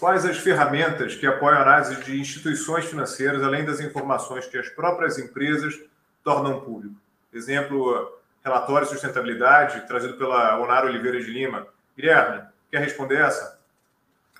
Quais 0.00 0.24
as 0.24 0.38
ferramentas 0.38 1.14
que 1.14 1.26
apoiam 1.26 1.58
a 1.58 1.62
análise 1.62 2.02
de 2.02 2.18
instituições 2.18 2.86
financeiras, 2.86 3.42
além 3.42 3.66
das 3.66 3.80
informações 3.80 4.46
que 4.46 4.56
as 4.56 4.70
próprias 4.70 5.18
empresas 5.18 5.78
tornam 6.24 6.58
público? 6.62 6.94
Exemplo, 7.34 8.18
relatório 8.42 8.86
de 8.86 8.94
sustentabilidade, 8.94 9.86
trazido 9.86 10.14
pela 10.16 10.58
Onara 10.58 10.86
Oliveira 10.86 11.20
de 11.20 11.30
Lima. 11.30 11.66
Guilherme, 11.94 12.42
quer 12.70 12.80
responder 12.80 13.20
essa? 13.20 13.60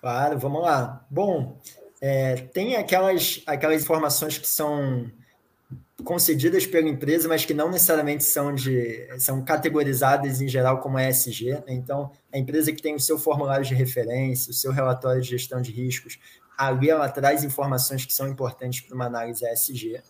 Claro, 0.00 0.38
vamos 0.38 0.62
lá. 0.62 1.04
Bom, 1.10 1.58
é, 2.00 2.36
tem 2.36 2.76
aquelas, 2.76 3.42
aquelas 3.46 3.82
informações 3.82 4.38
que 4.38 4.48
são 4.48 5.10
concedidas 6.04 6.66
pela 6.66 6.88
empresa, 6.88 7.28
mas 7.28 7.44
que 7.44 7.54
não 7.54 7.70
necessariamente 7.70 8.24
são 8.24 8.54
de 8.54 9.06
são 9.18 9.42
categorizadas 9.44 10.40
em 10.40 10.48
geral 10.48 10.80
como 10.80 10.98
ESG. 10.98 11.52
Né? 11.52 11.62
Então, 11.68 12.10
a 12.32 12.38
empresa 12.38 12.72
que 12.72 12.82
tem 12.82 12.94
o 12.94 13.00
seu 13.00 13.18
formulário 13.18 13.64
de 13.64 13.74
referência, 13.74 14.50
o 14.50 14.54
seu 14.54 14.72
relatório 14.72 15.20
de 15.20 15.28
gestão 15.28 15.60
de 15.60 15.70
riscos, 15.70 16.18
ali 16.56 16.90
ela 16.90 17.08
traz 17.08 17.44
informações 17.44 18.04
que 18.04 18.12
são 18.12 18.28
importantes 18.28 18.80
para 18.80 18.94
uma 18.94 19.06
análise 19.06 19.44
ESG. 19.44 20.02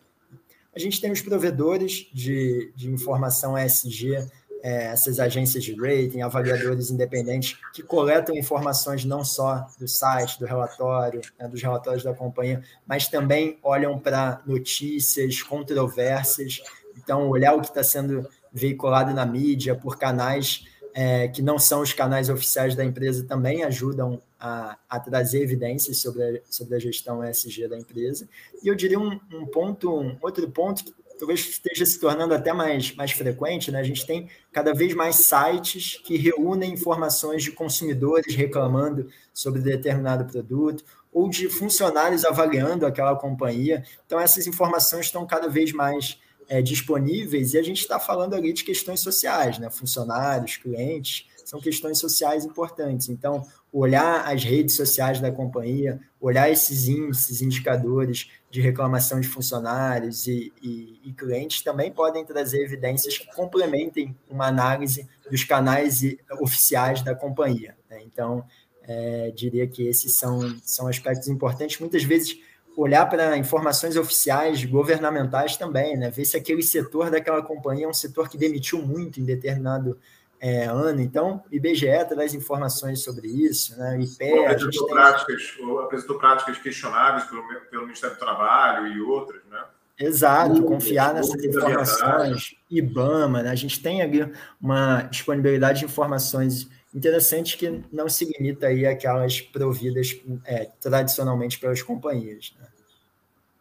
A 0.74 0.78
gente 0.78 1.00
tem 1.00 1.10
os 1.10 1.20
provedores 1.20 2.08
de, 2.12 2.72
de 2.76 2.88
informação 2.88 3.58
ESG, 3.58 4.28
é, 4.62 4.86
essas 4.86 5.18
agências 5.18 5.64
de 5.64 5.74
rating, 5.74 6.20
avaliadores 6.20 6.90
independentes 6.90 7.56
que 7.72 7.82
coletam 7.82 8.36
informações 8.36 9.04
não 9.04 9.24
só 9.24 9.66
do 9.78 9.88
site, 9.88 10.38
do 10.38 10.46
relatório, 10.46 11.20
né, 11.38 11.48
dos 11.48 11.62
relatórios 11.62 12.04
da 12.04 12.14
companhia, 12.14 12.62
mas 12.86 13.08
também 13.08 13.58
olham 13.62 13.98
para 13.98 14.40
notícias, 14.46 15.42
controvérsias. 15.42 16.62
Então, 16.96 17.28
olhar 17.28 17.54
o 17.54 17.60
que 17.60 17.68
está 17.68 17.82
sendo 17.82 18.28
veiculado 18.52 19.12
na 19.14 19.24
mídia 19.24 19.74
por 19.74 19.98
canais 19.98 20.64
é, 20.92 21.28
que 21.28 21.42
não 21.42 21.58
são 21.58 21.82
os 21.82 21.92
canais 21.92 22.28
oficiais 22.28 22.74
da 22.74 22.84
empresa, 22.84 23.24
também 23.24 23.62
ajudam 23.62 24.20
a, 24.38 24.76
a 24.88 24.98
trazer 24.98 25.42
evidências 25.42 25.98
sobre 25.98 26.22
a, 26.22 26.40
sobre 26.50 26.74
a 26.74 26.78
gestão 26.78 27.24
ESG 27.24 27.68
da 27.68 27.78
empresa. 27.78 28.28
E 28.62 28.68
eu 28.68 28.74
diria 28.74 28.98
um, 28.98 29.20
um 29.32 29.46
ponto, 29.46 30.00
um 30.00 30.16
outro 30.20 30.48
ponto 30.50 30.84
que 30.84 30.92
talvez 31.20 31.40
esteja 31.40 31.84
se 31.84 32.00
tornando 32.00 32.32
até 32.32 32.50
mais, 32.50 32.94
mais 32.94 33.12
frequente, 33.12 33.70
né? 33.70 33.78
A 33.78 33.84
gente 33.84 34.06
tem 34.06 34.30
cada 34.50 34.72
vez 34.72 34.94
mais 34.94 35.16
sites 35.16 36.00
que 36.02 36.16
reúnem 36.16 36.72
informações 36.72 37.44
de 37.44 37.52
consumidores 37.52 38.34
reclamando 38.34 39.06
sobre 39.34 39.60
determinado 39.60 40.24
produto, 40.24 40.82
ou 41.12 41.28
de 41.28 41.50
funcionários 41.50 42.24
avaliando 42.24 42.86
aquela 42.86 43.14
companhia. 43.14 43.84
Então, 44.06 44.18
essas 44.18 44.46
informações 44.46 45.06
estão 45.06 45.26
cada 45.26 45.46
vez 45.46 45.72
mais 45.72 46.18
é, 46.48 46.62
disponíveis 46.62 47.52
e 47.52 47.58
a 47.58 47.62
gente 47.62 47.80
está 47.80 48.00
falando 48.00 48.34
ali 48.34 48.52
de 48.54 48.64
questões 48.64 49.00
sociais, 49.00 49.58
né? 49.58 49.68
Funcionários, 49.68 50.56
clientes, 50.56 51.26
são 51.50 51.60
questões 51.60 51.98
sociais 51.98 52.44
importantes. 52.44 53.08
Então, 53.08 53.44
olhar 53.72 54.24
as 54.24 54.44
redes 54.44 54.76
sociais 54.76 55.20
da 55.20 55.32
companhia, 55.32 56.00
olhar 56.20 56.48
esses 56.48 56.86
índices, 56.86 57.42
indicadores 57.42 58.30
de 58.48 58.60
reclamação 58.60 59.18
de 59.18 59.26
funcionários 59.26 60.28
e, 60.28 60.52
e, 60.62 61.00
e 61.04 61.12
clientes 61.12 61.60
também 61.62 61.90
podem 61.90 62.24
trazer 62.24 62.62
evidências 62.62 63.18
que 63.18 63.26
complementem 63.34 64.16
uma 64.30 64.46
análise 64.46 65.08
dos 65.28 65.42
canais 65.42 66.02
oficiais 66.40 67.02
da 67.02 67.16
companhia. 67.16 67.76
Né? 67.90 68.00
Então, 68.04 68.44
é, 68.84 69.32
diria 69.34 69.66
que 69.66 69.88
esses 69.88 70.14
são, 70.14 70.56
são 70.62 70.86
aspectos 70.86 71.26
importantes. 71.26 71.80
Muitas 71.80 72.04
vezes, 72.04 72.38
olhar 72.76 73.06
para 73.06 73.36
informações 73.36 73.96
oficiais 73.96 74.64
governamentais 74.64 75.56
também, 75.56 75.96
né? 75.96 76.10
ver 76.10 76.24
se 76.24 76.36
aquele 76.36 76.62
setor 76.62 77.10
daquela 77.10 77.42
companhia 77.42 77.86
é 77.86 77.88
um 77.88 77.92
setor 77.92 78.28
que 78.28 78.38
demitiu 78.38 78.80
muito 78.80 79.20
em 79.20 79.24
determinado 79.24 79.98
é, 80.40 80.64
ano. 80.64 81.00
Então, 81.00 81.44
IBGE 81.50 82.04
traz 82.08 82.34
informações 82.34 83.04
sobre 83.04 83.28
isso, 83.28 83.78
né? 83.78 84.00
IPE... 84.00 84.46
Apresentou, 84.46 84.86
tem... 84.86 84.94
práticas, 84.94 85.42
apresentou 85.84 86.18
práticas 86.18 86.58
questionáveis 86.58 87.24
pelo, 87.24 87.42
pelo 87.70 87.82
Ministério 87.82 88.16
do 88.16 88.18
Trabalho 88.18 88.86
e 88.88 89.00
outras, 89.00 89.42
né? 89.50 89.62
Exato, 89.98 90.62
confiar 90.64 91.12
nessas 91.12 91.44
informações, 91.44 92.56
IBAMA, 92.70 93.42
né? 93.42 93.50
a 93.50 93.54
gente 93.54 93.82
tem 93.82 94.00
ali 94.00 94.32
uma 94.58 95.02
disponibilidade 95.02 95.80
de 95.80 95.84
informações 95.84 96.70
Interessante 96.92 97.56
que 97.56 97.84
não 97.92 98.08
se 98.08 98.24
limita 98.24 98.66
aí 98.66 98.84
àquelas 98.84 99.40
providas 99.40 100.20
é, 100.44 100.64
tradicionalmente 100.80 101.58
pelas 101.58 101.82
companhias. 101.82 102.52
Né? 102.58 102.66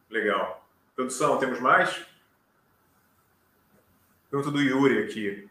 Legal. 0.09 0.67
Produção, 0.95 1.37
temos 1.37 1.59
mais? 1.59 2.05
Pergunta 4.31 4.51
do 4.51 4.59
Yuri 4.59 5.03
aqui. 5.03 5.47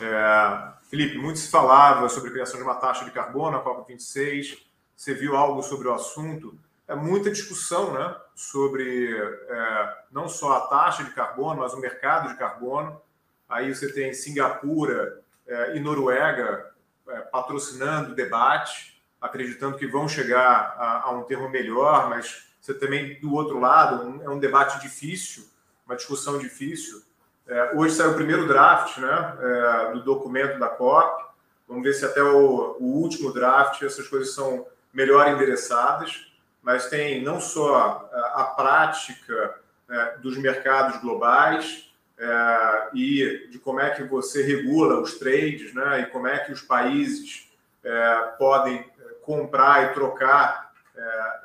É, 0.00 0.72
Felipe, 0.88 1.18
muito 1.18 1.38
se 1.38 1.50
falava 1.50 2.08
sobre 2.08 2.30
a 2.30 2.32
criação 2.32 2.56
de 2.56 2.64
uma 2.64 2.74
taxa 2.74 3.04
de 3.04 3.10
carbono, 3.10 3.56
a 3.56 3.64
COP26. 3.64 4.58
Você 4.96 5.14
viu 5.14 5.36
algo 5.36 5.62
sobre 5.62 5.88
o 5.88 5.94
assunto? 5.94 6.58
É 6.86 6.94
muita 6.94 7.30
discussão 7.30 7.92
né, 7.92 8.14
sobre 8.34 9.16
é, 9.16 9.94
não 10.10 10.28
só 10.28 10.52
a 10.52 10.60
taxa 10.68 11.02
de 11.02 11.10
carbono, 11.10 11.60
mas 11.60 11.72
o 11.72 11.80
mercado 11.80 12.28
de 12.28 12.36
carbono. 12.36 13.00
Aí 13.48 13.74
você 13.74 13.92
tem 13.92 14.12
Singapura 14.12 15.22
é, 15.46 15.76
e 15.76 15.80
Noruega 15.80 16.72
é, 17.08 17.20
patrocinando 17.20 18.12
o 18.12 18.14
debate, 18.14 19.02
acreditando 19.20 19.78
que 19.78 19.86
vão 19.86 20.08
chegar 20.08 20.74
a, 20.78 21.02
a, 21.04 21.10
um 21.12 21.24
termo 21.24 21.48
melhor, 21.48 22.08
mas 22.08 22.48
você 22.60 22.74
também, 22.74 23.20
do 23.20 23.34
outro 23.34 23.58
lado, 23.58 24.06
um, 24.06 24.22
é 24.22 24.28
um 24.28 24.38
debate 24.38 24.80
difícil, 24.80 25.44
uma 25.86 25.96
discussão 25.96 26.38
difícil. 26.38 27.02
É, 27.46 27.72
hoje 27.74 27.94
saiu 27.94 28.12
o 28.12 28.14
primeiro 28.14 28.48
draft 28.48 28.96
né, 28.98 29.36
é, 29.40 29.92
do 29.92 30.02
documento 30.02 30.58
da 30.58 30.68
COP. 30.68 31.24
Vamos 31.68 31.82
ver 31.82 31.92
se 31.92 32.04
até 32.04 32.22
o, 32.22 32.76
o 32.80 32.84
último 32.84 33.32
draft 33.32 33.82
essas 33.82 34.08
coisas 34.08 34.34
são 34.34 34.66
melhor 34.92 35.28
endereçadas, 35.28 36.32
mas 36.62 36.88
tem 36.88 37.22
não 37.22 37.40
só 37.40 38.08
a, 38.12 38.42
a 38.42 38.44
prática 38.56 39.58
é, 39.90 40.16
dos 40.18 40.38
mercados 40.38 41.00
globais, 41.02 41.92
é, 42.16 42.88
e 42.94 43.48
de 43.50 43.58
como 43.58 43.80
é 43.80 43.90
que 43.90 44.04
você 44.04 44.42
regula 44.42 45.00
os 45.00 45.18
trades, 45.18 45.74
né, 45.74 46.00
e 46.00 46.06
como 46.06 46.26
é 46.26 46.38
que 46.38 46.52
os 46.52 46.62
países 46.62 47.52
é, 47.82 48.16
podem 48.38 48.90
comprar 49.22 49.90
e 49.90 49.94
trocar 49.94 50.64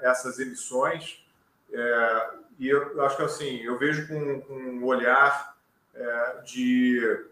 essas 0.01 0.37
emissões. 0.37 1.25
E 2.59 2.69
eu 2.69 3.01
acho 3.03 3.17
que 3.17 3.23
assim, 3.23 3.61
eu 3.63 3.79
vejo 3.79 4.07
com, 4.07 4.41
com 4.41 4.53
um 4.53 4.85
olhar 4.85 5.55
é, 5.99 6.41
de 6.43 7.25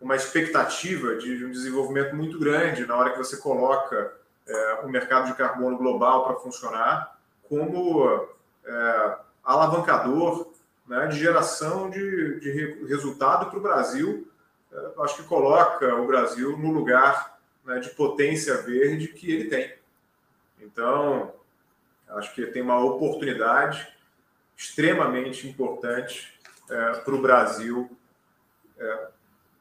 uma 0.00 0.16
expectativa 0.16 1.16
de 1.16 1.44
um 1.44 1.50
desenvolvimento 1.50 2.14
muito 2.14 2.38
grande 2.38 2.84
na 2.86 2.96
hora 2.96 3.10
que 3.10 3.18
você 3.18 3.36
coloca 3.36 4.18
o 4.82 4.88
mercado 4.88 5.26
de 5.26 5.34
carbono 5.34 5.78
global 5.78 6.24
para 6.24 6.40
funcionar 6.40 7.16
como 7.48 8.28
alavancador 9.44 10.50
né, 10.90 11.06
de 11.06 11.20
geração 11.20 11.88
de, 11.88 12.40
de 12.40 12.86
resultado 12.86 13.48
para 13.48 13.58
o 13.58 13.62
Brasil. 13.62 14.28
É, 14.72 15.02
acho 15.02 15.16
que 15.16 15.22
coloca 15.22 15.94
o 15.94 16.06
Brasil 16.06 16.58
no 16.58 16.72
lugar 16.72 17.38
né, 17.64 17.78
de 17.78 17.90
potência 17.90 18.56
verde 18.56 19.06
que 19.08 19.30
ele 19.30 19.48
tem. 19.48 19.72
Então, 20.60 21.32
acho 22.08 22.34
que 22.34 22.44
tem 22.46 22.60
uma 22.60 22.78
oportunidade 22.84 23.86
extremamente 24.56 25.48
importante 25.48 26.36
é, 26.68 26.92
para 26.98 27.14
o 27.14 27.22
Brasil 27.22 27.96
é, 28.80 29.08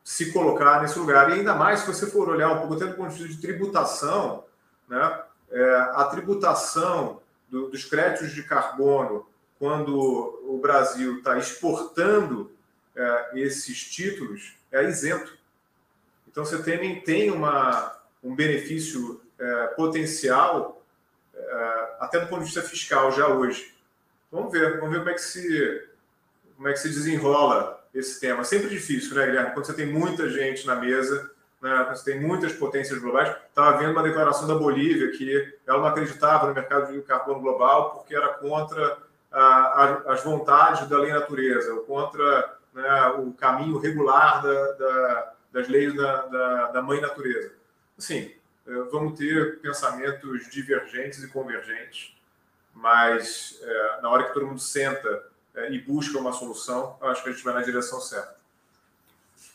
se 0.04 0.32
colocar 0.32 0.82
nesse 0.82 0.98
lugar. 0.98 1.30
E 1.30 1.34
ainda 1.34 1.54
mais 1.54 1.82
se 1.82 1.88
você 1.88 2.08
for 2.08 2.30
olhar 2.30 2.52
um 2.52 2.60
pouco 2.60 2.76
até 2.76 2.88
do 2.88 2.96
ponto 2.96 3.14
de 3.14 3.24
vista 3.24 3.36
de 3.36 3.42
tributação, 3.42 4.46
né, 4.88 5.24
é, 5.52 5.76
a 5.94 6.06
tributação 6.06 7.22
do, 7.48 7.70
dos 7.70 7.86
créditos 7.86 8.32
de 8.32 8.44
carbono 8.44 9.28
quando 9.60 9.96
o 10.48 10.58
Brasil 10.62 11.18
está 11.18 11.38
exportando 11.38 12.50
é, 12.96 13.32
esses 13.36 13.84
títulos, 13.84 14.56
é 14.72 14.84
isento. 14.88 15.38
Então, 16.28 16.46
você 16.46 16.62
tem, 16.64 17.02
tem 17.02 17.30
uma, 17.30 18.00
um 18.24 18.34
benefício 18.34 19.22
é, 19.38 19.68
potencial, 19.68 20.82
é, 21.36 21.96
até 22.00 22.20
do 22.20 22.28
ponto 22.28 22.40
de 22.40 22.46
vista 22.46 22.62
fiscal, 22.62 23.12
já 23.12 23.28
hoje. 23.28 23.76
Vamos 24.32 24.52
ver, 24.52 24.80
vamos 24.80 24.92
ver 24.92 25.00
como 25.00 25.10
é 25.10 25.14
que 25.14 25.22
se, 25.22 25.90
como 26.56 26.68
é 26.68 26.74
que 26.74 26.80
se 26.80 26.90
desenrola 26.90 27.79
esse 27.94 28.20
tema. 28.20 28.44
Sempre 28.44 28.70
difícil, 28.70 29.16
né, 29.16 29.26
Guilherme? 29.26 29.52
Quando 29.54 29.66
você 29.66 29.74
tem 29.74 29.86
muita 29.86 30.30
gente 30.30 30.66
na 30.66 30.76
mesa, 30.76 31.32
né, 31.62 31.84
quando 31.84 31.98
você 31.98 32.12
tem 32.12 32.22
muitas 32.22 32.54
potências 32.54 33.00
globais. 33.00 33.36
Estava 33.48 33.78
vendo 33.78 33.92
uma 33.92 34.04
declaração 34.04 34.48
da 34.48 34.56
Bolívia 34.56 35.12
que 35.12 35.54
ela 35.68 35.80
não 35.80 35.88
acreditava 35.88 36.48
no 36.48 36.54
mercado 36.54 36.92
de 36.92 37.02
carbono 37.02 37.42
global 37.42 37.92
porque 37.92 38.16
era 38.16 38.30
contra 38.30 38.98
as 40.08 40.24
vontades 40.24 40.88
da 40.90 40.98
lei 40.98 41.12
natureza, 41.12 41.76
contra 41.82 42.58
né, 42.74 43.08
o 43.20 43.32
caminho 43.34 43.78
regular 43.78 44.42
da, 44.42 44.72
da, 44.74 45.34
das 45.52 45.68
leis 45.68 45.94
da, 45.96 46.26
da, 46.26 46.68
da, 46.72 46.82
mãe 46.82 47.00
natureza. 47.00 47.52
Assim, 47.98 48.34
é, 48.68 48.72
vamos 48.92 49.20
ter 49.20 49.60
pensamentos 49.60 50.50
divergentes 50.50 51.24
e 51.24 51.28
convergentes, 51.28 52.16
mas 52.74 53.60
é, 53.62 54.02
na 54.02 54.10
hora 54.10 54.24
que 54.24 54.34
todo 54.34 54.48
mundo 54.48 54.60
senta 54.60 55.24
é, 55.56 55.72
e 55.72 55.82
busca 55.82 56.18
uma 56.18 56.32
solução, 56.32 56.96
acho 57.02 57.24
que 57.24 57.30
a 57.30 57.32
gente 57.32 57.44
vai 57.44 57.54
na 57.54 57.62
direção 57.62 58.00
certa. 58.00 58.36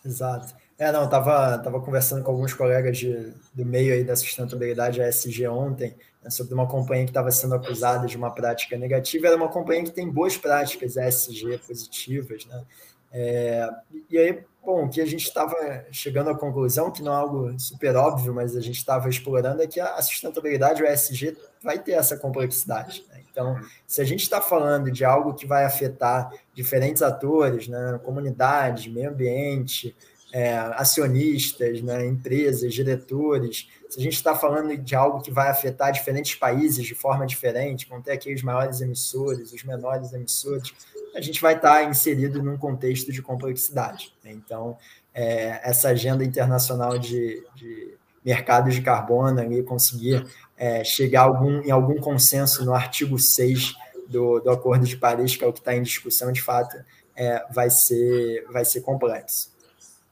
Exato. 0.04 0.54
É, 0.78 0.90
não, 0.90 1.08
tava, 1.08 1.58
tava 1.58 1.80
conversando 1.80 2.24
com 2.24 2.32
alguns 2.32 2.52
colegas 2.52 2.98
de, 2.98 3.32
do 3.54 3.64
meio 3.64 3.94
aí 3.94 4.02
da 4.02 4.16
sustentabilidade 4.16 5.00
ASG 5.00 5.46
ontem, 5.46 5.94
né, 6.22 6.30
sobre 6.30 6.52
uma 6.52 6.66
companhia 6.66 7.04
que 7.04 7.10
estava 7.10 7.30
sendo 7.30 7.54
acusada 7.54 8.06
de 8.06 8.16
uma 8.16 8.30
prática 8.30 8.76
negativa, 8.76 9.28
era 9.28 9.36
uma 9.36 9.48
companhia 9.48 9.84
que 9.84 9.92
tem 9.92 10.10
boas 10.10 10.36
práticas 10.36 10.96
ASG 10.96 11.58
positivas, 11.66 12.44
né? 12.46 12.64
É, 13.12 13.70
e 14.10 14.18
aí, 14.18 14.44
bom, 14.64 14.88
que 14.88 15.00
a 15.00 15.06
gente 15.06 15.24
estava 15.24 15.54
chegando 15.90 16.30
à 16.30 16.34
conclusão, 16.34 16.90
que 16.90 17.02
não 17.02 17.12
é 17.12 17.16
algo 17.16 17.58
super 17.58 17.94
óbvio, 17.96 18.34
mas 18.34 18.56
a 18.56 18.60
gente 18.60 18.76
estava 18.76 19.08
explorando, 19.08 19.62
é 19.62 19.66
que 19.66 19.78
a 19.80 20.00
sustentabilidade, 20.00 20.82
o 20.82 20.86
ESG, 20.86 21.36
vai 21.62 21.78
ter 21.78 21.92
essa 21.92 22.16
complexidade. 22.16 23.04
Né? 23.10 23.20
Então, 23.30 23.58
se 23.86 24.00
a 24.00 24.04
gente 24.04 24.22
está 24.22 24.40
falando 24.40 24.90
de 24.90 25.04
algo 25.04 25.34
que 25.34 25.46
vai 25.46 25.64
afetar 25.64 26.32
diferentes 26.54 27.02
atores, 27.02 27.66
né, 27.66 28.00
comunidade, 28.04 28.88
meio 28.90 29.10
ambiente, 29.10 29.94
é, 30.32 30.56
acionistas, 30.56 31.82
né, 31.82 32.06
empresas, 32.06 32.72
diretores, 32.72 33.68
se 33.94 34.00
a 34.00 34.02
gente 34.02 34.14
está 34.14 34.34
falando 34.34 34.76
de 34.76 34.96
algo 34.96 35.20
que 35.20 35.30
vai 35.30 35.48
afetar 35.48 35.92
diferentes 35.92 36.34
países 36.34 36.84
de 36.84 36.96
forma 36.96 37.24
diferente, 37.24 37.88
vão 37.88 38.02
ter 38.02 38.10
aqui 38.10 38.34
os 38.34 38.42
maiores 38.42 38.80
emissores, 38.80 39.52
os 39.52 39.62
menores 39.62 40.12
emissores, 40.12 40.74
a 41.14 41.20
gente 41.20 41.40
vai 41.40 41.54
estar 41.54 41.74
tá 41.74 41.84
inserido 41.84 42.42
num 42.42 42.56
contexto 42.56 43.12
de 43.12 43.22
complexidade. 43.22 44.12
Né? 44.24 44.32
Então, 44.32 44.76
é, 45.14 45.60
essa 45.62 45.90
agenda 45.90 46.24
internacional 46.24 46.98
de, 46.98 47.46
de 47.54 47.94
mercados 48.24 48.74
de 48.74 48.82
carbono 48.82 49.40
e 49.52 49.62
conseguir 49.62 50.26
é, 50.56 50.82
chegar 50.82 51.22
algum, 51.22 51.60
em 51.60 51.70
algum 51.70 52.00
consenso 52.00 52.64
no 52.64 52.74
artigo 52.74 53.16
6 53.16 53.74
do, 54.08 54.40
do 54.40 54.50
Acordo 54.50 54.84
de 54.84 54.96
Paris, 54.96 55.36
que 55.36 55.44
é 55.44 55.46
o 55.46 55.52
que 55.52 55.60
está 55.60 55.72
em 55.72 55.82
discussão 55.84 56.32
de 56.32 56.42
fato, 56.42 56.76
é, 57.14 57.46
vai, 57.52 57.70
ser, 57.70 58.44
vai 58.50 58.64
ser 58.64 58.80
complexo. 58.80 59.52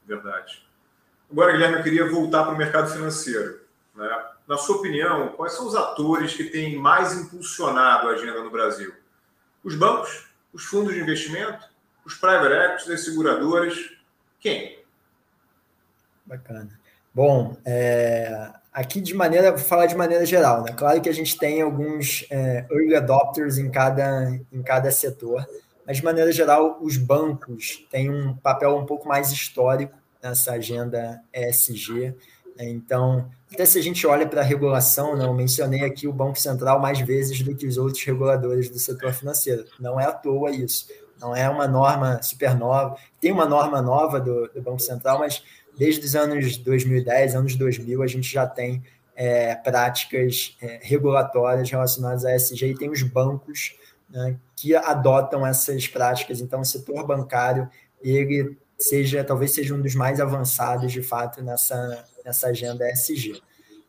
Verdade. 0.07 0.63
Agora, 1.29 1.51
Guilherme, 1.51 1.79
eu 1.79 1.83
queria 1.83 2.09
voltar 2.09 2.45
para 2.45 2.53
o 2.53 2.57
mercado 2.57 2.89
financeiro. 2.89 3.62
Né? 3.95 4.25
Na 4.47 4.57
sua 4.57 4.77
opinião, 4.77 5.29
quais 5.29 5.53
são 5.53 5.67
os 5.67 5.75
atores 5.75 6.33
que 6.33 6.45
têm 6.45 6.77
mais 6.77 7.13
impulsionado 7.13 8.07
a 8.07 8.11
agenda 8.11 8.43
no 8.43 8.51
Brasil? 8.51 8.93
Os 9.63 9.75
bancos, 9.75 10.27
os 10.51 10.65
fundos 10.65 10.93
de 10.93 10.99
investimento, 10.99 11.65
os 12.05 12.15
private 12.15 12.53
equities, 12.53 12.89
as 12.89 13.05
seguradoras? 13.05 13.77
Quem? 14.39 14.79
Bacana. 16.25 16.69
Bom, 17.13 17.55
é, 17.63 18.51
aqui 18.73 18.99
de 18.99 19.13
maneira, 19.13 19.51
vou 19.51 19.59
falar 19.59 19.85
de 19.85 19.95
maneira 19.95 20.25
geral, 20.25 20.63
né? 20.63 20.73
Claro 20.73 20.99
que 20.99 21.09
a 21.09 21.13
gente 21.13 21.37
tem 21.37 21.61
alguns 21.61 22.25
é, 22.29 22.65
early 22.71 22.95
adopters 22.95 23.57
em 23.57 23.69
cada, 23.69 24.29
em 24.51 24.63
cada 24.63 24.89
setor, 24.91 25.47
mas 25.85 25.97
de 25.97 26.03
maneira 26.03 26.31
geral, 26.31 26.79
os 26.81 26.97
bancos 26.97 27.85
têm 27.91 28.09
um 28.09 28.35
papel 28.35 28.75
um 28.75 28.85
pouco 28.85 29.07
mais 29.07 29.31
histórico 29.31 29.95
nessa 30.21 30.53
agenda 30.53 31.21
ESG. 31.33 32.15
Né? 32.55 32.69
Então, 32.69 33.29
até 33.53 33.65
se 33.65 33.77
a 33.77 33.81
gente 33.81 34.05
olha 34.07 34.27
para 34.27 34.41
a 34.41 34.43
regulação, 34.43 35.15
né, 35.15 35.25
eu 35.25 35.33
mencionei 35.33 35.83
aqui 35.83 36.07
o 36.07 36.13
Banco 36.13 36.39
Central 36.39 36.79
mais 36.79 36.99
vezes 36.99 37.41
do 37.43 37.55
que 37.55 37.67
os 37.67 37.77
outros 37.77 38.03
reguladores 38.03 38.67
do 38.67 38.79
setor 38.79 39.13
financeiro. 39.13 39.63
Não 39.79 39.99
é 39.99 40.05
à 40.05 40.11
toa 40.11 40.49
isso. 40.49 40.87
Não 41.21 41.35
é 41.35 41.47
uma 41.47 41.67
norma 41.67 42.21
super 42.23 42.55
nova. 42.55 42.97
Tem 43.21 43.31
uma 43.31 43.45
norma 43.45 43.81
nova 43.81 44.19
do, 44.19 44.47
do 44.47 44.61
Banco 44.61 44.79
Central, 44.79 45.19
mas 45.19 45.43
desde 45.77 46.03
os 46.03 46.15
anos 46.15 46.57
2010, 46.57 47.35
anos 47.35 47.55
2000, 47.55 48.01
a 48.01 48.07
gente 48.07 48.31
já 48.31 48.47
tem 48.47 48.83
é, 49.15 49.53
práticas 49.55 50.57
é, 50.59 50.79
regulatórias 50.81 51.69
relacionadas 51.69 52.25
à 52.25 52.35
ESG 52.35 52.71
e 52.71 52.77
tem 52.77 52.89
os 52.89 53.03
bancos 53.03 53.75
né, 54.09 54.35
que 54.55 54.75
adotam 54.75 55.45
essas 55.45 55.87
práticas. 55.87 56.41
Então, 56.41 56.61
o 56.61 56.65
setor 56.65 57.05
bancário 57.05 57.69
ele 58.01 58.57
seja 58.77 59.23
talvez 59.23 59.53
seja 59.53 59.73
um 59.75 59.81
dos 59.81 59.95
mais 59.95 60.19
avançados 60.19 60.91
de 60.91 61.01
fato 61.01 61.41
nessa, 61.41 62.03
nessa 62.23 62.47
agenda 62.47 62.89
ESG. 62.89 63.41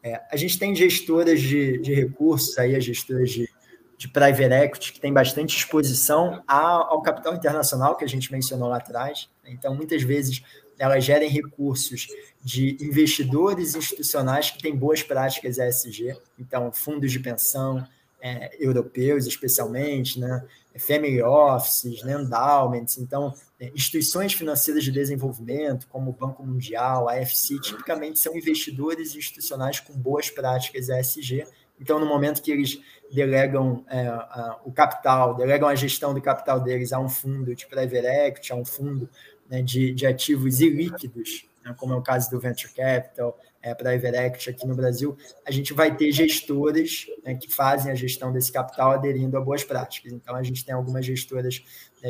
É, 0.02 0.20
a 0.30 0.36
gente 0.36 0.58
tem 0.58 0.74
gestoras 0.74 1.40
de, 1.40 1.78
de 1.78 1.94
recursos 1.94 2.58
aí, 2.58 2.76
as 2.76 2.84
gestoras 2.84 3.30
de, 3.30 3.48
de 3.96 4.08
private 4.08 4.52
equity, 4.52 4.92
que 4.92 5.00
tem 5.00 5.12
bastante 5.12 5.56
exposição 5.56 6.42
ao 6.46 7.00
capital 7.02 7.34
internacional 7.34 7.96
que 7.96 8.04
a 8.04 8.08
gente 8.08 8.30
mencionou 8.30 8.68
lá 8.68 8.76
atrás. 8.76 9.30
Então, 9.46 9.74
muitas 9.74 10.02
vezes 10.02 10.42
elas 10.78 11.04
gerem 11.04 11.28
recursos 11.28 12.08
de 12.42 12.76
investidores 12.80 13.74
institucionais 13.74 14.50
que 14.50 14.60
têm 14.60 14.76
boas 14.76 15.02
práticas 15.02 15.58
ESG, 15.58 16.16
então 16.38 16.72
fundos 16.72 17.10
de 17.10 17.20
pensão, 17.20 17.86
é, 18.20 18.56
europeus 18.58 19.26
especialmente, 19.26 20.18
né? 20.18 20.44
family 20.78 21.22
offices, 21.22 22.02
né? 22.02 22.14
endowments, 22.14 22.98
então 22.98 23.32
é, 23.53 23.53
instituições 23.74 24.32
financeiras 24.32 24.82
de 24.84 24.90
desenvolvimento, 24.90 25.86
como 25.88 26.10
o 26.10 26.12
Banco 26.12 26.44
Mundial, 26.44 27.08
a 27.08 27.14
AFC, 27.14 27.60
tipicamente 27.60 28.18
são 28.18 28.36
investidores 28.36 29.14
institucionais 29.14 29.80
com 29.80 29.92
boas 29.94 30.30
práticas 30.30 30.88
ESG. 30.88 31.46
Então, 31.80 31.98
no 31.98 32.06
momento 32.06 32.42
que 32.42 32.50
eles 32.50 32.80
delegam 33.12 33.84
é, 33.88 34.06
a, 34.06 34.60
o 34.64 34.72
capital, 34.72 35.34
delegam 35.34 35.68
a 35.68 35.74
gestão 35.74 36.14
do 36.14 36.20
capital 36.20 36.60
deles 36.60 36.92
a 36.92 36.98
um 36.98 37.08
fundo 37.08 37.54
de 37.54 37.66
private 37.66 38.06
equity, 38.06 38.52
a 38.52 38.56
um 38.56 38.64
fundo 38.64 39.08
né, 39.48 39.62
de, 39.62 39.92
de 39.92 40.06
ativos 40.06 40.60
ilíquidos, 40.60 41.48
né, 41.64 41.74
como 41.76 41.92
é 41.92 41.96
o 41.96 42.02
caso 42.02 42.30
do 42.30 42.40
Venture 42.40 42.72
Capital, 42.72 43.38
é, 43.62 43.74
private 43.74 44.16
equity 44.16 44.50
aqui 44.50 44.66
no 44.66 44.74
Brasil, 44.74 45.16
a 45.46 45.50
gente 45.50 45.72
vai 45.72 45.96
ter 45.96 46.12
gestores 46.12 47.06
né, 47.24 47.34
que 47.34 47.50
fazem 47.50 47.90
a 47.90 47.94
gestão 47.94 48.30
desse 48.30 48.52
capital 48.52 48.90
aderindo 48.92 49.38
a 49.38 49.40
boas 49.40 49.64
práticas. 49.64 50.12
Então, 50.12 50.36
a 50.36 50.42
gente 50.42 50.64
tem 50.64 50.74
algumas 50.74 51.06
gestoras 51.06 51.62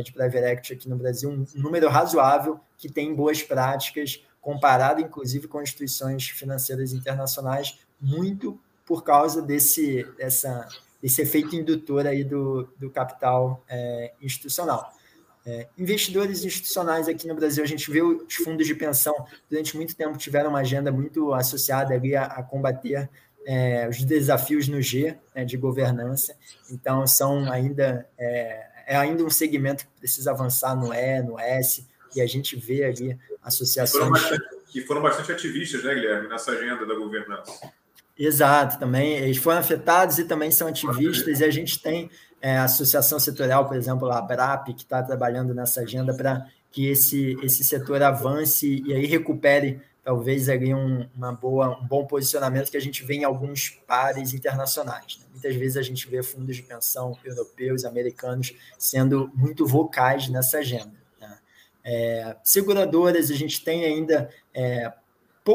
de 0.03 0.13
private 0.13 0.45
equity 0.45 0.73
aqui 0.73 0.89
no 0.89 0.97
Brasil, 0.97 1.31
um 1.31 1.47
número 1.55 1.89
razoável 1.89 2.61
que 2.77 2.89
tem 2.89 3.15
boas 3.15 3.43
práticas, 3.43 4.25
comparado 4.41 5.01
inclusive 5.01 5.49
com 5.49 5.63
instituições 5.63 6.29
financeiras 6.29 6.93
internacionais, 6.93 7.79
muito 8.01 8.61
por 8.85 9.03
causa 9.03 9.41
desse, 9.41 10.05
dessa, 10.17 10.69
desse 11.03 11.23
efeito 11.23 11.57
indutor 11.57 12.07
aí 12.07 12.23
do, 12.23 12.69
do 12.79 12.91
capital 12.91 13.63
é, 13.69 14.13
institucional. 14.21 14.93
É, 15.47 15.69
investidores 15.77 16.45
institucionais 16.45 17.07
aqui 17.07 17.27
no 17.27 17.35
Brasil, 17.35 17.63
a 17.63 17.67
gente 17.67 17.91
vê 17.91 18.03
os 18.03 18.35
fundos 18.35 18.67
de 18.67 18.75
pensão 18.75 19.15
durante 19.51 19.77
muito 19.77 19.95
tempo 19.95 20.17
tiveram 20.17 20.49
uma 20.51 20.61
agenda 20.61 20.91
muito 20.91 21.35
associada 21.35 21.93
ali 21.93 22.17
a, 22.17 22.25
a 22.25 22.43
combater 22.43 23.11
é, 23.47 23.87
os 23.89 24.03
desafios 24.03 24.69
no 24.69 24.81
G 24.81 25.17
né, 25.35 25.45
de 25.45 25.57
governança. 25.57 26.35
Então 26.71 27.07
são 27.07 27.51
ainda 27.51 28.09
é, 28.19 28.67
é, 28.87 28.97
ainda 28.97 29.25
um 29.25 29.31
segmento 29.31 29.85
que 29.85 29.91
precisa 29.99 30.31
avançar 30.31 30.75
no 30.75 30.93
E, 30.93 31.23
no 31.23 31.39
S 31.39 31.87
e 32.15 32.21
a 32.21 32.27
gente 32.27 32.57
vê 32.57 32.85
ali 32.85 33.19
associações 33.43 34.03
foram 34.03 34.13
bastante, 34.13 34.45
que 34.71 34.81
foram 34.83 35.03
bastante 35.03 35.33
ativistas, 35.33 35.85
né, 35.85 35.95
Guilherme, 35.95 36.29
nessa 36.29 36.53
agenda 36.53 36.87
da 36.87 36.95
governança. 36.95 37.53
Exato, 38.17 38.79
também 38.79 39.17
eles 39.19 39.39
foram 39.39 39.59
afetados 39.59 40.19
e 40.19 40.25
também 40.25 40.51
são 40.51 40.69
ativistas 40.69 41.41
e 41.41 41.45
a 41.45 41.51
gente 41.51 41.83
tem 41.83 42.09
é, 42.41 42.59
a 42.59 42.65
associação 42.65 43.19
setorial, 43.19 43.67
por 43.67 43.77
exemplo, 43.77 44.11
a 44.11 44.19
ABRAP, 44.19 44.73
que 44.75 44.83
está 44.83 45.03
trabalhando 45.03 45.53
nessa 45.53 45.81
agenda 45.81 46.15
para 46.15 46.47
que 46.71 46.87
esse, 46.89 47.37
esse 47.43 47.65
setor 47.65 48.03
avance 48.03 48.83
e 48.85 48.93
aí 48.93 49.07
recupere 49.07 49.81
talvez 50.05 50.51
ali 50.51 50.75
um, 50.75 51.09
uma 51.17 51.33
boa, 51.33 51.79
um 51.81 51.87
bom 51.87 52.07
posicionamento 52.07 52.71
que 52.71 52.77
a 52.77 52.81
gente 52.81 53.03
vê 53.03 53.15
em 53.15 53.25
alguns 53.25 53.71
pares 53.87 54.35
internacionais. 54.35 55.19
Né? 55.19 55.27
Muitas 55.31 55.57
vezes 55.57 55.77
a 55.79 55.83
gente 55.83 56.07
vê 56.09 56.23
fundos 56.23 56.55
de 56.57 56.63
pensão 56.63 57.17
europeus, 57.25 57.85
americanos, 57.85 58.55
sendo 58.79 59.31
muito 59.35 59.67
vocais 59.67 60.29
nessa 60.29 60.59
agenda. 60.59 60.93
Né? 61.19 61.39
É, 61.83 62.37
seguradoras, 62.45 63.31
a 63.31 63.35
gente 63.35 63.65
tem 63.65 63.87
ainda, 63.87 64.29
é, 64.53 64.93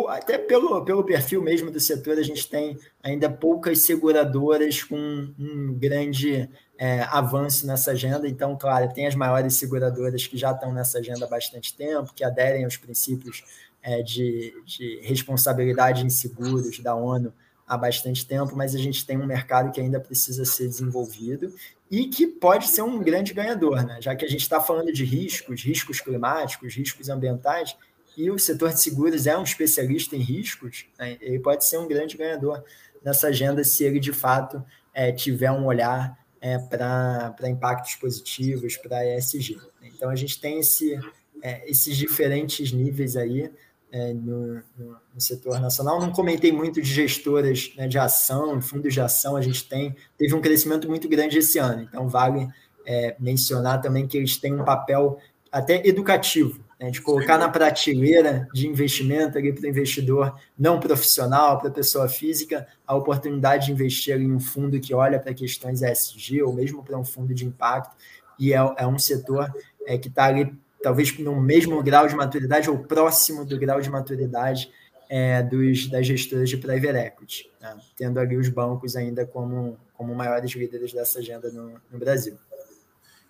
até 0.08 0.40
pelo, 0.40 0.84
pelo 0.84 1.04
perfil 1.04 1.44
mesmo 1.44 1.70
do 1.70 1.80
setor, 1.80 2.18
a 2.18 2.24
gente 2.24 2.50
tem 2.50 2.76
ainda 3.04 3.30
poucas 3.30 3.84
seguradoras 3.84 4.82
com 4.82 4.98
um 4.98 5.76
grande 5.78 6.50
é, 6.76 7.02
avanço 7.04 7.68
nessa 7.68 7.92
agenda. 7.92 8.28
Então, 8.28 8.58
claro, 8.58 8.92
tem 8.94 9.06
as 9.06 9.14
maiores 9.14 9.54
seguradoras 9.54 10.26
que 10.26 10.38
já 10.38 10.52
estão 10.52 10.74
nessa 10.74 10.98
agenda 10.98 11.26
há 11.26 11.30
bastante 11.30 11.76
tempo, 11.76 12.14
que 12.16 12.24
aderem 12.24 12.64
aos 12.64 12.78
princípios 12.78 13.44
é, 13.82 14.02
de, 14.02 14.54
de 14.66 15.00
responsabilidade 15.02 16.06
em 16.06 16.10
seguros 16.10 16.80
da 16.80 16.96
ONU 16.96 17.34
há 17.68 17.78
bastante 17.78 18.26
tempo, 18.26 18.56
mas 18.56 18.74
a 18.74 18.80
gente 18.80 19.06
tem 19.06 19.18
um 19.18 19.28
mercado 19.28 19.72
que 19.72 19.80
ainda 19.80 20.00
precisa 20.00 20.44
ser 20.44 20.68
desenvolvido 20.68 21.54
e 21.90 22.08
que 22.08 22.26
pode 22.26 22.68
ser 22.68 22.82
um 22.82 23.00
grande 23.00 23.34
ganhador, 23.34 23.84
né? 23.86 24.00
já 24.02 24.16
que 24.16 24.26
a 24.26 24.28
gente 24.28 24.42
está 24.42 24.60
falando 24.60 24.92
de 24.92 25.06
riscos, 25.06 25.64
riscos 25.64 26.02
climáticos, 26.02 26.74
riscos 26.74 27.10
ambientais, 27.10 27.78
e 28.18 28.30
o 28.32 28.40
setor 28.40 28.74
de 28.74 28.82
seguros 28.82 29.28
é 29.28 29.38
um 29.38 29.44
especialista 29.44 30.16
em 30.16 30.20
riscos, 30.20 30.86
né? 30.98 31.18
ele 31.22 31.40
pode 31.40 31.64
ser 31.64 31.78
um 31.78 31.88
grande 31.88 32.18
ganhador 32.18 32.64
nessa 33.04 33.28
agenda 33.28 33.64
se 33.64 33.84
ele 33.84 34.00
de 34.00 34.12
fato 34.12 34.64
é, 34.94 35.12
tiver 35.12 35.52
um 35.52 35.66
olhar 35.66 36.18
é, 36.42 36.58
para 36.58 37.50
impactos 37.50 37.96
positivos, 37.96 38.78
para 38.78 39.06
ESG. 39.16 39.58
Então, 39.84 40.10
a 40.10 40.16
gente 40.16 40.40
tem 40.40 40.60
esse, 40.60 41.00
é, 41.42 41.70
esses 41.70 41.96
diferentes 41.96 42.72
níveis 42.72 43.16
aí 43.16 43.52
é, 43.92 44.14
no, 44.14 44.56
no, 44.78 44.98
no, 45.14 45.22
setor 45.22 45.60
nacional. 45.60 46.00
Não 46.00 46.12
comentei 46.12 46.52
muito 46.52 46.82
de 46.82 46.90
gestoras 46.92 47.74
né, 47.76 47.88
de 47.88 47.98
ação, 47.98 48.62
fundos 48.62 48.94
de 48.94 49.02
ação, 49.02 49.36
a 49.36 49.42
gente 49.42 49.68
tem, 49.68 49.96
teve 50.18 50.34
um 50.34 50.42
crescimento 50.42 50.88
muito 50.88 51.08
grande 51.08 51.38
esse 51.38 51.58
ano, 51.58 51.82
então 51.82 52.08
vale 52.08 52.48
é, 52.86 53.16
mencionar 53.20 53.82
também 53.82 54.08
que 54.08 54.18
eles 54.18 54.38
têm 54.38 54.54
um 54.54 54.64
papel 54.64 55.20
até 55.52 55.86
educativo, 55.88 56.64
né, 56.80 56.92
de 56.92 57.02
colocar 57.02 57.38
na 57.38 57.50
prateleira 57.50 58.48
de 58.54 58.68
investimento 58.68 59.38
ali 59.38 59.52
para 59.52 59.66
o 59.66 59.70
investidor 59.70 60.40
não 60.58 60.80
profissional, 60.80 61.58
para 61.58 61.70
a 61.70 61.74
pessoa 61.74 62.08
física, 62.08 62.68
a 62.86 62.96
oportunidade 62.96 63.66
de 63.66 63.72
investir 63.72 64.20
em 64.20 64.32
um 64.32 64.40
fundo 64.40 64.80
que 64.80 64.94
olha 64.94 65.20
para 65.20 65.34
questões 65.34 65.82
ESG 65.82 66.44
ou 66.44 66.54
mesmo 66.54 66.84
para 66.84 66.98
um 66.98 67.06
fundo 67.06 67.34
de 67.34 67.46
impacto, 67.46 67.96
e 68.38 68.54
é, 68.54 68.58
é 68.78 68.88
um 68.88 68.98
setor 68.98 69.52
é, 69.86 69.98
que 69.98 70.08
está 70.08 70.26
ali 70.26 70.56
talvez 70.82 71.18
no 71.20 71.40
mesmo 71.40 71.82
grau 71.84 72.08
de 72.08 72.16
maturidade 72.16 72.70
ou 72.70 72.80
próximo 72.80 73.46
do 73.46 73.58
grau 73.58 73.82
de 73.82 73.90
maturidade 73.90 74.72
é, 75.10 75.42
dos, 75.42 75.88
das 75.88 76.06
gestoras 76.06 76.50
de 76.50 76.58
private 76.58 76.98
equity, 76.98 77.52
né, 77.60 77.78
tendo 77.98 78.20
ali 78.20 78.38
os 78.38 78.48
bancos 78.48 78.96
ainda 78.96 79.26
como, 79.26 79.78
como 79.94 80.14
maiores 80.14 80.52
líderes 80.52 80.94
dessa 80.94 81.20
agenda 81.20 81.50
no, 81.52 81.82
no 81.92 81.98
Brasil. 81.98 82.38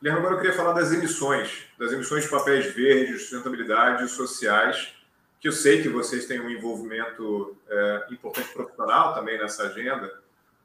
Guilherme, 0.01 0.19
agora 0.19 0.35
eu 0.35 0.41
queria 0.41 0.55
falar 0.55 0.73
das 0.73 0.93
emissões, 0.93 1.67
das 1.77 1.91
emissões 1.91 2.23
de 2.23 2.29
papéis 2.29 2.73
verdes, 2.73 3.23
sustentabilidade 3.23 4.07
sociais, 4.09 4.93
que 5.39 5.47
eu 5.47 5.51
sei 5.51 5.81
que 5.81 5.89
vocês 5.89 6.25
têm 6.25 6.39
um 6.39 6.49
envolvimento 6.49 7.57
é, 7.69 8.05
importante 8.11 8.49
profissional 8.53 9.13
também 9.13 9.37
nessa 9.37 9.63
agenda, 9.63 10.11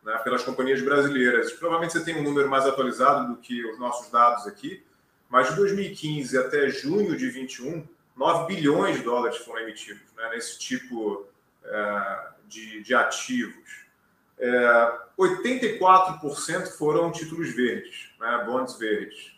né, 0.05 0.19
pelas 0.19 0.43
companhias 0.43 0.83
brasileiras. 0.83 1.53
Provavelmente 1.53 1.93
você 1.93 2.05
tem 2.05 2.17
um 2.17 2.23
número 2.23 2.49
mais 2.49 2.67
atualizado 2.67 3.33
do 3.33 3.41
que 3.41 3.65
os 3.65 3.79
nossos 3.79 4.11
dados 4.11 4.47
aqui, 4.47 4.85
mas 5.29 5.51
de 5.51 5.57
2015 5.57 6.39
até 6.39 6.69
junho 6.69 7.17
de 7.17 7.29
21, 7.29 7.87
9 8.17 8.55
bilhões 8.55 8.97
de 8.97 9.03
dólares 9.03 9.39
foram 9.39 9.63
emitidos 9.63 10.03
né, 10.17 10.31
nesse 10.31 10.59
tipo 10.59 11.27
é, 11.65 12.29
de, 12.47 12.83
de 12.83 12.95
ativos 12.95 13.85
é, 14.39 14.99
84% 15.19 16.67
foram 16.77 17.13
títulos 17.13 17.55
verdes, 17.55 18.11
né, 18.19 18.43
bonds 18.45 18.77
verdes, 18.77 19.33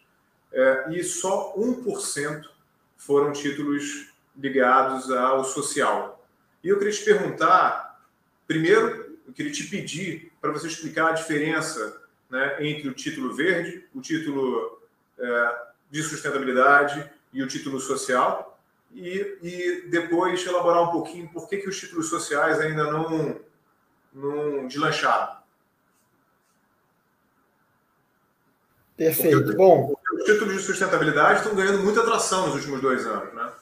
é, 0.52 0.86
e 0.90 1.04
só 1.04 1.54
1% 1.56 2.42
foram 2.96 3.32
títulos 3.32 4.08
ligados 4.36 5.10
ao 5.10 5.44
social. 5.44 6.26
E 6.62 6.68
eu 6.68 6.78
queria 6.78 6.92
te 6.92 7.04
perguntar, 7.04 8.00
primeiro, 8.46 9.18
eu 9.26 9.32
queria 9.32 9.52
te 9.52 9.64
pedir 9.64 10.32
para 10.40 10.52
você 10.52 10.66
explicar 10.66 11.10
a 11.10 11.12
diferença 11.12 12.02
né, 12.30 12.56
entre 12.66 12.88
o 12.88 12.94
título 12.94 13.34
verde, 13.34 13.84
o 13.94 14.00
título 14.00 14.80
é, 15.18 15.66
de 15.90 16.02
sustentabilidade 16.02 17.10
e 17.32 17.42
o 17.42 17.48
título 17.48 17.80
social, 17.80 18.58
e, 18.92 19.38
e 19.42 19.88
depois 19.88 20.44
elaborar 20.46 20.84
um 20.84 20.92
pouquinho 20.92 21.28
por 21.28 21.48
que, 21.48 21.58
que 21.58 21.68
os 21.68 21.78
títulos 21.78 22.08
sociais 22.08 22.58
ainda 22.60 22.84
não, 22.84 23.36
não 24.12 24.66
deslancharam. 24.66 25.36
Perfeito. 28.96 29.42
Porque, 29.42 29.56
Bom, 29.56 29.94
os 30.14 30.24
títulos 30.24 30.54
de 30.54 30.60
sustentabilidade 30.60 31.40
estão 31.40 31.54
ganhando 31.54 31.82
muita 31.82 32.00
atração 32.00 32.46
nos 32.46 32.56
últimos 32.56 32.80
dois 32.80 33.06
anos, 33.06 33.34
né? 33.34 33.52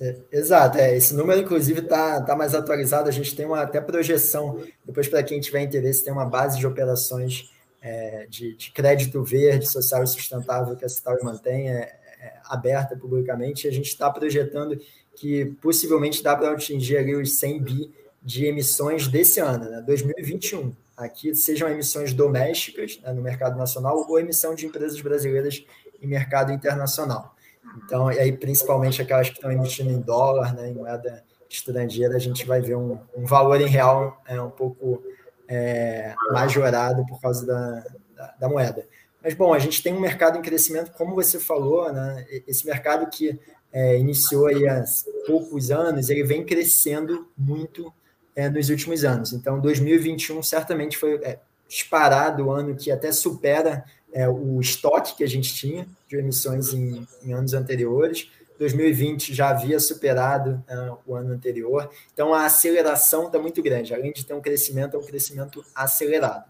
É, 0.00 0.16
exato, 0.32 0.76
é, 0.76 0.96
esse 0.96 1.14
número, 1.14 1.40
inclusive, 1.40 1.80
está 1.80 2.20
tá 2.20 2.36
mais 2.36 2.54
atualizado. 2.54 3.08
A 3.08 3.12
gente 3.12 3.34
tem 3.34 3.46
uma 3.46 3.62
até 3.62 3.80
projeção, 3.80 4.62
depois, 4.84 5.08
para 5.08 5.22
quem 5.22 5.40
tiver 5.40 5.62
interesse, 5.62 6.04
tem 6.04 6.12
uma 6.12 6.26
base 6.26 6.58
de 6.58 6.66
operações 6.66 7.53
é, 7.84 8.26
de, 8.30 8.56
de, 8.56 8.70
crédito 8.70 9.22
verde, 9.22 9.68
social 9.68 10.02
e 10.02 10.06
sustentável 10.06 10.74
que 10.74 10.86
a 10.86 10.88
Cital 10.88 11.18
mantém, 11.22 11.68
é, 11.68 11.94
é, 12.18 12.32
aberta 12.46 12.96
publicamente. 12.96 13.68
A 13.68 13.70
gente 13.70 13.88
está 13.88 14.10
projetando 14.10 14.80
que 15.14 15.44
possivelmente 15.60 16.22
dá 16.22 16.34
para 16.34 16.50
atingir 16.50 16.96
ali 16.96 17.14
os 17.14 17.38
100 17.38 17.62
bi 17.62 17.94
de 18.22 18.46
emissões 18.46 19.06
desse 19.06 19.38
ano, 19.38 19.68
né, 19.68 19.82
2021. 19.82 20.72
Aqui 20.96 21.34
sejam 21.34 21.68
emissões 21.68 22.14
domésticas 22.14 22.98
né, 23.02 23.12
no 23.12 23.20
mercado 23.20 23.58
nacional 23.58 24.06
ou 24.08 24.18
emissão 24.18 24.54
de 24.54 24.64
empresas 24.64 24.98
brasileiras 25.02 25.62
em 26.00 26.06
mercado 26.06 26.52
internacional. 26.52 27.36
Então, 27.84 28.10
e 28.10 28.18
aí 28.18 28.32
principalmente 28.32 29.02
aquelas 29.02 29.28
que 29.28 29.36
estão 29.36 29.52
emitindo 29.52 29.90
em 29.90 30.00
dólar, 30.00 30.54
né, 30.54 30.70
em 30.70 30.74
moeda 30.74 31.22
estrangeira, 31.50 32.16
a 32.16 32.18
gente 32.18 32.46
vai 32.46 32.62
ver 32.62 32.76
um, 32.76 32.98
um 33.14 33.26
valor 33.26 33.60
em 33.60 33.68
real 33.68 34.22
é, 34.26 34.40
um 34.40 34.50
pouco 34.50 35.02
é, 35.48 36.14
majorado 36.32 37.04
por 37.06 37.20
causa 37.20 37.46
da, 37.46 37.84
da, 38.16 38.34
da, 38.40 38.48
moeda. 38.48 38.86
Mas, 39.22 39.34
bom, 39.34 39.54
a 39.54 39.58
gente 39.58 39.82
tem 39.82 39.92
um 39.92 40.00
mercado 40.00 40.38
em 40.38 40.42
crescimento, 40.42 40.92
como 40.92 41.14
você 41.14 41.40
falou, 41.40 41.92
né, 41.92 42.26
esse 42.46 42.66
mercado 42.66 43.08
que 43.10 43.38
é, 43.72 43.98
iniciou 43.98 44.46
aí 44.46 44.68
há 44.68 44.84
poucos 45.26 45.70
anos, 45.70 46.08
ele 46.08 46.22
vem 46.22 46.44
crescendo 46.44 47.28
muito 47.36 47.92
é, 48.36 48.48
nos 48.48 48.68
últimos 48.68 49.04
anos. 49.04 49.32
Então, 49.32 49.60
2021 49.60 50.42
certamente 50.42 50.96
foi 50.96 51.14
é, 51.22 51.38
disparado 51.68 52.44
o 52.44 52.50
ano 52.50 52.76
que 52.76 52.90
até 52.90 53.10
supera 53.10 53.84
é, 54.12 54.28
o 54.28 54.60
estoque 54.60 55.16
que 55.16 55.24
a 55.24 55.28
gente 55.28 55.54
tinha 55.54 55.86
de 56.08 56.16
emissões 56.16 56.72
em, 56.72 57.06
em 57.22 57.32
anos 57.32 57.52
anteriores. 57.52 58.30
2020 58.58 59.34
já 59.34 59.48
havia 59.50 59.80
superado 59.80 60.62
uh, 60.68 60.98
o 61.06 61.14
ano 61.14 61.32
anterior, 61.32 61.90
então 62.12 62.32
a 62.32 62.46
aceleração 62.46 63.26
está 63.26 63.38
muito 63.38 63.62
grande. 63.62 63.94
Além 63.94 64.12
de 64.12 64.24
ter 64.24 64.34
um 64.34 64.40
crescimento, 64.40 64.96
é 64.96 65.00
um 65.00 65.04
crescimento 65.04 65.64
acelerado. 65.74 66.44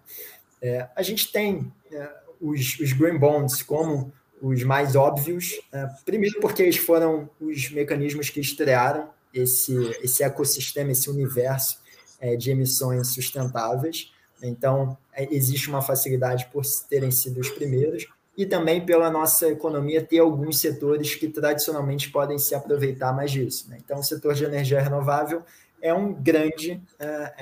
É, 0.60 0.88
a 0.94 1.02
gente 1.02 1.30
tem 1.30 1.72
é, 1.92 2.10
os, 2.40 2.78
os, 2.80 2.92
green 2.92 3.18
bonds 3.18 3.62
como 3.62 4.12
os 4.40 4.62
mais 4.62 4.96
óbvios, 4.96 5.60
é, 5.72 5.86
primeiro 6.04 6.40
porque 6.40 6.62
eles 6.62 6.76
foram 6.76 7.28
os 7.40 7.70
mecanismos 7.70 8.30
que 8.30 8.40
estrearam 8.40 9.10
esse, 9.32 9.74
esse 10.02 10.22
ecossistema, 10.22 10.92
esse 10.92 11.10
universo 11.10 11.78
é, 12.20 12.36
de 12.36 12.50
emissões 12.50 13.08
sustentáveis. 13.08 14.12
Então, 14.42 14.96
é, 15.12 15.34
existe 15.34 15.68
uma 15.68 15.82
facilidade 15.82 16.46
por 16.52 16.62
terem 16.88 17.10
sido 17.10 17.40
os 17.40 17.50
primeiros 17.50 18.06
e 18.36 18.44
também 18.44 18.84
pela 18.84 19.10
nossa 19.10 19.48
economia 19.48 20.04
ter 20.04 20.18
alguns 20.18 20.58
setores 20.58 21.14
que 21.14 21.28
tradicionalmente 21.28 22.10
podem 22.10 22.38
se 22.38 22.54
aproveitar 22.54 23.12
mais 23.12 23.30
disso. 23.30 23.70
Né? 23.70 23.78
Então, 23.84 24.00
o 24.00 24.02
setor 24.02 24.34
de 24.34 24.44
energia 24.44 24.80
renovável 24.80 25.42
é 25.80 25.94
um 25.94 26.12
grande, 26.12 26.80
é, 26.98 27.32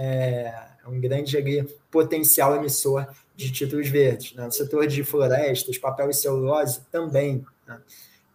é 0.85 0.89
um 0.89 1.01
grande 1.01 1.37
ali, 1.37 1.63
potencial 1.91 2.57
emissor 2.57 3.07
de 3.35 3.51
títulos 3.51 3.89
verdes. 3.89 4.35
Né? 4.35 4.47
O 4.47 4.51
setor 4.51 4.87
de 4.87 5.03
florestas, 5.03 5.79
papel 5.79 6.11
e 6.11 6.15
celulose 6.15 6.81
também. 6.91 7.45
Né? 7.67 7.81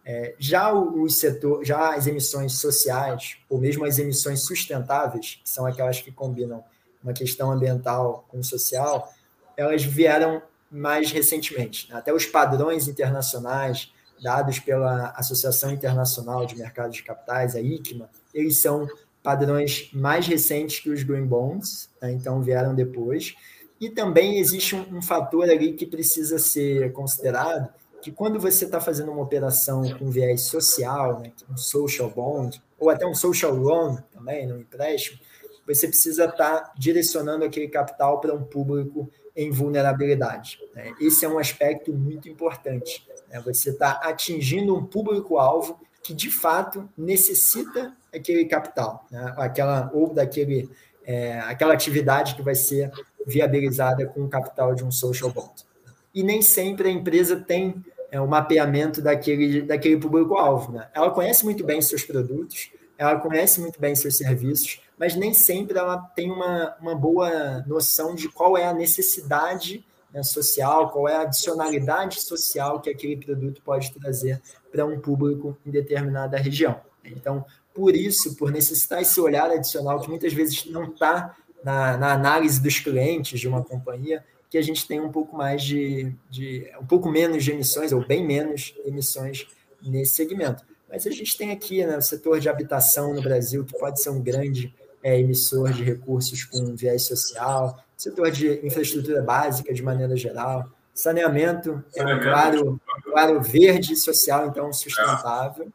É, 0.04 0.34
já 0.38 0.72
o, 0.72 1.08
setor, 1.08 1.64
já 1.64 1.94
as 1.94 2.06
emissões 2.06 2.54
sociais, 2.54 3.36
ou 3.48 3.58
mesmo 3.58 3.84
as 3.84 3.98
emissões 3.98 4.42
sustentáveis, 4.42 5.38
que 5.44 5.48
são 5.48 5.66
aquelas 5.66 6.00
que 6.00 6.10
combinam 6.10 6.64
uma 7.04 7.12
questão 7.12 7.52
ambiental 7.52 8.24
com 8.28 8.42
social, 8.42 9.12
elas 9.56 9.84
vieram 9.84 10.42
mais 10.70 11.10
recentemente. 11.10 11.90
Né? 11.90 11.96
Até 11.96 12.12
os 12.12 12.26
padrões 12.26 12.88
internacionais 12.88 13.92
dados 14.22 14.58
pela 14.58 15.10
Associação 15.10 15.70
Internacional 15.70 16.44
de 16.44 16.56
Mercados 16.56 16.96
de 16.96 17.02
Capitais, 17.02 17.54
a 17.54 17.60
ICMA, 17.60 18.10
eles 18.34 18.58
são 18.58 18.86
padrões 19.22 19.90
mais 19.92 20.26
recentes 20.26 20.80
que 20.80 20.90
os 20.90 21.02
Green 21.02 21.26
Bonds, 21.26 21.88
né? 22.00 22.12
então 22.12 22.42
vieram 22.42 22.74
depois. 22.74 23.34
E 23.80 23.90
também 23.90 24.38
existe 24.38 24.74
um, 24.74 24.98
um 24.98 25.02
fator 25.02 25.48
ali 25.48 25.72
que 25.74 25.86
precisa 25.86 26.38
ser 26.38 26.92
considerado, 26.92 27.72
que 28.02 28.10
quando 28.10 28.38
você 28.38 28.64
está 28.64 28.80
fazendo 28.80 29.12
uma 29.12 29.22
operação 29.22 29.82
com 29.98 30.10
viés 30.10 30.42
social, 30.42 31.20
né, 31.20 31.32
um 31.50 31.56
social 31.56 32.10
bond, 32.10 32.62
ou 32.78 32.90
até 32.90 33.06
um 33.06 33.14
social 33.14 33.54
loan 33.54 33.96
também, 34.12 34.46
no 34.46 34.58
empréstimo, 34.58 35.18
você 35.66 35.86
precisa 35.86 36.24
estar 36.24 36.60
tá 36.60 36.72
direcionando 36.78 37.44
aquele 37.44 37.68
capital 37.68 38.20
para 38.20 38.34
um 38.34 38.42
público 38.42 39.10
em 39.38 39.52
vulnerabilidade. 39.52 40.58
Né? 40.74 40.92
Esse 41.00 41.24
é 41.24 41.28
um 41.28 41.38
aspecto 41.38 41.92
muito 41.92 42.28
importante. 42.28 43.06
Né? 43.30 43.40
Você 43.42 43.70
está 43.70 43.92
atingindo 44.02 44.76
um 44.76 44.84
público-alvo 44.84 45.78
que, 46.02 46.12
de 46.12 46.28
fato, 46.28 46.88
necessita 46.98 47.96
aquele 48.12 48.44
capital, 48.46 49.06
né? 49.08 49.32
aquela, 49.36 49.92
ou 49.94 50.12
daquele, 50.12 50.68
é, 51.04 51.38
aquela 51.38 51.72
atividade 51.72 52.34
que 52.34 52.42
vai 52.42 52.56
ser 52.56 52.90
viabilizada 53.24 54.06
com 54.06 54.24
o 54.24 54.28
capital 54.28 54.74
de 54.74 54.84
um 54.84 54.90
social 54.90 55.30
bond. 55.30 55.64
E 56.12 56.24
nem 56.24 56.42
sempre 56.42 56.88
a 56.88 56.90
empresa 56.90 57.36
tem 57.36 57.80
é, 58.10 58.20
o 58.20 58.26
mapeamento 58.26 59.00
daquele, 59.00 59.62
daquele 59.62 59.98
público-alvo. 59.98 60.72
Né? 60.72 60.88
Ela 60.92 61.12
conhece 61.12 61.44
muito 61.44 61.62
bem 61.62 61.80
seus 61.80 62.02
produtos, 62.02 62.72
ela 62.96 63.20
conhece 63.20 63.60
muito 63.60 63.80
bem 63.80 63.94
seus 63.94 64.16
serviços, 64.16 64.80
mas 64.98 65.14
nem 65.14 65.32
sempre 65.32 65.78
ela 65.78 65.98
tem 65.98 66.30
uma, 66.30 66.76
uma 66.80 66.94
boa 66.94 67.60
noção 67.66 68.14
de 68.14 68.28
qual 68.28 68.56
é 68.56 68.66
a 68.66 68.74
necessidade 68.74 69.84
né, 70.12 70.22
social, 70.22 70.90
qual 70.90 71.08
é 71.08 71.16
a 71.16 71.22
adicionalidade 71.22 72.20
social 72.20 72.80
que 72.80 72.90
aquele 72.90 73.16
produto 73.16 73.62
pode 73.62 73.92
trazer 73.92 74.40
para 74.70 74.84
um 74.84 74.98
público 75.00 75.56
em 75.64 75.70
determinada 75.70 76.36
região. 76.36 76.80
Então, 77.04 77.44
por 77.72 77.94
isso, 77.94 78.34
por 78.36 78.50
necessitar 78.50 79.00
esse 79.00 79.20
olhar 79.20 79.50
adicional 79.50 80.00
que 80.00 80.08
muitas 80.08 80.32
vezes 80.32 80.66
não 80.66 80.84
está 80.84 81.36
na, 81.62 81.96
na, 81.96 82.12
análise 82.12 82.60
dos 82.60 82.80
clientes 82.80 83.38
de 83.38 83.46
uma 83.46 83.62
companhia, 83.62 84.24
que 84.50 84.58
a 84.58 84.62
gente 84.62 84.86
tem 84.86 85.00
um 85.00 85.12
pouco 85.12 85.36
mais 85.36 85.62
de, 85.62 86.12
de 86.30 86.70
um 86.80 86.86
pouco 86.86 87.08
menos 87.08 87.44
de 87.44 87.52
emissões 87.52 87.92
ou 87.92 88.04
bem 88.04 88.26
menos 88.26 88.74
emissões 88.84 89.46
nesse 89.82 90.14
segmento. 90.14 90.64
Mas 90.88 91.06
a 91.06 91.10
gente 91.10 91.36
tem 91.36 91.50
aqui 91.50 91.84
né, 91.84 91.98
o 91.98 92.02
setor 92.02 92.40
de 92.40 92.48
habitação 92.48 93.12
no 93.12 93.20
Brasil, 93.20 93.64
que 93.64 93.78
pode 93.78 94.00
ser 94.00 94.10
um 94.10 94.22
grande 94.22 94.74
é, 95.02 95.18
emissor 95.18 95.72
de 95.72 95.82
recursos 95.82 96.44
com 96.44 96.74
viés 96.74 97.02
social, 97.04 97.82
setor 97.96 98.30
de 98.30 98.64
infraestrutura 98.64 99.22
básica 99.22 99.72
de 99.72 99.82
maneira 99.82 100.16
geral, 100.16 100.70
saneamento, 100.94 101.82
é 101.94 102.04
um 102.04 102.20
claro, 102.20 102.80
claro 103.04 103.40
verde 103.40 103.94
social, 103.96 104.46
então 104.46 104.72
sustentável. 104.72 105.68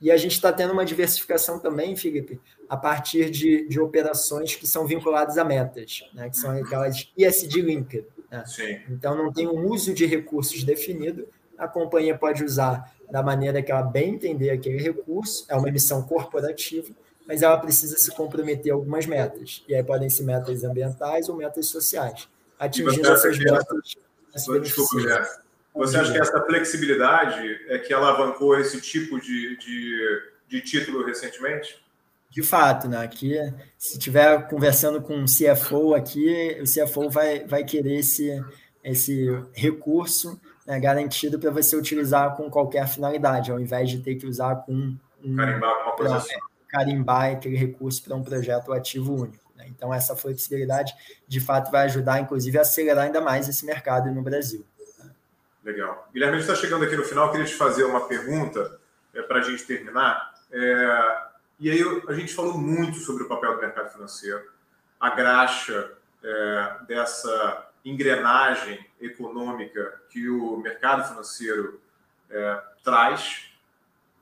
E 0.00 0.10
a 0.10 0.16
gente 0.16 0.32
está 0.32 0.52
tendo 0.52 0.72
uma 0.72 0.84
diversificação 0.84 1.58
também, 1.58 1.94
Felipe, 1.94 2.40
a 2.68 2.76
partir 2.76 3.30
de, 3.30 3.68
de 3.68 3.80
operações 3.80 4.56
que 4.56 4.66
são 4.66 4.86
vinculadas 4.86 5.38
a 5.38 5.44
metas, 5.44 6.04
né, 6.12 6.28
que 6.28 6.36
são 6.36 6.50
aquelas 6.50 7.10
ESG 7.16 7.62
linked. 7.62 8.04
Né? 8.30 8.44
Então, 8.90 9.16
não 9.16 9.32
tem 9.32 9.46
um 9.46 9.68
uso 9.68 9.94
de 9.94 10.04
recursos 10.04 10.64
definido, 10.64 11.28
a 11.56 11.68
companhia 11.68 12.18
pode 12.18 12.44
usar 12.44 12.92
da 13.10 13.22
maneira 13.22 13.62
que 13.62 13.70
ela 13.70 13.82
bem 13.82 14.14
entender 14.14 14.50
aquele 14.50 14.82
recurso, 14.82 15.44
é 15.48 15.54
uma 15.54 15.68
emissão 15.68 16.02
corporativa, 16.02 16.88
mas 17.26 17.42
ela 17.42 17.56
precisa 17.58 17.96
se 17.98 18.10
comprometer 18.14 18.72
a 18.72 18.74
algumas 18.74 19.06
metas. 19.06 19.64
E 19.68 19.74
aí 19.74 19.82
podem 19.82 20.10
ser 20.10 20.24
metas 20.24 20.64
ambientais 20.64 21.28
ou 21.28 21.36
metas 21.36 21.66
sociais. 21.66 22.28
Atingindo 22.58 23.08
essas 23.08 23.38
metas. 23.38 23.96
Desculpa, 24.62 25.28
Você 25.74 25.96
acha 25.96 26.12
que 26.12 26.18
essa 26.18 26.44
flexibilidade 26.44 27.60
é 27.68 27.78
que 27.78 27.92
alavancou 27.92 28.58
esse 28.58 28.80
tipo 28.80 29.20
de, 29.20 29.56
de, 29.58 30.22
de 30.48 30.60
título 30.62 31.04
recentemente? 31.04 31.82
De 32.30 32.42
fato, 32.42 32.88
né? 32.88 32.98
Aqui, 33.04 33.34
se 33.76 33.98
estiver 33.98 34.48
conversando 34.48 35.02
com 35.02 35.14
um 35.14 35.26
CFO 35.26 35.94
aqui, 35.94 36.58
o 36.60 36.64
CFO 36.64 37.10
vai, 37.10 37.44
vai 37.44 37.62
querer 37.62 37.98
esse, 37.98 38.42
esse 38.82 39.26
recurso 39.52 40.40
né, 40.66 40.80
garantido 40.80 41.38
para 41.38 41.50
você 41.50 41.76
utilizar 41.76 42.34
com 42.34 42.50
qualquer 42.50 42.88
finalidade, 42.88 43.50
ao 43.50 43.60
invés 43.60 43.90
de 43.90 43.98
ter 43.98 44.14
que 44.14 44.26
usar 44.26 44.56
com 44.56 44.96
um, 45.22 45.36
carimbar 45.36 45.74
com 45.74 45.82
uma 45.82 45.96
posição 45.96 46.51
carimbar 46.72 47.32
aquele 47.32 47.56
recurso 47.56 48.02
para 48.02 48.16
um 48.16 48.24
projeto 48.24 48.72
ativo 48.72 49.14
único. 49.14 49.52
Né? 49.54 49.66
Então, 49.68 49.92
essa 49.92 50.16
flexibilidade, 50.16 50.94
de 51.28 51.38
fato, 51.38 51.70
vai 51.70 51.84
ajudar, 51.84 52.18
inclusive, 52.20 52.58
a 52.58 52.62
acelerar 52.62 53.04
ainda 53.04 53.20
mais 53.20 53.48
esse 53.48 53.64
mercado 53.66 54.10
no 54.10 54.22
Brasil. 54.22 54.66
Legal. 55.62 56.08
Guilherme, 56.12 56.36
a 56.36 56.40
gente 56.40 56.50
está 56.50 56.60
chegando 56.60 56.84
aqui 56.84 56.96
no 56.96 57.04
final, 57.04 57.30
queria 57.30 57.46
te 57.46 57.54
fazer 57.54 57.84
uma 57.84 58.08
pergunta 58.08 58.80
é, 59.14 59.22
para 59.22 59.38
a 59.38 59.42
gente 59.42 59.64
terminar. 59.64 60.34
É, 60.50 61.22
e 61.60 61.70
aí 61.70 61.80
a 62.08 62.14
gente 62.14 62.34
falou 62.34 62.58
muito 62.58 62.98
sobre 62.98 63.22
o 63.22 63.28
papel 63.28 63.54
do 63.54 63.60
mercado 63.60 63.92
financeiro, 63.92 64.42
a 64.98 65.10
graxa 65.10 65.92
é, 66.24 66.76
dessa 66.88 67.68
engrenagem 67.84 68.84
econômica 69.00 70.00
que 70.08 70.28
o 70.28 70.56
mercado 70.56 71.06
financeiro 71.08 71.80
é, 72.30 72.62
traz 72.82 73.48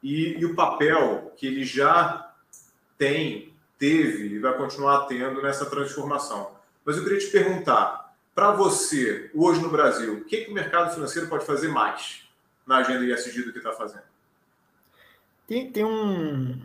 e, 0.03 0.39
e, 0.39 0.45
o 0.45 0.55
papel 0.55 1.33
que 1.37 1.47
ele 1.47 1.65
já 1.65 2.30
tem, 3.01 3.55
teve 3.79 4.35
e 4.35 4.39
vai 4.39 4.55
continuar 4.59 5.07
tendo 5.07 5.41
nessa 5.41 5.65
transformação. 5.65 6.51
Mas 6.85 6.99
eu 6.99 7.03
queria 7.03 7.19
te 7.19 7.29
perguntar, 7.29 8.15
para 8.35 8.53
você, 8.53 9.31
hoje 9.35 9.63
no 9.63 9.71
Brasil, 9.71 10.19
o 10.19 10.25
que, 10.25 10.45
que 10.45 10.51
o 10.51 10.55
mercado 10.55 10.93
financeiro 10.93 11.27
pode 11.27 11.47
fazer 11.47 11.69
mais 11.69 12.29
na 12.67 12.77
agenda 12.77 13.07
ISD 13.07 13.43
do 13.43 13.53
que 13.53 13.59
está 13.59 13.73
fazendo? 13.73 14.03
Tem, 15.49 15.73
tem 15.73 15.83
um, 15.83 16.61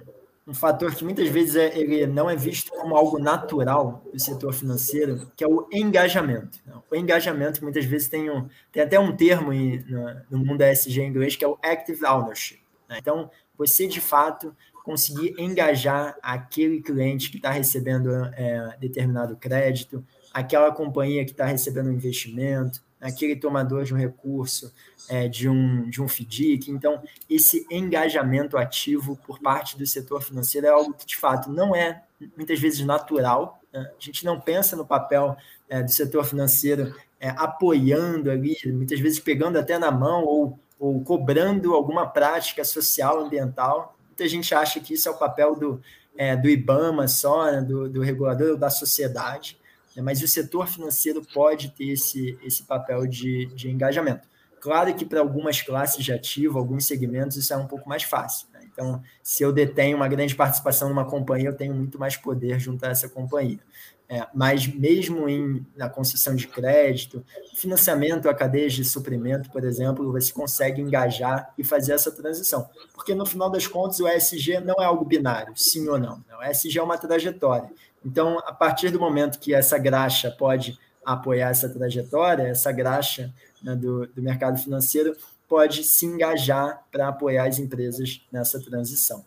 um 0.45 0.53
fator 0.53 0.93
que 0.93 1.05
muitas 1.05 1.29
vezes 1.29 1.55
é, 1.55 1.79
ele 1.79 2.05
não 2.05 2.29
é 2.29 2.35
visto 2.35 2.69
como 2.69 2.97
algo 2.97 3.17
natural 3.17 4.03
do 4.11 4.19
setor 4.19 4.53
financeiro, 4.53 5.31
que 5.37 5.43
é 5.43 5.47
o 5.47 5.69
engajamento. 5.71 6.59
Né? 6.65 6.73
O 6.91 6.95
engajamento 6.97 7.63
muitas 7.63 7.85
vezes 7.85 8.09
tem, 8.09 8.29
um, 8.29 8.49
tem 8.73 8.83
até 8.83 8.99
um 8.99 9.15
termo 9.15 9.53
no, 9.53 10.21
no 10.29 10.45
mundo 10.45 10.61
ESG 10.61 10.99
em 10.99 11.07
inglês 11.07 11.37
que 11.37 11.45
é 11.45 11.47
o 11.47 11.57
active 11.63 12.05
ownership. 12.05 12.61
Né? 12.89 12.97
Então, 12.99 13.31
você 13.57 13.87
de 13.87 14.01
fato 14.01 14.53
conseguir 14.85 15.33
engajar 15.39 16.15
aquele 16.21 16.79
cliente 16.79 17.31
que 17.31 17.37
está 17.37 17.49
recebendo 17.49 18.11
é, 18.13 18.77
determinado 18.79 19.35
crédito, 19.35 20.05
aquela 20.31 20.71
companhia 20.71 21.25
que 21.25 21.31
está 21.31 21.45
recebendo 21.45 21.89
um 21.89 21.93
investimento, 21.93 22.83
aquele 23.01 23.35
tomador 23.35 23.83
de 23.83 23.95
um 23.95 23.97
recurso, 23.97 24.71
é, 25.09 25.27
de, 25.27 25.49
um, 25.49 25.89
de 25.89 26.03
um 26.03 26.07
FDIC. 26.07 26.69
Então, 26.69 27.01
esse 27.27 27.65
engajamento 27.71 28.57
ativo 28.57 29.19
por 29.25 29.39
parte 29.39 29.75
do 29.75 29.87
setor 29.87 30.21
financeiro 30.21 30.67
é 30.67 30.69
algo 30.69 30.93
que, 30.93 31.07
de 31.07 31.17
fato, 31.17 31.51
não 31.51 31.75
é 31.75 32.03
muitas 32.37 32.59
vezes 32.59 32.85
natural. 32.85 33.59
Né? 33.73 33.79
A 33.79 33.99
gente 33.99 34.23
não 34.23 34.39
pensa 34.39 34.75
no 34.75 34.85
papel 34.85 35.35
é, 35.67 35.81
do 35.81 35.89
setor 35.91 36.23
financeiro 36.25 36.95
é, 37.19 37.29
apoiando 37.29 38.29
ali, 38.29 38.55
muitas 38.67 38.99
vezes 38.99 39.19
pegando 39.19 39.57
até 39.57 39.79
na 39.79 39.89
mão 39.89 40.23
ou, 40.25 40.59
ou 40.79 41.01
cobrando 41.01 41.73
alguma 41.73 42.05
prática 42.05 42.63
social, 42.63 43.25
ambiental. 43.25 43.94
Muita 44.17 44.29
gente 44.29 44.55
acha 44.55 44.79
que 44.79 44.93
isso 44.93 45.09
é 45.09 45.11
o 45.11 45.17
papel 45.17 45.55
do, 45.55 45.81
é, 46.15 46.37
do 46.37 46.49
IBAMA 46.49 47.05
só, 47.05 47.51
né? 47.51 47.61
do, 47.61 47.89
do 47.89 48.01
regulador 48.01 48.55
da 48.55 48.69
sociedade. 48.69 49.59
Né? 49.93 50.01
Mas 50.01 50.21
o 50.21 50.27
setor 50.27 50.67
financeiro 50.67 51.21
pode 51.33 51.69
ter 51.71 51.89
esse, 51.89 52.39
esse 52.41 52.63
papel 52.63 53.05
de, 53.05 53.47
de 53.47 53.69
engajamento. 53.69 54.25
Claro 54.61 54.93
que 54.95 55.05
para 55.05 55.19
algumas 55.19 55.61
classes 55.61 56.03
de 56.03 56.13
ativo, 56.13 56.57
alguns 56.57 56.85
segmentos, 56.85 57.35
isso 57.35 57.53
é 57.53 57.57
um 57.57 57.67
pouco 57.67 57.89
mais 57.89 58.03
fácil. 58.03 58.47
Né? 58.53 58.61
Então, 58.63 59.03
se 59.21 59.43
eu 59.43 59.51
detenho 59.51 59.97
uma 59.97 60.07
grande 60.07 60.33
participação 60.33 60.87
numa 60.87 61.05
companhia, 61.05 61.49
eu 61.49 61.55
tenho 61.55 61.73
muito 61.73 61.99
mais 61.99 62.15
poder 62.15 62.57
junto 62.57 62.85
a 62.85 62.89
essa 62.89 63.09
companhia. 63.09 63.59
É, 64.07 64.27
mas 64.35 64.67
mesmo 64.67 65.27
em, 65.27 65.65
na 65.75 65.89
concessão 65.89 66.35
de 66.35 66.47
crédito, 66.47 67.25
financiamento 67.55 68.29
a 68.29 68.35
cadeias 68.35 68.73
de 68.73 68.85
suprimento, 68.85 69.49
por 69.49 69.63
exemplo, 69.63 70.11
você 70.11 70.31
consegue 70.31 70.79
engajar 70.79 71.51
e 71.57 71.63
fazer 71.63 71.93
essa 71.93 72.11
transição. 72.11 72.69
Porque 72.93 73.15
no 73.15 73.25
final 73.25 73.49
das 73.49 73.65
contas, 73.65 73.99
o 73.99 74.07
ESG 74.07 74.59
não 74.59 74.75
é 74.75 74.85
algo 74.85 75.03
binário, 75.03 75.53
sim 75.55 75.87
ou 75.87 75.97
não. 75.97 76.23
O 76.39 76.43
ESG 76.43 76.77
é 76.77 76.83
uma 76.83 76.97
trajetória. 76.99 77.69
Então, 78.05 78.37
a 78.45 78.53
partir 78.53 78.91
do 78.91 78.99
momento 78.99 79.39
que 79.39 79.55
essa 79.55 79.79
graxa 79.79 80.29
pode 80.29 80.77
apoiar 81.03 81.49
essa 81.49 81.67
trajetória, 81.67 82.43
essa 82.43 82.71
graxa 82.71 83.33
né, 83.63 83.75
do, 83.75 84.05
do 84.07 84.21
mercado 84.21 84.59
financeiro 84.59 85.15
pode 85.47 85.83
se 85.83 86.05
engajar 86.05 86.83
para 86.91 87.07
apoiar 87.07 87.47
as 87.47 87.57
empresas 87.57 88.21
nessa 88.31 88.59
transição. 88.59 89.25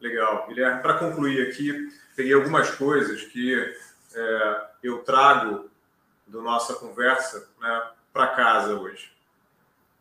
Legal. 0.00 0.46
Guilherme, 0.48 0.82
para 0.82 0.98
concluir 0.98 1.48
aqui, 1.48 1.88
peguei 2.14 2.34
algumas 2.34 2.70
coisas 2.70 3.22
que 3.22 3.54
é, 4.14 4.66
eu 4.82 4.98
trago 4.98 5.70
da 6.26 6.40
nossa 6.40 6.74
conversa 6.74 7.48
né, 7.60 7.90
para 8.12 8.28
casa 8.28 8.74
hoje. 8.74 9.12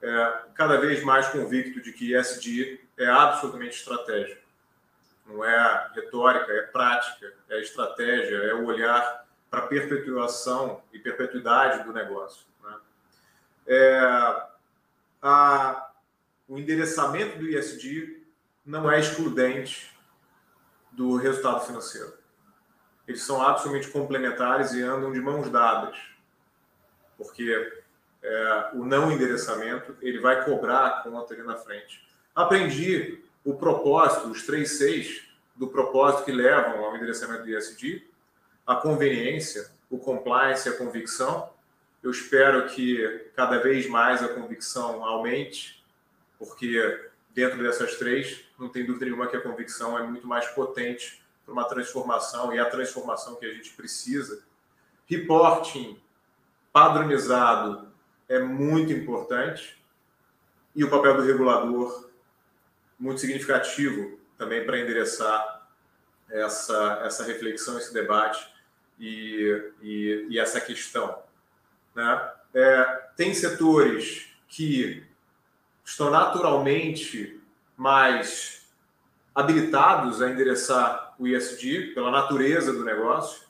É, 0.01 0.41
cada 0.53 0.78
vez 0.80 1.03
mais 1.03 1.28
convicto 1.28 1.82
de 1.82 1.93
que 1.93 2.14
ESG 2.14 2.80
é 2.97 3.07
absolutamente 3.07 3.78
estratégico 3.78 4.43
não 5.26 5.43
é 5.43 5.89
retórica, 5.93 6.51
é 6.51 6.61
prática, 6.64 7.34
é 7.49 7.59
estratégia, 7.61 8.36
é 8.36 8.53
o 8.53 8.66
olhar 8.66 9.26
para 9.49 9.61
a 9.61 9.68
perpetuação 9.68 10.82
e 10.91 10.99
perpetuidade 10.99 11.84
do 11.84 11.93
negócio. 11.93 12.45
Né? 12.64 12.76
É, 13.68 13.99
a, 15.22 15.91
o 16.47 16.57
endereçamento 16.57 17.38
do 17.38 17.47
ISD 17.47 18.22
não 18.66 18.89
é 18.89 18.99
excludente 18.99 19.92
do 20.93 21.15
resultado 21.17 21.65
financeiro. 21.65 22.13
Eles 23.07 23.21
são 23.23 23.41
absolutamente 23.41 23.91
complementares 23.91 24.73
e 24.73 24.81
andam 24.81 25.11
de 25.11 25.19
mãos 25.19 25.49
dadas, 25.49 25.97
porque 27.17 27.83
é, 28.21 28.69
o 28.73 28.85
não 28.85 29.11
endereçamento 29.11 29.95
ele 30.01 30.19
vai 30.19 30.45
cobrar 30.45 30.87
a 30.87 31.01
conta 31.01 31.33
ali 31.33 31.43
na 31.43 31.57
frente. 31.57 32.07
Aprendi 32.33 33.21
o 33.43 33.55
propósito, 33.55 34.29
os 34.29 34.43
três 34.45 34.77
seis 34.77 35.27
do 35.55 35.67
propósito 35.67 36.23
que 36.23 36.31
levam 36.31 36.83
ao 36.83 36.95
endereçamento 36.95 37.43
do 37.43 37.49
ISD, 37.49 38.07
a 38.65 38.75
conveniência, 38.75 39.69
o 39.89 39.97
compliance 39.97 40.67
a 40.69 40.77
convicção. 40.77 41.49
Eu 42.01 42.11
espero 42.11 42.67
que 42.69 43.29
cada 43.35 43.59
vez 43.59 43.87
mais 43.87 44.23
a 44.23 44.29
convicção 44.29 45.03
aumente, 45.03 45.83
porque 46.39 47.09
dentro 47.33 47.61
dessas 47.61 47.95
três, 47.97 48.45
não 48.57 48.69
tem 48.69 48.85
dúvida 48.85 49.05
nenhuma 49.05 49.27
que 49.27 49.35
a 49.35 49.41
convicção 49.41 49.97
é 49.97 50.03
muito 50.03 50.27
mais 50.27 50.47
potente 50.49 51.23
para 51.45 51.53
uma 51.53 51.65
transformação 51.65 52.53
e 52.53 52.59
a 52.59 52.69
transformação 52.69 53.35
que 53.35 53.45
a 53.45 53.53
gente 53.53 53.71
precisa. 53.71 54.43
Reporting 55.05 55.99
padronizado 56.71 57.91
é 58.27 58.39
muito 58.39 58.91
importante 58.91 59.81
e 60.75 60.83
o 60.83 60.89
papel 60.89 61.17
do 61.17 61.23
regulador 61.23 62.09
muito 62.97 63.19
significativo 63.19 64.17
também 64.37 64.65
para 64.65 64.79
endereçar 64.79 65.67
essa, 66.29 67.01
essa 67.03 67.23
reflexão, 67.23 67.77
esse 67.77 67.93
debate 67.93 68.47
e, 68.99 69.71
e, 69.81 70.27
e 70.29 70.39
essa 70.39 70.59
questão. 70.59 71.21
Né? 71.93 72.31
É, 72.53 72.83
tem 73.15 73.33
setores 73.33 74.27
que 74.47 75.05
estão 75.83 76.09
naturalmente 76.09 77.41
mais 77.78 78.67
habilitados 79.34 80.21
a 80.21 80.30
endereçar 80.30 81.15
o 81.17 81.28
ISD 81.28 81.93
pela 81.93 82.11
natureza 82.11 82.71
do 82.71 82.84
negócio, 82.84 83.43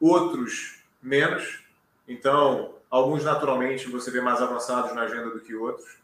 outros 0.00 0.82
menos. 1.02 1.60
Então, 2.06 2.74
alguns 2.90 3.24
naturalmente 3.24 3.88
você 3.88 4.10
vê 4.10 4.20
mais 4.20 4.40
avançados 4.40 4.94
na 4.94 5.02
agenda 5.02 5.30
do 5.30 5.40
que 5.40 5.54
outros, 5.54 5.96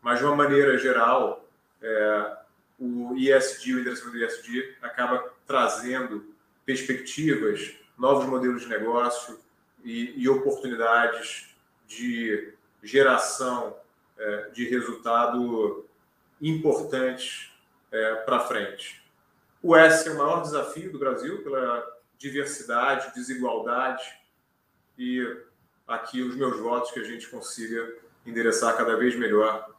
mas 0.00 0.18
de 0.18 0.24
uma 0.24 0.34
maneira 0.34 0.76
geral, 0.78 1.48
é, 1.80 2.36
o 2.78 3.14
ISD, 3.16 3.74
o 3.74 3.80
endereçamento 3.80 4.18
do 4.18 4.24
ISD, 4.24 4.76
acaba 4.82 5.32
trazendo 5.46 6.34
perspectivas, 6.64 7.74
novos 7.96 8.26
modelos 8.26 8.62
de 8.62 8.68
negócio 8.68 9.38
e, 9.84 10.14
e 10.16 10.28
oportunidades 10.28 11.54
de 11.86 12.52
geração 12.82 13.76
é, 14.18 14.50
de 14.52 14.68
resultado 14.68 15.86
importantes 16.42 17.52
é, 17.90 18.14
para 18.16 18.40
frente. 18.40 19.02
O 19.62 19.76
S 19.76 20.08
é 20.08 20.12
o 20.12 20.18
maior 20.18 20.42
desafio 20.42 20.90
do 20.90 20.98
Brasil 20.98 21.42
pela 21.42 21.86
diversidade, 22.18 23.14
desigualdade 23.14 24.02
e 24.98 25.24
aqui 25.86 26.20
os 26.20 26.34
meus 26.34 26.58
votos 26.58 26.90
que 26.90 27.00
a 27.00 27.04
gente 27.04 27.28
consiga 27.28 27.94
endereçar 28.26 28.76
cada 28.76 28.96
vez 28.96 29.16
melhor 29.16 29.70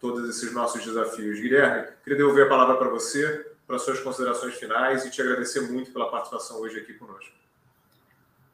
todos 0.00 0.28
esses 0.28 0.52
nossos 0.52 0.84
desafios. 0.84 1.40
Guilherme, 1.40 1.88
queria 2.02 2.18
devolver 2.18 2.46
a 2.46 2.48
palavra 2.48 2.76
para 2.76 2.88
você, 2.88 3.52
para 3.66 3.78
suas 3.78 4.00
considerações 4.00 4.54
finais 4.54 5.04
e 5.04 5.10
te 5.10 5.20
agradecer 5.20 5.60
muito 5.60 5.92
pela 5.92 6.10
participação 6.10 6.60
hoje 6.60 6.78
aqui 6.78 6.94
conosco. 6.94 7.32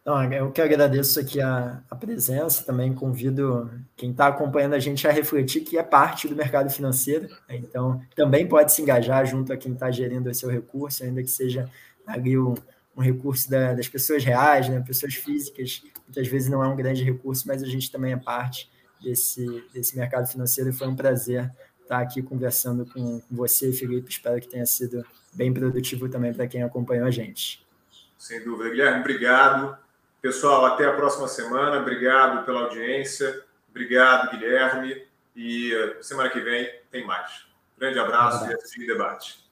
Não, 0.04 0.22
eu 0.30 0.52
que 0.52 0.60
agradeço 0.60 1.18
aqui 1.18 1.40
a, 1.40 1.82
a 1.88 1.96
presença, 1.96 2.62
também 2.62 2.92
convido 2.94 3.70
quem 3.96 4.10
está 4.10 4.26
acompanhando 4.26 4.74
a 4.74 4.78
gente 4.78 5.08
a 5.08 5.10
refletir 5.10 5.62
que 5.62 5.78
é 5.78 5.82
parte 5.82 6.28
do 6.28 6.36
mercado 6.36 6.68
financeiro, 6.70 7.26
né? 7.48 7.56
então 7.56 8.02
também 8.14 8.46
pode 8.46 8.70
se 8.72 8.82
engajar 8.82 9.24
junto 9.24 9.50
a 9.50 9.56
quem 9.56 9.72
está 9.72 9.90
gerindo 9.90 10.28
o 10.28 10.34
seu 10.34 10.50
recurso, 10.50 11.02
ainda 11.02 11.22
que 11.22 11.30
seja 11.30 11.70
ali 12.06 12.36
um, 12.36 12.52
um 12.94 13.00
recurso 13.00 13.48
da, 13.48 13.72
das 13.72 13.88
pessoas 13.88 14.22
reais, 14.22 14.68
né? 14.68 14.78
pessoas 14.86 15.14
físicas, 15.14 15.82
muitas 16.06 16.28
vezes 16.28 16.50
não 16.50 16.62
é 16.62 16.68
um 16.68 16.76
grande 16.76 17.02
recurso, 17.02 17.48
mas 17.48 17.62
a 17.62 17.66
gente 17.66 17.90
também 17.90 18.12
é 18.12 18.16
parte 18.18 18.70
desse, 19.02 19.64
desse 19.72 19.96
mercado 19.96 20.26
financeiro 20.26 20.68
e 20.68 20.72
foi 20.74 20.86
um 20.86 20.94
prazer 20.94 21.50
estar 21.80 22.00
aqui 22.00 22.20
conversando 22.22 22.84
com, 22.84 23.20
com 23.20 23.34
você, 23.34 23.72
Felipe. 23.72 24.10
Espero 24.10 24.38
que 24.38 24.48
tenha 24.48 24.66
sido 24.66 25.02
bem 25.32 25.52
produtivo 25.52 26.10
também 26.10 26.34
para 26.34 26.46
quem 26.46 26.62
acompanhou 26.62 27.06
a 27.06 27.10
gente. 27.10 27.64
Sem 28.18 28.42
dúvida. 28.44 28.70
Guilherme, 28.70 29.00
obrigado. 29.00 29.83
Pessoal, 30.24 30.64
até 30.64 30.86
a 30.86 30.92
próxima 30.94 31.28
semana. 31.28 31.80
Obrigado 31.80 32.46
pela 32.46 32.62
audiência. 32.62 33.44
Obrigado, 33.68 34.30
Guilherme. 34.30 35.06
E 35.36 35.70
semana 36.00 36.30
que 36.30 36.40
vem 36.40 36.66
tem 36.90 37.06
mais. 37.06 37.44
Grande 37.76 37.98
abraço 37.98 38.50
e 38.50 38.54
até 38.54 38.86
debate. 38.86 39.43